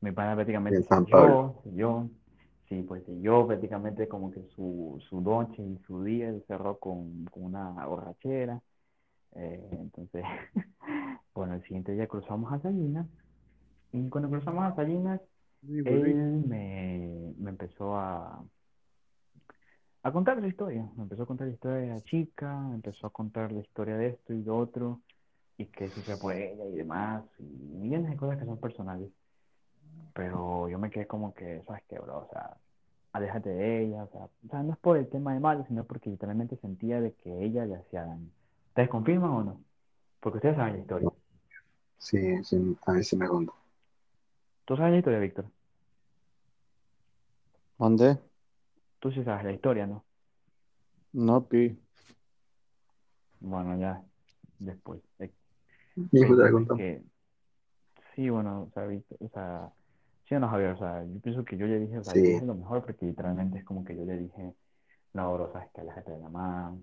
Mi 0.00 0.12
pana 0.12 0.34
prácticamente 0.34 0.78
En 0.78 0.82
se 0.82 0.88
San 0.88 1.04
yo, 1.06 1.10
Pablo. 1.12 1.62
yo, 1.74 2.08
sí, 2.68 2.82
pues 2.82 3.02
yo 3.20 3.46
prácticamente 3.46 4.08
como 4.08 4.30
que 4.30 4.42
su, 4.54 5.02
su 5.08 5.20
noche 5.20 5.62
y 5.62 5.78
su 5.86 6.02
día 6.02 6.28
él 6.28 6.42
cerró 6.46 6.78
con, 6.78 7.24
con 7.26 7.44
una 7.44 7.86
borrachera. 7.86 8.60
Eh, 9.36 9.68
entonces, 9.72 10.24
bueno, 11.34 11.54
el 11.54 11.62
siguiente 11.62 11.92
día 11.92 12.06
cruzamos 12.06 12.52
a 12.52 12.60
Salinas 12.60 13.06
y 13.92 14.08
cuando 14.08 14.28
cruzamos 14.28 14.64
a 14.64 14.74
Salinas, 14.74 15.20
él 15.62 16.44
me, 16.46 17.32
me 17.38 17.50
empezó 17.50 17.96
a, 17.96 18.44
a 20.02 20.12
contar 20.12 20.40
la 20.40 20.48
historia, 20.48 20.86
me 20.96 21.04
empezó 21.04 21.22
a 21.22 21.26
contar 21.26 21.46
la 21.46 21.54
historia 21.54 21.78
de 21.78 21.86
la 21.88 22.00
chica, 22.02 22.58
me 22.60 22.74
empezó 22.74 23.06
a 23.06 23.10
contar 23.10 23.52
la 23.52 23.60
historia 23.60 23.96
de 23.96 24.08
esto 24.08 24.34
y 24.34 24.42
de 24.42 24.50
otro, 24.50 25.00
y 25.56 25.66
que 25.66 25.88
si 25.88 26.00
se 26.02 26.16
fue 26.16 26.52
ella 26.52 26.64
y 26.66 26.72
demás, 26.72 27.24
y 27.38 27.42
millones 27.42 28.10
de 28.10 28.16
cosas 28.16 28.38
que 28.38 28.44
son 28.44 28.58
personales. 28.58 29.10
Pero 30.12 30.68
yo 30.68 30.78
me 30.78 30.90
quedé 30.90 31.06
como 31.06 31.34
que, 31.34 31.62
¿sabes 31.66 31.82
qué, 31.88 31.98
bro? 31.98 32.18
O 32.18 32.28
sea, 32.30 32.56
aléjate 33.12 33.50
de 33.50 33.84
ella, 33.84 34.04
o 34.04 34.08
sea, 34.08 34.24
o 34.24 34.48
sea, 34.48 34.62
no 34.62 34.72
es 34.72 34.78
por 34.78 34.96
el 34.96 35.08
tema 35.08 35.34
de 35.34 35.40
malo, 35.40 35.64
sino 35.66 35.84
porque 35.84 36.10
literalmente 36.10 36.56
sentía 36.56 37.00
de 37.00 37.12
que 37.14 37.44
ella 37.44 37.64
le 37.64 37.76
hacía 37.76 38.04
daño. 38.04 38.28
¿Ustedes 38.68 38.88
confirman 38.88 39.30
o 39.30 39.44
no? 39.44 39.60
Porque 40.20 40.38
ustedes 40.38 40.56
saben 40.56 40.74
la 40.74 40.80
historia. 40.80 41.10
Sí, 41.98 42.44
sí, 42.44 42.76
a 42.86 42.92
mí 42.92 43.02
sí 43.02 43.16
me 43.16 43.28
contó. 43.28 43.54
¿Tú 44.64 44.76
sabes 44.76 44.92
la 44.92 44.98
historia, 44.98 45.18
Víctor? 45.20 45.46
¿Dónde? 47.78 48.18
Tú 48.98 49.10
sí 49.12 49.22
sabes 49.24 49.44
la 49.44 49.52
historia, 49.52 49.86
¿no? 49.86 50.04
No, 51.12 51.46
pi. 51.46 51.78
Bueno, 53.40 53.78
ya, 53.78 54.02
después. 54.58 55.00
Y 55.96 56.08
pues 56.10 56.28
te 56.30 56.36
la 56.36 56.50
contó. 56.50 56.76
que, 56.76 57.02
sí, 58.14 58.28
bueno, 58.30 58.62
o 58.62 58.70
sea, 58.72 58.84
o 59.20 59.28
sea, 59.28 59.70
sí 60.28 60.34
o 60.34 60.40
no, 60.40 60.48
Javier, 60.48 60.70
o 60.70 60.78
sea, 60.78 61.04
yo 61.04 61.20
pienso 61.20 61.44
que 61.44 61.56
yo 61.56 61.66
le 61.66 61.80
dije, 61.80 61.98
o 61.98 62.04
sea, 62.04 62.12
Sí. 62.14 62.40
lo 62.44 62.54
mejor 62.54 62.84
porque 62.84 63.06
literalmente 63.06 63.58
es 63.58 63.64
como 63.64 63.84
que 63.84 63.96
yo 63.96 64.04
le 64.04 64.18
dije, 64.18 64.54
no, 65.12 65.34
bro, 65.34 65.52
sabes 65.52 65.70
que 65.72 65.80
aléjate 65.80 66.10
de 66.12 66.18
la 66.18 66.28
mano, 66.28 66.82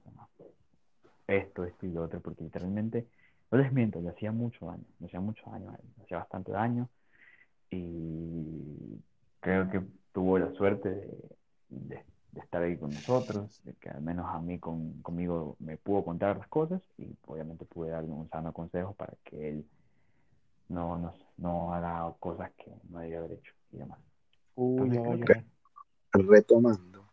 esto, 1.27 1.63
esto 1.63 1.85
y 1.85 1.91
lo 1.91 2.03
otro, 2.03 2.19
porque 2.21 2.43
literalmente, 2.43 3.07
no 3.51 3.57
les 3.57 3.71
miento, 3.71 4.01
le 4.01 4.09
hacía 4.09 4.31
mucho 4.31 4.65
daño, 4.65 4.83
le 4.99 5.07
hacía 5.07 5.19
mucho 5.19 5.43
daño 5.49 5.71
le 5.97 6.03
hacía 6.03 6.17
bastante 6.17 6.51
daño 6.51 6.89
y 7.69 8.99
creo 9.39 9.69
que 9.69 9.81
tuvo 10.13 10.37
la 10.39 10.51
suerte 10.53 10.89
de, 10.89 11.07
de- 11.69 12.03
de 12.31 12.39
estar 12.39 12.61
ahí 12.61 12.77
con 12.77 12.91
nosotros, 12.91 13.61
de 13.63 13.73
que 13.73 13.89
al 13.89 14.01
menos 14.01 14.25
a 14.27 14.39
mí 14.39 14.59
con, 14.59 15.01
conmigo 15.01 15.55
me 15.59 15.77
pudo 15.77 16.03
contar 16.03 16.37
las 16.37 16.47
cosas 16.47 16.81
y 16.97 17.15
obviamente 17.25 17.65
pude 17.65 17.89
darle 17.89 18.11
un 18.11 18.29
sano 18.29 18.53
consejo 18.53 18.93
para 18.93 19.13
que 19.23 19.49
él 19.49 19.65
no, 20.69 20.97
no, 20.97 21.13
no 21.37 21.73
haga 21.73 22.13
cosas 22.19 22.51
que 22.57 22.71
no 22.89 22.99
debía 22.99 23.19
haber 23.19 23.33
hecho 23.33 23.53
y 23.73 23.77
demás. 23.77 23.99
Uy, 24.55 24.95
Entonces 24.95 25.43
Retomando. 26.13 27.09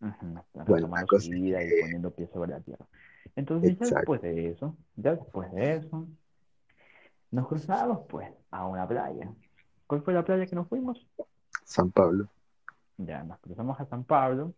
Bueno, 0.00 0.44
retomando 0.54 1.06
cosa 1.06 1.24
su 1.24 1.30
vida 1.30 1.62
y 1.62 1.80
poniendo 1.80 2.10
pies 2.10 2.30
sobre 2.30 2.50
la 2.50 2.60
tierra. 2.60 2.86
Entonces 3.36 3.76
ya 3.78 3.86
después 3.86 4.22
de 4.22 4.50
eso, 4.50 4.76
ya 4.96 5.14
después 5.14 5.50
de 5.52 5.76
eso, 5.76 6.06
nos 7.30 7.48
cruzamos 7.48 8.00
pues 8.08 8.30
a 8.50 8.66
una 8.66 8.86
playa. 8.86 9.32
¿Cuál 9.86 10.02
fue 10.02 10.14
la 10.14 10.24
playa 10.24 10.46
que 10.46 10.54
nos 10.54 10.68
fuimos? 10.68 11.06
San 11.64 11.90
Pablo. 11.90 12.28
Ya, 12.98 13.22
nos 13.24 13.38
cruzamos 13.40 13.80
a 13.80 13.86
San 13.86 14.04
Pablo, 14.04 14.54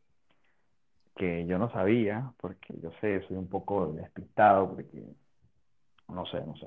que 1.17 1.47
yo 1.47 1.59
no 1.59 1.71
sabía, 1.71 2.33
porque 2.37 2.75
yo 2.83 2.91
sé, 3.01 3.27
soy 3.27 3.37
un 3.37 3.49
poco 3.49 3.87
despistado, 3.93 4.75
porque 4.75 5.03
no 6.09 6.27
sé, 6.27 6.41
no 6.45 6.57
sé. 6.57 6.67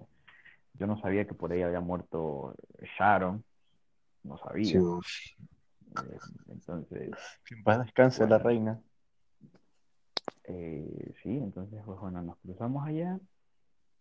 Yo 0.74 0.88
no 0.88 1.00
sabía 1.02 1.26
que 1.26 1.34
por 1.34 1.52
ahí 1.52 1.62
había 1.62 1.82
muerto 1.82 2.56
Sharon, 2.98 3.44
no 4.24 4.38
sabía. 4.40 4.80
Eh, 4.80 6.18
entonces, 6.50 7.12
en 7.52 7.64
paz 7.64 7.86
descanse 7.86 8.28
la 8.28 8.38
reina. 8.38 8.80
eh, 10.46 11.14
sí, 11.22 11.38
entonces, 11.38 11.80
pues 11.86 12.00
bueno, 12.00 12.22
nos 12.22 12.38
cruzamos 12.38 12.88
allá 12.88 13.20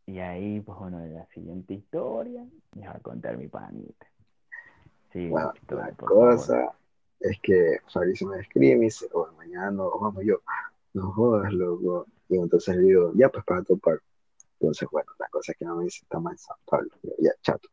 y 0.07 0.21
ahí, 0.21 0.61
pues 0.61 0.79
bueno, 0.79 1.05
la 1.05 1.27
siguiente 1.35 1.75
historia 1.75 2.45
me 2.75 2.87
va 2.87 2.95
a 2.95 3.01
contar 3.01 3.37
mi 3.37 3.49
panita. 3.49 4.07
Sí, 5.12 5.29
la 5.29 5.53
favor. 5.97 6.78
Es 7.21 7.39
que 7.43 7.79
Fabricio 7.93 8.29
me 8.29 8.41
escribe 8.41 8.77
y 8.77 8.81
dice, 8.81 9.09
bueno, 9.12 9.33
mañana 9.37 9.71
nos 9.71 9.93
vamos 10.01 10.25
yo. 10.25 10.41
No 10.95 11.12
jodas, 11.12 11.53
loco. 11.53 12.07
Y 12.29 12.37
entonces 12.37 12.77
le 12.77 12.83
digo, 12.83 13.12
ya, 13.14 13.29
pues 13.29 13.45
para 13.45 13.62
topar. 13.62 14.01
Entonces, 14.61 14.89
bueno, 14.91 15.11
la 15.19 15.29
cosa 15.29 15.53
es 15.53 15.59
que 15.59 15.64
no 15.64 15.77
me 15.77 15.85
dice, 15.85 16.01
estamos 16.03 16.33
en 16.33 16.39
San 16.39 16.57
Pablo. 16.64 16.91
Yo, 17.03 17.11
ya, 17.19 17.31
chato. 17.43 17.69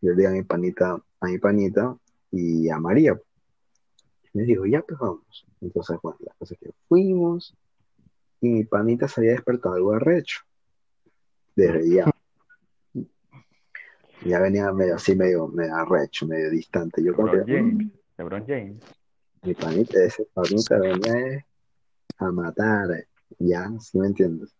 Yo 0.00 0.10
le 0.10 0.16
digo 0.16 0.28
a 0.28 0.32
mi 0.32 0.42
panita, 0.42 1.02
a 1.20 1.26
mi 1.26 1.38
panita 1.38 1.96
y 2.30 2.68
a 2.68 2.78
María. 2.78 3.20
Le 4.32 4.42
digo, 4.44 4.66
ya, 4.66 4.82
pues 4.82 4.98
vamos. 4.98 5.46
Entonces, 5.60 5.96
bueno, 6.02 6.18
la 6.20 6.34
cosa 6.38 6.54
es 6.54 6.60
que 6.60 6.70
fuimos 6.88 7.56
y 8.40 8.48
mi 8.48 8.64
panita 8.64 9.08
se 9.08 9.20
había 9.20 9.32
despertado 9.32 9.74
algo 9.74 9.92
arrecho. 9.92 10.40
Desde 11.56 11.90
ya. 11.90 12.10
Ya 14.24 14.40
venía 14.40 14.72
medio 14.72 14.96
así, 14.96 15.14
medio, 15.14 15.48
medio 15.48 15.74
arrecho, 15.74 16.26
medio 16.26 16.50
distante. 16.50 17.02
Yo 17.02 17.14
como 17.14 17.32
que, 17.32 17.88
LeBron 18.18 18.44
James, 18.46 18.82
mi 19.42 19.54
panita, 19.54 20.02
ese 20.02 20.24
panita 20.34 20.76
venía 20.76 21.36
eh, 21.36 21.46
a 22.18 22.32
matar, 22.32 23.06
ya, 23.38 23.70
¿sí 23.78 23.96
me 23.96 24.08
entiendes? 24.08 24.52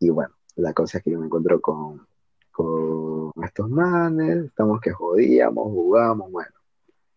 Y 0.00 0.08
bueno, 0.08 0.34
la 0.56 0.72
cosa 0.72 0.96
es 0.96 1.04
que 1.04 1.10
yo 1.10 1.20
me 1.20 1.26
encuentro 1.26 1.60
con, 1.60 2.06
con 2.50 3.32
estos 3.44 3.68
manes, 3.68 4.46
estamos 4.46 4.80
que 4.80 4.90
jodíamos, 4.90 5.64
jugamos, 5.64 6.32
bueno, 6.32 6.50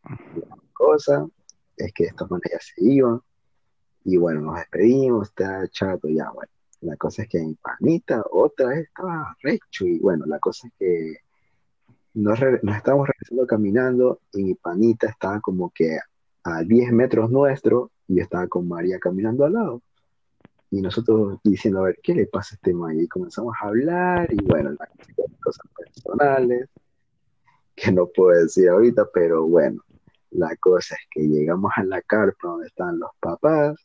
la 0.03 0.57
cosa 0.73 1.25
es 1.77 1.93
que 1.93 2.03
estos 2.03 2.29
manes 2.29 2.51
ya 2.51 2.59
se 2.59 2.73
iban, 2.83 3.21
y 4.03 4.17
bueno, 4.17 4.41
nos 4.41 4.55
despedimos, 4.55 5.29
está 5.29 5.65
chato, 5.69 6.09
ya, 6.09 6.29
bueno. 6.31 6.51
La 6.81 6.97
cosa 6.97 7.21
es 7.21 7.29
que 7.29 7.39
mi 7.39 7.53
panita 7.53 8.23
otra 8.31 8.69
vez 8.69 8.87
estaba 8.87 9.37
recho, 9.41 9.85
y 9.85 9.99
bueno, 9.99 10.25
la 10.25 10.39
cosa 10.39 10.67
es 10.67 10.73
que 10.77 11.15
nos, 12.13 12.39
re- 12.39 12.59
nos 12.63 12.75
estábamos 12.75 13.07
regresando 13.07 13.47
caminando, 13.47 14.19
y 14.33 14.43
mi 14.43 14.53
panita 14.55 15.07
estaba 15.07 15.39
como 15.39 15.69
que 15.69 15.97
a 16.43 16.63
10 16.63 16.91
metros 16.91 17.29
nuestro, 17.29 17.91
y 18.07 18.17
yo 18.17 18.23
estaba 18.23 18.47
con 18.47 18.67
María 18.67 18.99
caminando 18.99 19.45
al 19.45 19.53
lado. 19.53 19.81
Y 20.69 20.81
nosotros 20.81 21.39
diciendo, 21.43 21.79
a 21.81 21.83
ver, 21.83 21.99
¿qué 22.01 22.15
le 22.15 22.25
pasa 22.27 22.53
a 22.53 22.55
este 22.55 22.73
man? 22.73 22.99
Y 22.99 23.07
comenzamos 23.07 23.53
a 23.61 23.67
hablar, 23.67 24.27
y 24.31 24.43
bueno, 24.45 24.75
cosas 25.43 25.65
personales, 25.75 26.69
que 27.75 27.91
no 27.91 28.07
puedo 28.07 28.39
decir 28.39 28.69
ahorita, 28.69 29.07
pero 29.13 29.45
bueno, 29.45 29.81
la 30.31 30.55
cosa 30.57 30.95
es 30.95 31.01
que 31.09 31.27
llegamos 31.27 31.71
a 31.75 31.83
la 31.83 32.01
carpa 32.01 32.47
donde 32.47 32.67
estaban 32.67 32.99
los 32.99 33.11
papás, 33.19 33.75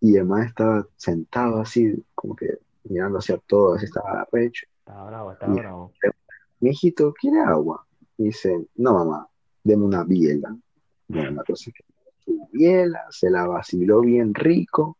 y 0.00 0.16
el 0.16 0.24
man 0.24 0.42
estaba 0.42 0.86
sentado 0.96 1.60
así, 1.60 2.04
como 2.14 2.36
que 2.36 2.58
mirando 2.84 3.18
hacia 3.18 3.38
todo, 3.38 3.74
así 3.74 3.86
estaba 3.86 4.26
recho. 4.30 4.66
Estaba 4.80 5.06
bravo, 5.08 5.32
estaba 5.32 5.54
bravo. 5.54 5.92
Mi 6.60 6.70
hijito, 6.70 7.12
¿quiere 7.12 7.40
agua? 7.40 7.86
Y 8.18 8.24
dice, 8.24 8.66
no 8.76 8.94
mamá, 8.94 9.28
deme 9.62 9.84
una 9.84 10.04
biela. 10.04 10.56
Bueno, 11.08 11.30
la 11.32 11.44
cosa 11.44 11.70
es 11.70 11.74
que 11.74 11.84
su 12.24 12.48
biela, 12.52 13.06
se 13.10 13.30
la 13.30 13.46
vaciló 13.46 14.00
bien 14.00 14.34
rico, 14.34 14.98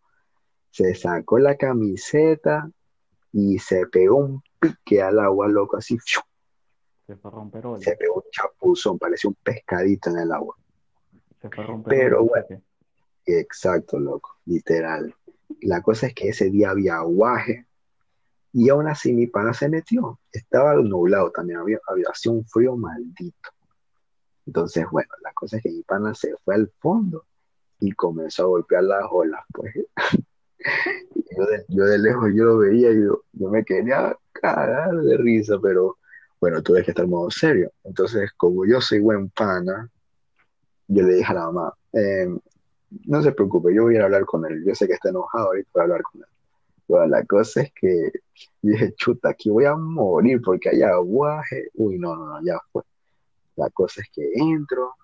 se 0.71 0.95
sacó 0.95 1.39
la 1.39 1.57
camiseta 1.57 2.71
y 3.33 3.59
se 3.59 3.87
pegó 3.87 4.17
un 4.17 4.43
pique 4.61 5.03
al 5.03 5.19
agua, 5.19 5.49
loco, 5.49 5.77
así. 5.77 5.99
Se 7.07 7.17
fue 7.17 7.31
a 7.31 7.35
romper 7.35 7.65
se 7.81 7.97
pegó 7.97 8.17
un 8.17 8.31
chapuzón, 8.31 8.99
parecía 8.99 9.29
un 9.29 9.37
pescadito 9.43 10.11
en 10.11 10.19
el 10.19 10.33
agua. 10.33 10.57
Se 11.41 11.49
fue 11.49 11.65
a 11.65 11.67
romper 11.67 11.91
Pero 11.91 12.25
bueno, 12.25 12.63
exacto, 13.25 13.99
loco, 13.99 14.37
literal. 14.45 15.15
La 15.63 15.81
cosa 15.81 16.09
es 16.09 16.15
que 16.15 16.29
ese 16.29 16.51
día 16.51 16.71
había 16.71 16.97
aguaje 16.97 17.66
y 18.53 18.69
aún 18.69 18.89
así 18.89 19.13
mi 19.13 19.27
pana 19.27 19.53
se 19.53 19.69
metió. 19.69 20.19
Estaba 20.33 20.75
nublado 20.75 21.31
también, 21.31 21.59
había, 21.59 21.79
había 21.89 22.07
hacía 22.11 22.33
un 22.33 22.45
frío 22.47 22.77
maldito. 22.77 23.51
Entonces, 24.47 24.87
bueno, 24.91 25.11
la 25.23 25.33
cosa 25.33 25.57
es 25.57 25.63
que 25.63 25.71
mi 25.71 25.83
pana 25.83 26.15
se 26.15 26.35
fue 26.45 26.55
al 26.55 26.71
fondo 26.79 27.25
y 27.81 27.93
comenzó 27.93 28.45
a 28.45 28.47
golpear 28.47 28.85
las 28.85 29.05
olas, 29.11 29.45
pues. 29.53 29.75
Yo 31.69 31.85
de, 31.85 31.99
lejos 31.99 32.31
yo 32.35 32.45
lo 32.45 32.59
veía 32.59 32.91
y 32.91 33.03
yo, 33.03 33.23
yo 33.33 33.51
me 33.51 33.63
quería 33.63 34.17
cagar 34.33 34.97
de 34.97 35.17
risa, 35.19 35.59
pero 35.61 35.99
bueno, 36.41 36.63
tuve 36.63 36.83
que 36.83 36.93
estar 36.93 37.07
modo 37.07 37.31
serio. 37.31 37.71
Entonces, 37.85 38.31
como 38.37 38.65
yo 38.65 38.81
soy 38.81 39.01
buen 39.01 39.29
pana, 39.31 39.91
yo 40.89 41.03
le 41.03 41.17
dije 41.17 41.31
a 41.31 41.35
la 41.35 41.45
mamá, 41.47 41.75
eh, 41.93 42.29
no 43.07 43.23
se 43.23 43.33
preocupe, 43.33 43.75
yo 43.75 43.85
voy 43.85 43.97
a 43.97 44.05
hablar 44.05 44.25
con 44.25 44.47
él. 44.47 44.65
Yo 44.65 44.75
sé 44.75 44.87
que 44.87 44.95
está 44.95 45.11
enojado, 45.11 45.49
ahorita 45.49 45.69
voy 45.75 45.81
a 45.81 45.85
hablar 45.85 46.03
con 46.03 46.23
él. 46.23 46.29
Bueno, 46.89 47.07
la 47.07 47.25
cosa 47.25 47.63
es 47.63 47.73
que 47.75 48.11
dije, 48.63 48.95
chuta, 48.95 49.31
aquí 49.31 49.51
voy 49.51 49.65
a 49.65 49.77
morir 49.77 50.41
porque 50.43 50.71
hay 50.71 50.83
aguaje. 50.83 51.71
Uy, 51.75 51.99
no, 51.99 52.17
no, 52.17 52.27
no, 52.27 52.45
ya 52.45 52.59
fue. 52.73 52.83
La 53.57 53.71
cosa 53.71 54.03
es 54.03 54.09
que 54.13 54.33
entro 54.35 54.95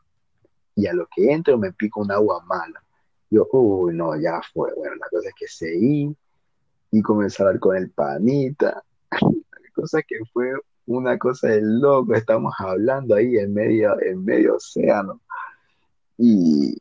y 0.74 0.86
a 0.86 0.92
lo 0.92 1.06
que 1.14 1.32
entro 1.32 1.58
me 1.58 1.72
pico 1.72 2.00
un 2.00 2.12
agua 2.12 2.42
mala. 2.44 2.82
Yo, 3.30 3.46
uy, 3.52 3.94
no, 3.94 4.14
ya 4.20 4.40
fue. 4.52 4.72
Bueno, 4.74 4.94
la 4.96 5.08
cosa 5.08 5.28
es 5.28 5.34
que 5.34 5.46
seguí 5.48 6.14
y 6.90 7.02
comencé 7.02 7.42
a 7.42 7.46
hablar 7.46 7.60
con 7.60 7.76
el 7.76 7.90
panita. 7.90 8.82
La 9.10 9.70
cosa 9.74 10.00
es 10.00 10.06
que 10.06 10.18
fue 10.32 10.52
una 10.86 11.16
cosa 11.18 11.48
de 11.48 11.62
loco, 11.62 12.14
estamos 12.14 12.54
hablando 12.58 13.14
ahí 13.14 13.36
en 13.38 13.54
medio, 13.54 14.00
en 14.02 14.24
medio 14.24 14.56
océano. 14.56 15.20
Y, 16.18 16.76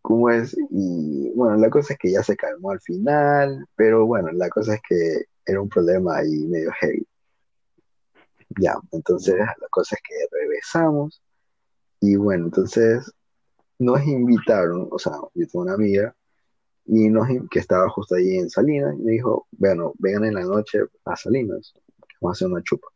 ¿cómo 0.00 0.30
es? 0.30 0.56
Y 0.70 1.30
bueno, 1.34 1.56
la 1.56 1.68
cosa 1.70 1.92
es 1.92 1.98
que 1.98 2.12
ya 2.12 2.22
se 2.22 2.36
calmó 2.36 2.70
al 2.70 2.80
final, 2.80 3.66
pero 3.76 4.06
bueno, 4.06 4.30
la 4.32 4.48
cosa 4.48 4.74
es 4.74 4.80
que 4.88 5.26
era 5.46 5.60
un 5.60 5.68
problema 5.68 6.18
ahí 6.18 6.46
medio 6.46 6.70
heavy. 6.80 7.06
Ya, 8.60 8.74
entonces 8.92 9.36
la 9.36 9.68
cosa 9.70 9.96
es 9.96 10.02
que 10.02 10.14
regresamos 10.30 11.22
y 12.00 12.16
bueno, 12.16 12.46
entonces 12.46 13.10
nos 13.78 14.04
invitaron, 14.06 14.88
o 14.90 14.98
sea, 14.98 15.12
yo 15.34 15.46
tengo 15.48 15.64
una 15.64 15.74
amiga 15.74 16.14
y 16.86 17.08
nos, 17.08 17.26
que 17.50 17.58
estaba 17.58 17.88
justo 17.88 18.14
ahí 18.14 18.36
en 18.36 18.50
Salinas 18.50 18.94
y 18.98 19.02
me 19.02 19.12
dijo, 19.12 19.46
bueno, 19.52 19.94
vengan 19.98 20.24
en 20.24 20.34
la 20.34 20.42
noche 20.42 20.80
a 21.04 21.16
Salinas, 21.16 21.74
vamos 22.20 22.36
a 22.36 22.38
hacer 22.38 22.48
una 22.48 22.62
chupa. 22.62 22.88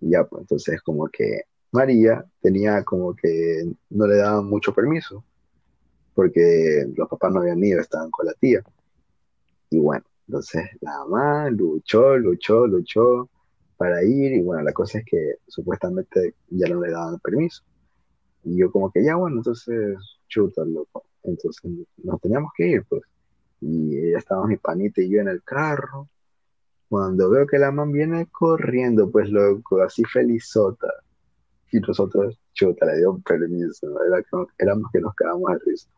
Y 0.00 0.10
ya, 0.10 0.24
pues 0.24 0.42
entonces 0.42 0.82
como 0.82 1.08
que 1.08 1.42
María 1.72 2.24
tenía 2.40 2.82
como 2.84 3.14
que 3.14 3.64
no 3.90 4.06
le 4.06 4.16
daban 4.16 4.46
mucho 4.46 4.74
permiso 4.74 5.24
porque 6.14 6.84
los 6.96 7.08
papás 7.08 7.32
no 7.32 7.40
habían 7.40 7.62
ido, 7.62 7.80
estaban 7.80 8.10
con 8.10 8.26
la 8.26 8.32
tía. 8.34 8.60
Y 9.70 9.78
bueno, 9.78 10.04
entonces 10.28 10.62
la 10.82 10.98
mamá 10.98 11.48
luchó, 11.50 12.18
luchó, 12.18 12.66
luchó 12.66 13.30
para 13.78 14.04
ir 14.04 14.34
y 14.34 14.42
bueno, 14.42 14.62
la 14.62 14.74
cosa 14.74 14.98
es 14.98 15.04
que 15.06 15.36
supuestamente 15.46 16.34
ya 16.50 16.68
no 16.68 16.82
le 16.82 16.90
daban 16.90 17.18
permiso. 17.20 17.64
Y 18.44 18.58
yo 18.58 18.70
como 18.70 18.92
que 18.92 19.02
ya 19.02 19.16
bueno, 19.16 19.38
entonces 19.38 19.96
chuta, 20.28 20.64
loco. 20.66 21.06
Entonces 21.22 21.62
nos 21.96 22.20
teníamos 22.20 22.52
que 22.56 22.68
ir, 22.68 22.84
pues. 22.88 23.02
Y 23.60 24.12
ya 24.12 24.18
estábamos 24.18 24.50
mi 24.50 24.56
panita 24.58 25.00
y 25.00 25.08
yo 25.08 25.20
en 25.20 25.28
el 25.28 25.42
carro. 25.42 26.08
Cuando 26.90 27.30
veo 27.30 27.46
que 27.46 27.58
la 27.58 27.72
mamá 27.72 27.90
viene 27.90 28.26
corriendo, 28.30 29.10
pues 29.10 29.30
loco, 29.30 29.80
así 29.80 30.04
felizota. 30.04 30.88
Y 31.72 31.80
nosotros, 31.80 32.38
chuta, 32.52 32.84
le 32.86 32.98
dio 32.98 33.18
permiso. 33.20 33.86
Éramos 34.58 34.90
que 34.92 35.00
nos 35.00 35.14
quedamos 35.14 35.52
de 35.52 35.58
risa. 35.64 35.88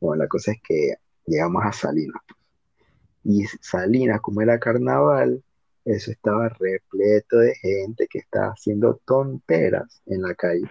Bueno, 0.00 0.24
la 0.24 0.28
cosa 0.28 0.52
es 0.52 0.58
que 0.66 0.94
llegamos 1.26 1.62
a 1.64 1.72
Salinas. 1.72 2.20
Pues. 2.26 2.39
Y 3.24 3.44
Salinas, 3.60 4.20
como 4.20 4.40
era 4.40 4.58
carnaval, 4.58 5.42
eso 5.84 6.10
estaba 6.10 6.48
repleto 6.48 7.38
de 7.38 7.54
gente 7.54 8.06
que 8.08 8.18
estaba 8.18 8.48
haciendo 8.48 9.00
tonteras 9.04 10.02
en 10.06 10.22
la 10.22 10.34
calle. 10.34 10.70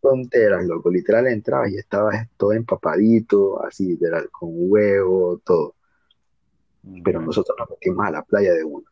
Tonteras, 0.00 0.64
loco. 0.64 0.90
Literal 0.90 1.26
entrabas 1.26 1.72
y 1.72 1.76
estaba 1.76 2.12
todo 2.36 2.52
empapadito, 2.52 3.64
así, 3.64 3.88
literal, 3.88 4.28
con 4.30 4.50
huevo, 4.52 5.40
todo. 5.44 5.74
Pero 7.04 7.20
nosotros 7.20 7.56
nos 7.58 7.70
metimos 7.70 8.06
a 8.06 8.10
la 8.10 8.22
playa 8.22 8.54
de 8.54 8.64
uno. 8.64 8.86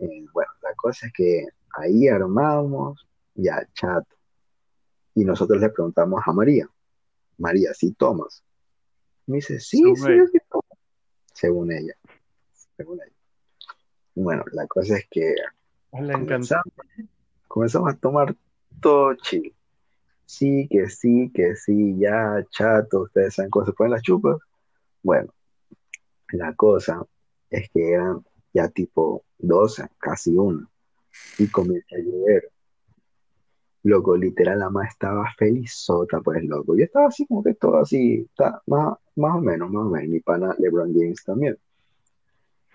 Eh, 0.00 0.26
bueno, 0.32 0.50
la 0.62 0.74
cosa 0.74 1.06
es 1.06 1.12
que 1.12 1.46
ahí 1.78 2.08
armamos 2.08 3.06
ya 3.34 3.66
chato. 3.74 4.16
Y 5.14 5.24
nosotros 5.24 5.60
le 5.60 5.70
preguntamos 5.70 6.22
a 6.26 6.32
María, 6.32 6.68
María, 7.38 7.72
¿sí 7.74 7.92
tomas? 7.92 8.42
Me 9.26 9.36
dice, 9.36 9.60
sí, 9.60 9.82
sí, 9.96 10.02
sí. 10.32 10.38
Según 11.36 11.70
ella. 11.70 11.94
Según 12.78 12.98
ella. 13.02 13.12
Bueno, 14.14 14.42
la 14.52 14.66
cosa 14.66 14.96
es 14.96 15.06
que 15.10 15.34
comenzamos, 15.90 16.72
comenzamos 17.46 17.92
a 17.92 17.96
tomar 17.96 18.34
todo 18.80 19.14
chill. 19.16 19.54
Sí, 20.24 20.66
que 20.70 20.88
sí, 20.88 21.30
que 21.34 21.54
sí, 21.54 21.98
ya, 21.98 22.42
chato, 22.50 23.02
ustedes 23.02 23.34
saben 23.34 23.50
cómo 23.50 23.66
se 23.66 23.72
ponen 23.74 23.92
las 23.92 24.02
chupas. 24.02 24.38
Bueno, 25.02 25.32
la 26.32 26.54
cosa 26.54 27.06
es 27.50 27.68
que 27.68 27.92
eran 27.92 28.24
ya 28.54 28.68
tipo 28.68 29.22
12, 29.36 29.88
casi 29.98 30.30
una, 30.30 30.66
y 31.38 31.48
comienza 31.48 31.96
a 31.96 31.98
llover. 31.98 32.50
Loco, 33.86 34.16
literal, 34.16 34.58
la 34.58 34.64
mamá 34.64 34.86
estaba 34.86 35.32
felizota, 35.38 36.20
pues, 36.20 36.42
loco. 36.42 36.76
Yo 36.76 36.82
estaba 36.82 37.06
así 37.06 37.24
como 37.24 37.44
que 37.44 37.54
todo 37.54 37.76
así, 37.76 38.28
más, 38.66 38.94
más 39.14 39.36
o 39.36 39.40
menos, 39.40 39.70
más 39.70 39.86
o 39.86 39.90
menos. 39.90 40.08
Mi 40.08 40.18
pana 40.18 40.56
LeBron 40.58 40.92
James 40.92 41.22
también. 41.24 41.56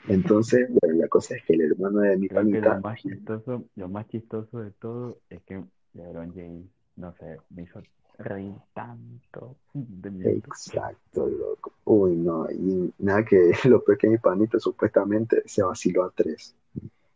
Entonces, 0.07 0.69
bueno, 0.69 0.95
la 1.01 1.09
cosa 1.09 1.35
es 1.35 1.43
que 1.43 1.53
el 1.55 1.63
hermano 1.63 1.99
de 1.99 2.15
mi 2.15 2.29
Creo 2.29 2.45
que 2.45 2.51
panita, 2.51 2.75
lo 2.75 2.81
más 2.81 3.01
chistoso, 3.01 3.65
lo 3.75 3.89
más 3.89 4.07
chistoso 4.07 4.59
de 4.59 4.71
todo 4.71 5.17
es 5.29 5.41
que 5.43 5.61
LeBron 5.95 6.33
James, 6.33 6.67
no 6.95 7.13
sé, 7.15 7.37
me 7.49 7.63
hizo 7.63 7.81
reír 8.17 8.53
tanto 8.73 9.57
de 9.73 10.11
miedo. 10.11 10.29
exacto, 10.29 11.27
loco. 11.27 11.73
Uy, 11.83 12.15
no, 12.15 12.49
y 12.49 12.93
nada 12.99 13.25
que 13.25 13.51
lo 13.65 13.83
peor 13.83 13.97
que 13.97 14.07
mi 14.07 14.17
panita 14.17 14.59
supuestamente 14.61 15.43
se 15.45 15.61
vaciló 15.61 16.05
a 16.05 16.11
tres. 16.11 16.55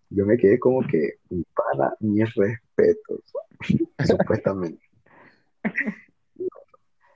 Yo 0.10 0.26
me 0.26 0.38
quedé 0.38 0.60
como 0.60 0.82
que, 0.88 1.20
mi 1.30 1.44
pana, 1.56 1.94
mis 2.00 2.34
respetos, 2.36 3.22
supuestamente. 4.06 4.82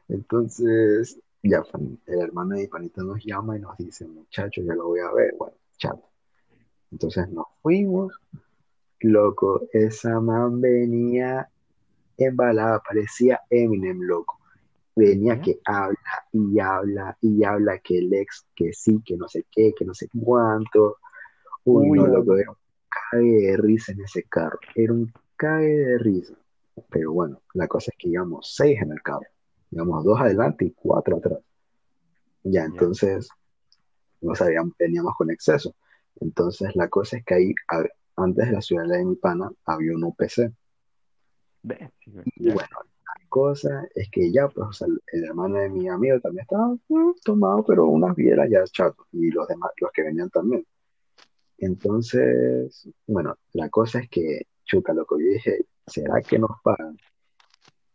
Entonces, 0.08 1.20
ya 1.44 1.64
el 2.08 2.20
hermano 2.20 2.56
de 2.56 2.68
panita 2.68 3.04
nos 3.04 3.24
llama 3.24 3.58
y 3.58 3.62
nos 3.62 3.78
dice, 3.78 4.08
muchachos, 4.08 4.66
ya 4.66 4.74
lo 4.74 4.88
voy 4.88 5.00
a 5.00 5.12
ver. 5.12 5.34
Bueno, 5.38 5.56
chato. 5.78 6.10
Entonces 6.92 7.30
nos 7.30 7.46
fuimos, 7.62 8.20
loco, 9.02 9.62
esa 9.72 10.20
man 10.20 10.60
venía 10.60 11.48
embalada, 12.18 12.80
parecía 12.80 13.42
Eminem, 13.50 14.02
loco. 14.02 14.40
Venía 14.96 15.40
que 15.40 15.60
habla 15.66 15.98
y 16.34 16.60
habla 16.60 17.18
y 17.22 17.44
habla 17.44 17.80
que 17.80 18.00
el 18.00 18.14
ex, 18.14 18.46
que 18.56 18.74
sí, 18.74 19.02
que 19.06 19.16
no 19.16 19.30
sé 19.30 19.46
qué, 19.50 19.74
que 19.78 19.86
no 19.86 19.94
sé 19.94 20.10
cuánto. 20.22 20.98
Uy, 21.64 21.92
Uy, 21.92 22.00
no, 22.00 22.08
loco, 22.08 22.36
era 22.36 22.52
cague 22.90 23.48
de 23.52 23.58
risa 23.58 23.92
en 23.92 24.02
ese 24.02 24.24
carro. 24.24 24.60
Era 24.76 24.94
un 24.94 25.12
cague 25.36 25.68
de 25.78 25.98
risa. 26.00 26.34
Pero 26.90 27.14
bueno, 27.14 27.42
la 27.54 27.68
cosa 27.68 27.92
es 27.92 27.98
que 27.98 28.10
íbamos 28.10 28.54
seis 28.56 28.82
en 28.82 28.92
el 28.92 29.02
carro. 29.02 29.26
Íbamos 29.72 30.04
dos 30.06 30.20
adelante 30.20 30.66
y 30.66 30.72
cuatro 30.72 31.18
atrás. 31.18 31.40
Ya, 32.44 32.66
entonces, 32.66 33.30
no 34.22 34.36
sabíamos, 34.36 34.74
veníamos 34.78 35.16
con 35.18 35.30
exceso. 35.32 35.76
Entonces, 36.22 36.76
la 36.76 36.88
cosa 36.90 37.18
es 37.18 37.26
que 37.26 37.34
ahí, 37.36 37.54
a- 37.70 37.84
antes 38.24 38.48
de 38.48 38.52
la 38.54 38.62
ciudad 38.62 38.86
de 38.88 39.06
mi 39.06 39.16
pana, 39.16 39.52
había 39.66 39.94
un 39.96 40.04
UPC. 40.04 40.52
Y 42.36 42.50
bueno, 42.52 42.70
la 42.82 43.28
cosa 43.30 43.88
es 43.96 44.10
que 44.10 44.32
ya, 44.32 44.48
pues, 44.48 44.68
o 44.68 44.74
sea, 44.74 44.88
el 45.14 45.24
hermano 45.26 45.58
de 45.58 45.70
mi 45.70 45.88
amigo 45.88 46.20
también 46.20 46.44
estaba 46.44 46.68
mm, 46.88 47.14
tomado, 47.24 47.64
pero 47.66 47.86
unas 47.88 48.16
bielas 48.16 48.50
ya 48.50 48.64
chato, 48.66 49.06
y 49.12 49.30
los 49.32 49.48
demás, 49.48 49.72
los 49.80 49.92
que 49.92 50.04
venían 50.04 50.30
también. 50.30 50.66
Entonces, 51.60 52.88
bueno, 53.05 53.36
la 53.53 53.70
cosa 53.70 53.99
es 53.99 54.10
que, 54.10 54.47
chuta, 54.64 54.93
loco, 54.93 55.20
yo 55.20 55.26
dije, 55.26 55.66
¿será 55.86 56.22
que 56.22 56.39
nos 56.39 56.51
pagan? 56.64 56.97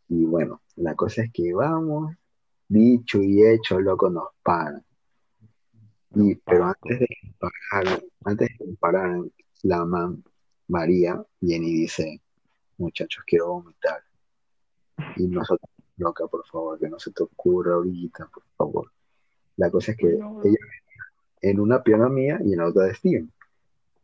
Y 0.08 0.24
bueno, 0.26 0.60
la 0.76 0.94
cosa 0.94 1.22
es 1.22 1.32
que 1.32 1.52
vamos, 1.54 2.14
dicho 2.68 3.22
y 3.22 3.42
hecho, 3.42 3.80
loco, 3.80 4.10
nos 4.10 4.28
pagan. 4.42 4.84
Y, 6.14 6.34
pero 6.36 6.66
antes 6.66 7.00
de 7.00 7.06
que 7.06 7.34
antes 8.24 8.48
de 8.48 8.56
que 8.58 8.64
nos 8.66 8.78
pagaran, 8.78 9.32
la 9.62 9.84
man 9.84 10.22
María 10.68 11.24
viene 11.40 11.66
y 11.66 11.74
dice, 11.80 12.20
muchachos, 12.76 13.24
quiero 13.26 13.48
vomitar. 13.48 14.02
Y 15.16 15.26
nosotros, 15.26 15.70
loca, 15.96 16.26
por 16.26 16.46
favor, 16.46 16.78
que 16.78 16.88
no 16.88 16.98
se 16.98 17.12
te 17.12 17.22
ocurra 17.22 17.74
ahorita, 17.74 18.28
por 18.32 18.44
favor. 18.56 18.92
La 19.56 19.70
cosa 19.70 19.92
es 19.92 19.98
que 19.98 20.12
no. 20.16 20.42
ella 20.44 20.58
en 21.44 21.60
una 21.60 21.82
pierna 21.82 22.08
mía 22.08 22.40
y 22.42 22.52
en 22.52 22.58
la 22.58 22.68
otra 22.68 22.84
de 22.84 22.94
Steven, 22.94 23.30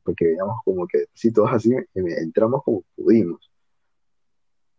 porque 0.02 0.26
veíamos 0.26 0.56
como 0.64 0.86
que, 0.86 1.06
si 1.14 1.32
todos 1.32 1.50
así, 1.52 1.70
entramos 1.94 2.62
como 2.64 2.84
pudimos. 2.96 3.50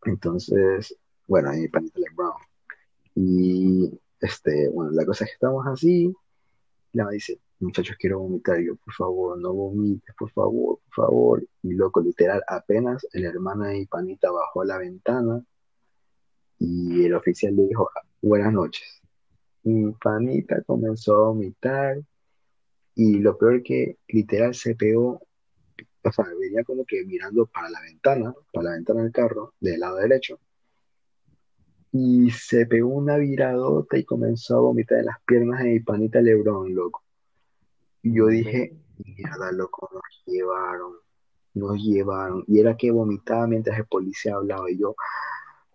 Entonces, 0.05 0.97
bueno, 1.27 1.49
ahí 1.49 1.61
mi 1.61 1.67
panita 1.67 1.99
LeBron. 1.99 2.33
Y, 3.15 3.99
este, 4.19 4.69
bueno, 4.69 4.91
la 4.91 5.05
cosa 5.05 5.25
es 5.25 5.31
que 5.31 5.35
estamos 5.35 5.65
así, 5.67 6.13
la 6.93 7.03
mamá 7.03 7.13
dice, 7.13 7.39
muchachos, 7.59 7.95
quiero 7.99 8.19
vomitar. 8.19 8.59
Yo, 8.59 8.75
por 8.75 8.93
favor, 8.93 9.39
no 9.39 9.53
vomites, 9.53 10.13
por 10.17 10.31
favor, 10.31 10.79
por 10.85 11.05
favor. 11.05 11.47
Y 11.63 11.73
loco, 11.73 12.01
literal, 12.01 12.43
apenas 12.47 13.05
el 13.13 13.25
hermano 13.25 13.65
de 13.65 13.75
mi 13.75 13.85
panita 13.85 14.31
bajó 14.31 14.63
la 14.63 14.77
ventana 14.77 15.43
y 16.59 17.05
el 17.05 17.13
oficial 17.13 17.55
le 17.55 17.67
dijo, 17.67 17.89
buenas 18.21 18.53
noches. 18.53 19.01
Mi 19.63 19.91
panita 19.93 20.61
comenzó 20.63 21.15
a 21.15 21.27
vomitar 21.29 22.01
y 22.95 23.19
lo 23.19 23.37
peor 23.37 23.63
que 23.63 23.97
literal 24.07 24.53
se 24.53 24.75
pegó, 24.75 25.21
o 26.03 26.11
sea, 26.11 26.25
venía 26.39 26.63
como 26.63 26.85
que 26.85 27.03
mirando 27.05 27.45
para 27.45 27.69
la 27.69 27.81
ventana, 27.81 28.33
para 28.51 28.69
la 28.69 28.75
ventana 28.75 29.03
del 29.03 29.11
carro, 29.11 29.53
del 29.59 29.79
lado 29.79 29.97
derecho, 29.97 30.39
y 31.91 32.31
se 32.31 32.65
pegó 32.65 32.89
una 32.89 33.17
viradota 33.17 33.97
y 33.97 34.05
comenzó 34.05 34.57
a 34.57 34.61
vomitar 34.61 34.99
en 34.99 35.05
las 35.07 35.21
piernas 35.25 35.61
de 35.61 35.71
mi 35.71 35.79
panita 35.81 36.21
Lebrón, 36.21 36.73
loco. 36.73 37.03
Y 38.01 38.15
yo 38.15 38.27
dije, 38.27 38.77
mierda, 39.05 39.51
loco, 39.51 39.89
nos 39.93 40.03
llevaron, 40.25 40.93
nos 41.53 41.77
llevaron. 41.83 42.43
Y 42.47 42.59
era 42.59 42.77
que 42.77 42.91
vomitaba 42.91 43.45
mientras 43.47 43.77
el 43.77 43.85
policía 43.85 44.35
hablaba. 44.35 44.71
Y 44.71 44.79
yo, 44.79 44.95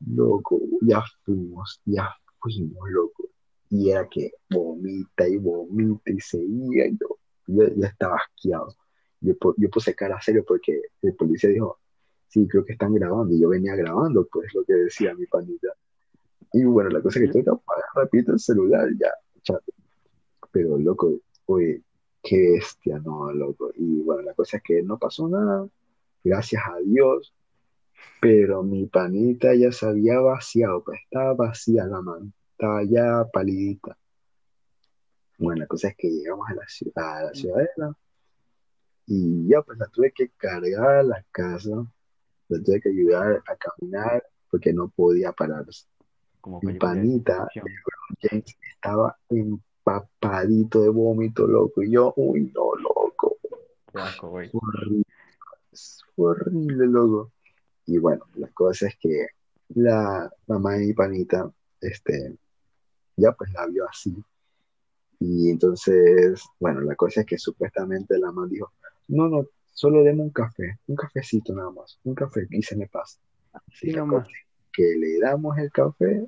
loco, 0.06 0.60
ya 0.80 1.02
fuimos, 1.24 1.80
ya 1.84 2.08
fuimos, 2.40 2.90
loco. 2.90 3.28
Y 3.70 3.90
era 3.90 4.08
que 4.08 4.32
vomita 4.50 5.28
y 5.28 5.36
vomita 5.38 6.12
y 6.12 6.20
seguía. 6.20 6.86
Y 6.86 6.96
yo, 6.98 7.18
yo 7.46 7.86
estaba 7.86 8.16
asqueado. 8.16 8.74
yo, 9.20 9.34
yo 9.56 9.70
puse 9.70 9.94
cara 9.94 10.20
serio 10.20 10.44
porque 10.46 10.80
el 11.02 11.14
policía 11.14 11.50
dijo, 11.50 11.78
sí, 12.28 12.46
creo 12.48 12.64
que 12.64 12.72
están 12.74 12.94
grabando. 12.94 13.34
Y 13.34 13.40
yo 13.40 13.48
venía 13.48 13.74
grabando, 13.76 14.26
pues 14.30 14.52
lo 14.54 14.64
que 14.64 14.74
decía 14.74 15.14
mi 15.14 15.26
panita. 15.26 15.68
Y 16.52 16.64
bueno, 16.64 16.90
la 16.90 17.02
cosa 17.02 17.18
es 17.18 17.26
que 17.26 17.32
tengo 17.32 17.44
que 17.44 17.62
apagar 17.62 17.84
rapidito 17.94 18.32
el 18.32 18.38
celular, 18.38 18.88
ya, 18.98 19.10
chato. 19.42 19.72
Pero 20.52 20.78
loco, 20.78 21.20
oye, 21.46 21.82
qué 22.22 22.52
bestia, 22.52 22.98
no, 23.00 23.32
loco. 23.32 23.70
Y 23.76 24.02
bueno, 24.02 24.22
la 24.22 24.34
cosa 24.34 24.58
es 24.58 24.62
que 24.62 24.82
no 24.82 24.98
pasó 24.98 25.28
nada, 25.28 25.68
gracias 26.24 26.62
a 26.66 26.78
Dios. 26.78 27.34
Pero 28.20 28.62
mi 28.62 28.86
panita 28.86 29.54
ya 29.54 29.72
se 29.72 29.86
había 29.86 30.18
vaciado, 30.20 30.82
pues 30.84 31.00
estaba 31.04 31.34
vacía 31.34 31.86
la 31.86 32.00
mano, 32.00 32.32
estaba 32.56 32.82
ya 32.84 33.28
palidita. 33.30 33.96
Bueno, 35.38 35.60
la 35.60 35.66
cosa 35.66 35.88
es 35.88 35.96
que 35.96 36.08
llegamos 36.08 36.48
a 36.48 36.54
la 36.54 36.66
ciudad, 36.66 37.18
a 37.18 37.22
la 37.24 37.34
ciudadela 37.34 37.94
y 39.06 39.46
ya 39.48 39.60
pues 39.60 39.78
la 39.78 39.86
tuve 39.86 40.10
que 40.12 40.30
cargar 40.30 40.96
a 40.96 41.02
la 41.02 41.24
casa, 41.30 41.86
la 42.48 42.62
tuve 42.62 42.80
que 42.80 42.88
ayudar 42.88 43.42
a 43.46 43.56
caminar 43.56 44.24
porque 44.50 44.72
no 44.72 44.88
podía 44.88 45.32
pararse. 45.32 45.86
Como 46.40 46.60
Mi 46.62 46.78
panita. 46.78 47.46
James, 48.22 48.56
estaba 48.72 49.18
empapadito 49.28 50.82
de 50.82 50.88
vómito, 50.88 51.46
loco. 51.46 51.82
Y 51.82 51.90
yo, 51.92 52.14
uy, 52.16 52.50
no, 52.54 52.74
loco, 52.76 53.36
Qué 53.92 54.00
asco, 54.00 54.30
güey. 54.30 54.48
fue 54.48 54.60
horrible, 54.62 55.04
fue 56.14 56.30
horrible, 56.30 56.86
loco. 56.86 57.32
Y 57.84 57.98
bueno, 57.98 58.24
la 58.36 58.48
cosa 58.48 58.86
es 58.86 58.96
que 58.96 59.26
la 59.74 60.32
mamá 60.46 60.74
de 60.74 60.86
mi 60.86 60.92
panita, 60.94 61.50
este, 61.80 62.36
ya 63.16 63.32
pues 63.32 63.52
la 63.52 63.66
vio 63.66 63.88
así. 63.88 64.14
Y 65.18 65.50
entonces, 65.50 66.44
bueno, 66.60 66.80
la 66.82 66.94
cosa 66.94 67.20
es 67.20 67.26
que 67.26 67.38
supuestamente 67.38 68.18
la 68.18 68.30
mamá 68.30 68.46
dijo, 68.48 68.72
no, 69.08 69.28
no, 69.28 69.46
solo 69.64 70.02
deme 70.02 70.22
un 70.22 70.30
café, 70.30 70.78
un 70.86 70.96
cafecito 70.96 71.54
nada 71.54 71.70
más, 71.70 71.98
un 72.04 72.14
café 72.14 72.46
y 72.50 72.62
se 72.62 72.76
me 72.76 72.86
pasa. 72.86 73.18
Sí, 73.72 73.88
Y 73.88 73.92
la 73.92 74.06
cosa 74.06 74.26
es 74.28 74.46
que 74.72 74.82
le 74.82 75.18
damos 75.18 75.56
el 75.58 75.70
café 75.70 76.26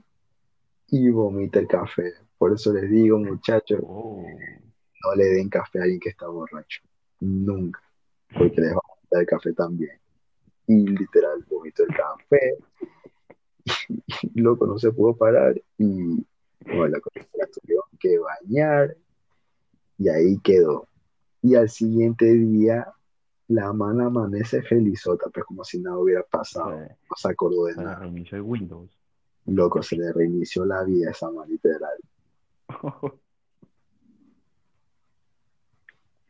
y 0.88 1.10
vomita 1.10 1.58
el 1.58 1.68
café. 1.68 2.14
Por 2.38 2.54
eso 2.54 2.72
les 2.72 2.90
digo, 2.90 3.18
muchachos, 3.18 3.80
Oh, 3.82 4.24
no 5.04 5.14
le 5.14 5.24
den 5.24 5.48
café 5.48 5.80
a 5.80 5.82
alguien 5.82 6.00
que 6.00 6.10
está 6.10 6.26
borracho. 6.26 6.80
Nunca, 7.20 7.80
porque 8.32 8.60
les 8.60 8.72
va 8.72 8.78
a 8.78 8.94
vomitar 8.96 9.20
el 9.20 9.26
café 9.26 9.52
también. 9.52 10.00
Y 10.66 10.86
literal, 10.86 11.44
vomitó 11.48 11.82
el 11.82 11.94
café, 11.94 12.56
y 14.22 14.40
loco, 14.40 14.66
no 14.66 14.78
se 14.78 14.92
pudo 14.92 15.16
parar 15.16 15.60
y 15.78 16.26
bueno, 16.74 16.88
la 16.88 17.22
la 17.34 17.46
tuvieron 17.46 17.84
que 17.98 18.18
bañar 18.18 18.96
y 19.98 20.08
ahí 20.08 20.38
quedó. 20.40 20.88
Y 21.42 21.54
al 21.54 21.68
siguiente 21.68 22.26
día, 22.26 22.92
la 23.48 23.72
mano 23.72 24.06
amanece 24.06 24.62
felizota, 24.62 25.30
pues 25.30 25.44
como 25.46 25.64
si 25.64 25.80
nada 25.80 25.98
hubiera 25.98 26.22
pasado, 26.22 26.70
se, 26.70 26.88
no 26.88 27.16
se 27.16 27.28
acordó 27.28 27.64
de 27.66 27.74
se 27.74 27.80
le 27.80 27.86
nada. 27.86 27.98
reinició 28.00 28.36
el 28.38 28.42
Windows. 28.42 28.90
Loco, 29.46 29.82
se 29.82 29.96
le 29.96 30.12
reinició 30.12 30.64
la 30.66 30.84
vida 30.84 31.08
a 31.08 31.12
esa 31.12 31.30
mano, 31.30 31.46
literal. 31.46 31.98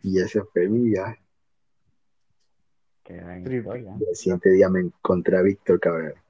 Y 0.03 0.21
ese 0.21 0.43
fue 0.45 0.69
mi 0.69 0.91
viaje. 0.91 1.21
Qué 3.03 3.17
gran 3.17 3.41
historia. 3.41 3.97
Y 3.99 4.09
el 4.09 4.17
siguiente 4.17 4.51
día 4.51 4.69
me 4.69 4.81
encontré 4.81 5.37
a 5.37 5.43
Víctor 5.43 5.81
Cabrera. 5.81 6.23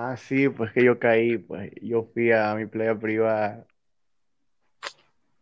Ah, 0.00 0.16
sí, 0.16 0.48
pues 0.48 0.70
que 0.70 0.84
yo 0.84 0.96
caí, 1.00 1.38
pues 1.38 1.72
yo 1.82 2.08
fui 2.14 2.30
a 2.30 2.54
mi 2.54 2.66
playa 2.66 2.96
privada. 2.96 3.66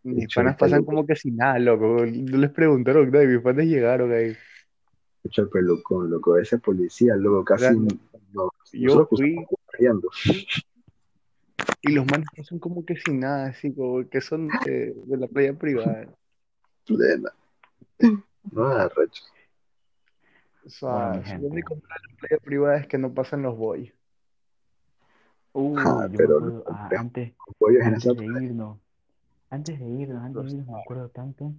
Mis 0.02 0.34
panas 0.34 0.56
pasan 0.56 0.82
como 0.82 1.06
que 1.06 1.14
sin 1.14 1.36
nada, 1.36 1.58
loco. 1.58 2.06
No 2.06 2.38
les 2.38 2.50
preguntaron 2.52 3.10
nada, 3.10 3.24
y 3.24 3.26
mis 3.26 3.42
panas 3.42 3.66
llegaron 3.66 4.10
ahí. 4.12 4.34
hecho 5.24 5.42
el 5.42 5.50
pelucón, 5.50 6.08
loco. 6.08 6.38
Ese 6.38 6.56
policía, 6.56 7.16
loco, 7.16 7.44
casi 7.44 7.76
no, 8.32 8.50
Yo 8.72 9.06
fui 9.06 9.44
corriendo. 9.66 10.08
y 11.82 11.92
los 11.92 12.06
manes 12.06 12.26
pasan 12.34 12.58
como 12.58 12.82
que 12.86 12.96
sin 12.96 13.20
nada, 13.20 13.48
así 13.48 13.74
como 13.74 14.08
que 14.08 14.22
son 14.22 14.48
de, 14.64 14.94
de 14.94 15.16
la 15.18 15.26
playa 15.28 15.52
privada. 15.52 16.08
Plena. 16.86 17.30
No 18.52 18.68
arrecho. 18.68 19.22
O 20.64 20.70
sea, 20.70 21.22
lo 21.40 21.48
único 21.48 21.74
malo 21.74 22.00
de 22.00 22.10
la 22.10 22.16
playa 22.20 22.42
privada 22.42 22.78
es 22.78 22.86
que 22.86 22.96
no 22.96 23.12
pasan 23.12 23.42
los 23.42 23.54
boys. 23.54 23.92
Uy, 25.58 25.76
Ah, 25.78 26.06
yo 26.12 26.18
me 26.18 26.18
pero 26.18 26.38
acuerdo, 26.38 26.64
ah, 26.68 26.88
los 26.90 27.00
antes, 27.00 27.32
de 28.18 28.26
irnos, 28.26 28.78
antes 29.50 29.78
de 29.80 29.86
irnos, 29.86 30.22
antes 30.22 30.44
de 30.44 30.50
irnos, 30.50 30.66
me 30.66 30.80
acuerdo 30.82 31.08
tanto 31.08 31.52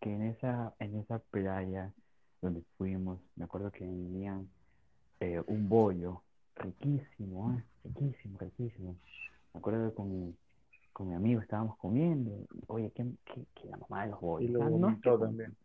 que 0.00 0.14
en 0.14 0.22
esa, 0.22 0.72
en 0.78 0.96
esa 0.98 1.18
playa 1.18 1.92
donde 2.40 2.62
fuimos, 2.78 3.18
me 3.36 3.44
acuerdo 3.44 3.70
que 3.72 3.84
vendían 3.84 4.48
eh, 5.20 5.42
un 5.48 5.68
bollo 5.68 6.22
riquísimo, 6.56 7.52
¿eh? 7.52 7.62
Riquísimo, 7.84 8.38
riquísimo. 8.38 8.94
Me 9.52 9.58
acuerdo 9.58 9.88
que 9.90 9.94
con, 9.96 10.36
con 10.92 11.08
mi 11.08 11.14
amigo 11.14 11.40
estábamos 11.40 11.76
comiendo, 11.78 12.30
y, 12.30 12.46
oye, 12.68 12.92
¿qué, 12.94 13.04
qué, 13.24 13.44
qué 13.54 13.68
la 13.68 13.78
mamá 13.78 14.04
de 14.04 14.10
los 14.12 14.20
Y 14.20 14.22
bollos? 14.26 14.52
lo 14.52 14.60
no, 14.60 14.68
es 14.68 15.00
que 15.00 15.10
vomitó 15.10 15.18
con- 15.18 15.28
también. 15.28 15.56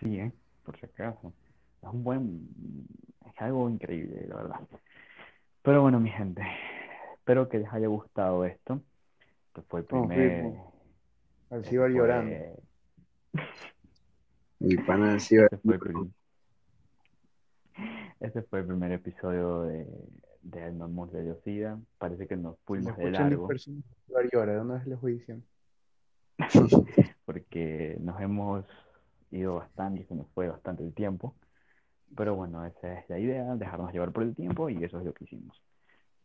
Sí, 0.00 0.18
¿eh? 0.18 0.32
Por 0.64 0.76
si 0.78 0.86
acaso. 0.86 1.32
Es 1.82 1.88
un 1.88 2.02
buen... 2.02 2.48
Es 3.26 3.40
algo 3.42 3.70
increíble, 3.70 4.26
la 4.28 4.36
verdad. 4.36 4.60
Pero 5.62 5.82
bueno, 5.82 6.00
mi 6.00 6.10
gente, 6.10 6.42
espero 7.14 7.48
que 7.48 7.58
les 7.58 7.72
haya 7.72 7.88
gustado 7.88 8.44
esto. 8.44 8.82
Este 9.48 9.62
fue 9.62 9.80
el 9.80 9.86
primer... 9.86 10.44
Así 11.50 11.60
este 11.62 11.74
iba 11.74 11.88
llorando. 11.88 12.36
Mi 14.60 14.76
pana 14.76 15.14
ha 15.14 15.18
sido 15.18 15.44
este 15.44 15.56
fue 15.58 15.74
el 15.74 15.80
prim- 15.80 16.12
este 18.20 18.42
fue 18.42 18.60
el 18.60 18.66
primer 18.66 18.92
episodio 18.92 19.62
de, 19.62 19.86
de 20.42 20.64
El 20.66 20.74
Mamut 20.74 21.10
de 21.10 21.22
Diosida. 21.24 21.78
Parece 21.98 22.26
que 22.26 22.36
nos 22.36 22.58
fuimos 22.60 22.96
de 22.96 23.04
escuchan 23.04 23.28
10 23.28 23.38
largo 23.38 23.48
personas, 23.48 23.84
iba 24.08 24.20
a 24.20 24.24
llorar, 24.24 24.54
de 24.56 24.60
una 24.60 24.74
vez 24.74 24.86
les 24.86 25.00
voy 25.00 25.12
diciendo. 25.14 25.46
porque 27.24 27.96
nos 28.00 28.20
hemos 28.20 28.64
ido 29.30 29.56
bastante, 29.56 30.04
se 30.04 30.14
nos 30.14 30.28
fue 30.34 30.48
bastante 30.48 30.84
el 30.84 30.92
tiempo. 30.92 31.34
Pero 32.16 32.34
bueno, 32.34 32.64
esa 32.64 32.98
es 32.98 33.08
la 33.08 33.18
idea, 33.18 33.54
dejarnos 33.56 33.92
llevar 33.92 34.12
por 34.12 34.22
el 34.22 34.34
tiempo 34.34 34.68
y 34.70 34.82
eso 34.82 34.98
es 34.98 35.04
lo 35.04 35.12
que 35.12 35.24
hicimos. 35.24 35.60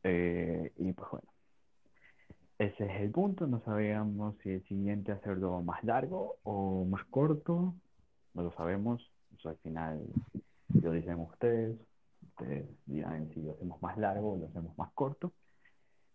Eh, 0.04 0.72
y 0.78 0.92
pues 0.94 1.10
bueno, 1.12 1.28
ese 2.60 2.86
es 2.86 3.02
el 3.02 3.12
punto. 3.12 3.48
No 3.48 3.62
sabíamos 3.62 4.36
si 4.44 4.52
el 4.52 4.64
siguiente 4.68 5.12
hacerlo 5.12 5.62
más 5.62 5.84
largo 5.84 6.38
o 6.44 6.86
más 6.86 7.04
corto. 7.06 7.74
No 8.34 8.44
lo 8.44 8.52
sabemos. 8.54 9.12
Eso 9.38 9.50
al 9.50 9.58
final 9.58 10.02
lo 10.82 10.92
dicen 10.92 11.20
ustedes. 11.20 11.78
Ustedes 12.30 12.66
dirán 12.86 13.30
si 13.34 13.42
lo 13.42 13.52
hacemos 13.52 13.82
más 13.82 13.98
largo 13.98 14.34
o 14.34 14.38
lo 14.38 14.48
hacemos 14.48 14.78
más 14.78 14.92
corto. 14.94 15.32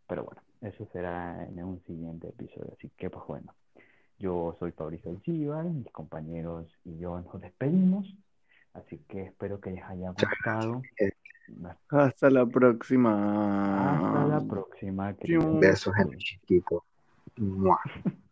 Pero 0.07 0.25
bueno, 0.25 0.41
eso 0.63 0.87
será 0.93 1.45
en 1.45 1.63
un 1.63 1.83
siguiente 1.85 2.29
episodio. 2.29 2.73
Así 2.77 2.91
que 2.97 3.11
pues 3.11 3.27
bueno, 3.27 3.55
yo 4.19 4.57
soy 4.59 4.73
Fabricio 4.73 5.11
Alcíbar, 5.11 5.65
mis 5.65 5.93
compañeros 5.93 6.67
y 6.85 6.99
yo 6.99 7.21
nos 7.21 7.41
despedimos. 7.41 8.07
Así 8.75 8.99
que 9.09 9.23
espero 9.23 9.61
que 9.61 9.71
les 9.71 9.85
haya 9.85 10.11
gustado. 10.11 10.83
Hasta 11.89 12.31
la 12.31 12.47
próxima. 12.47 13.97
Hasta 13.97 14.27
la 14.27 14.41
próxima, 14.49 15.15
en 15.21 15.33
el 15.33 15.43
auditores. 15.43 16.19
chiquito. 16.19 16.85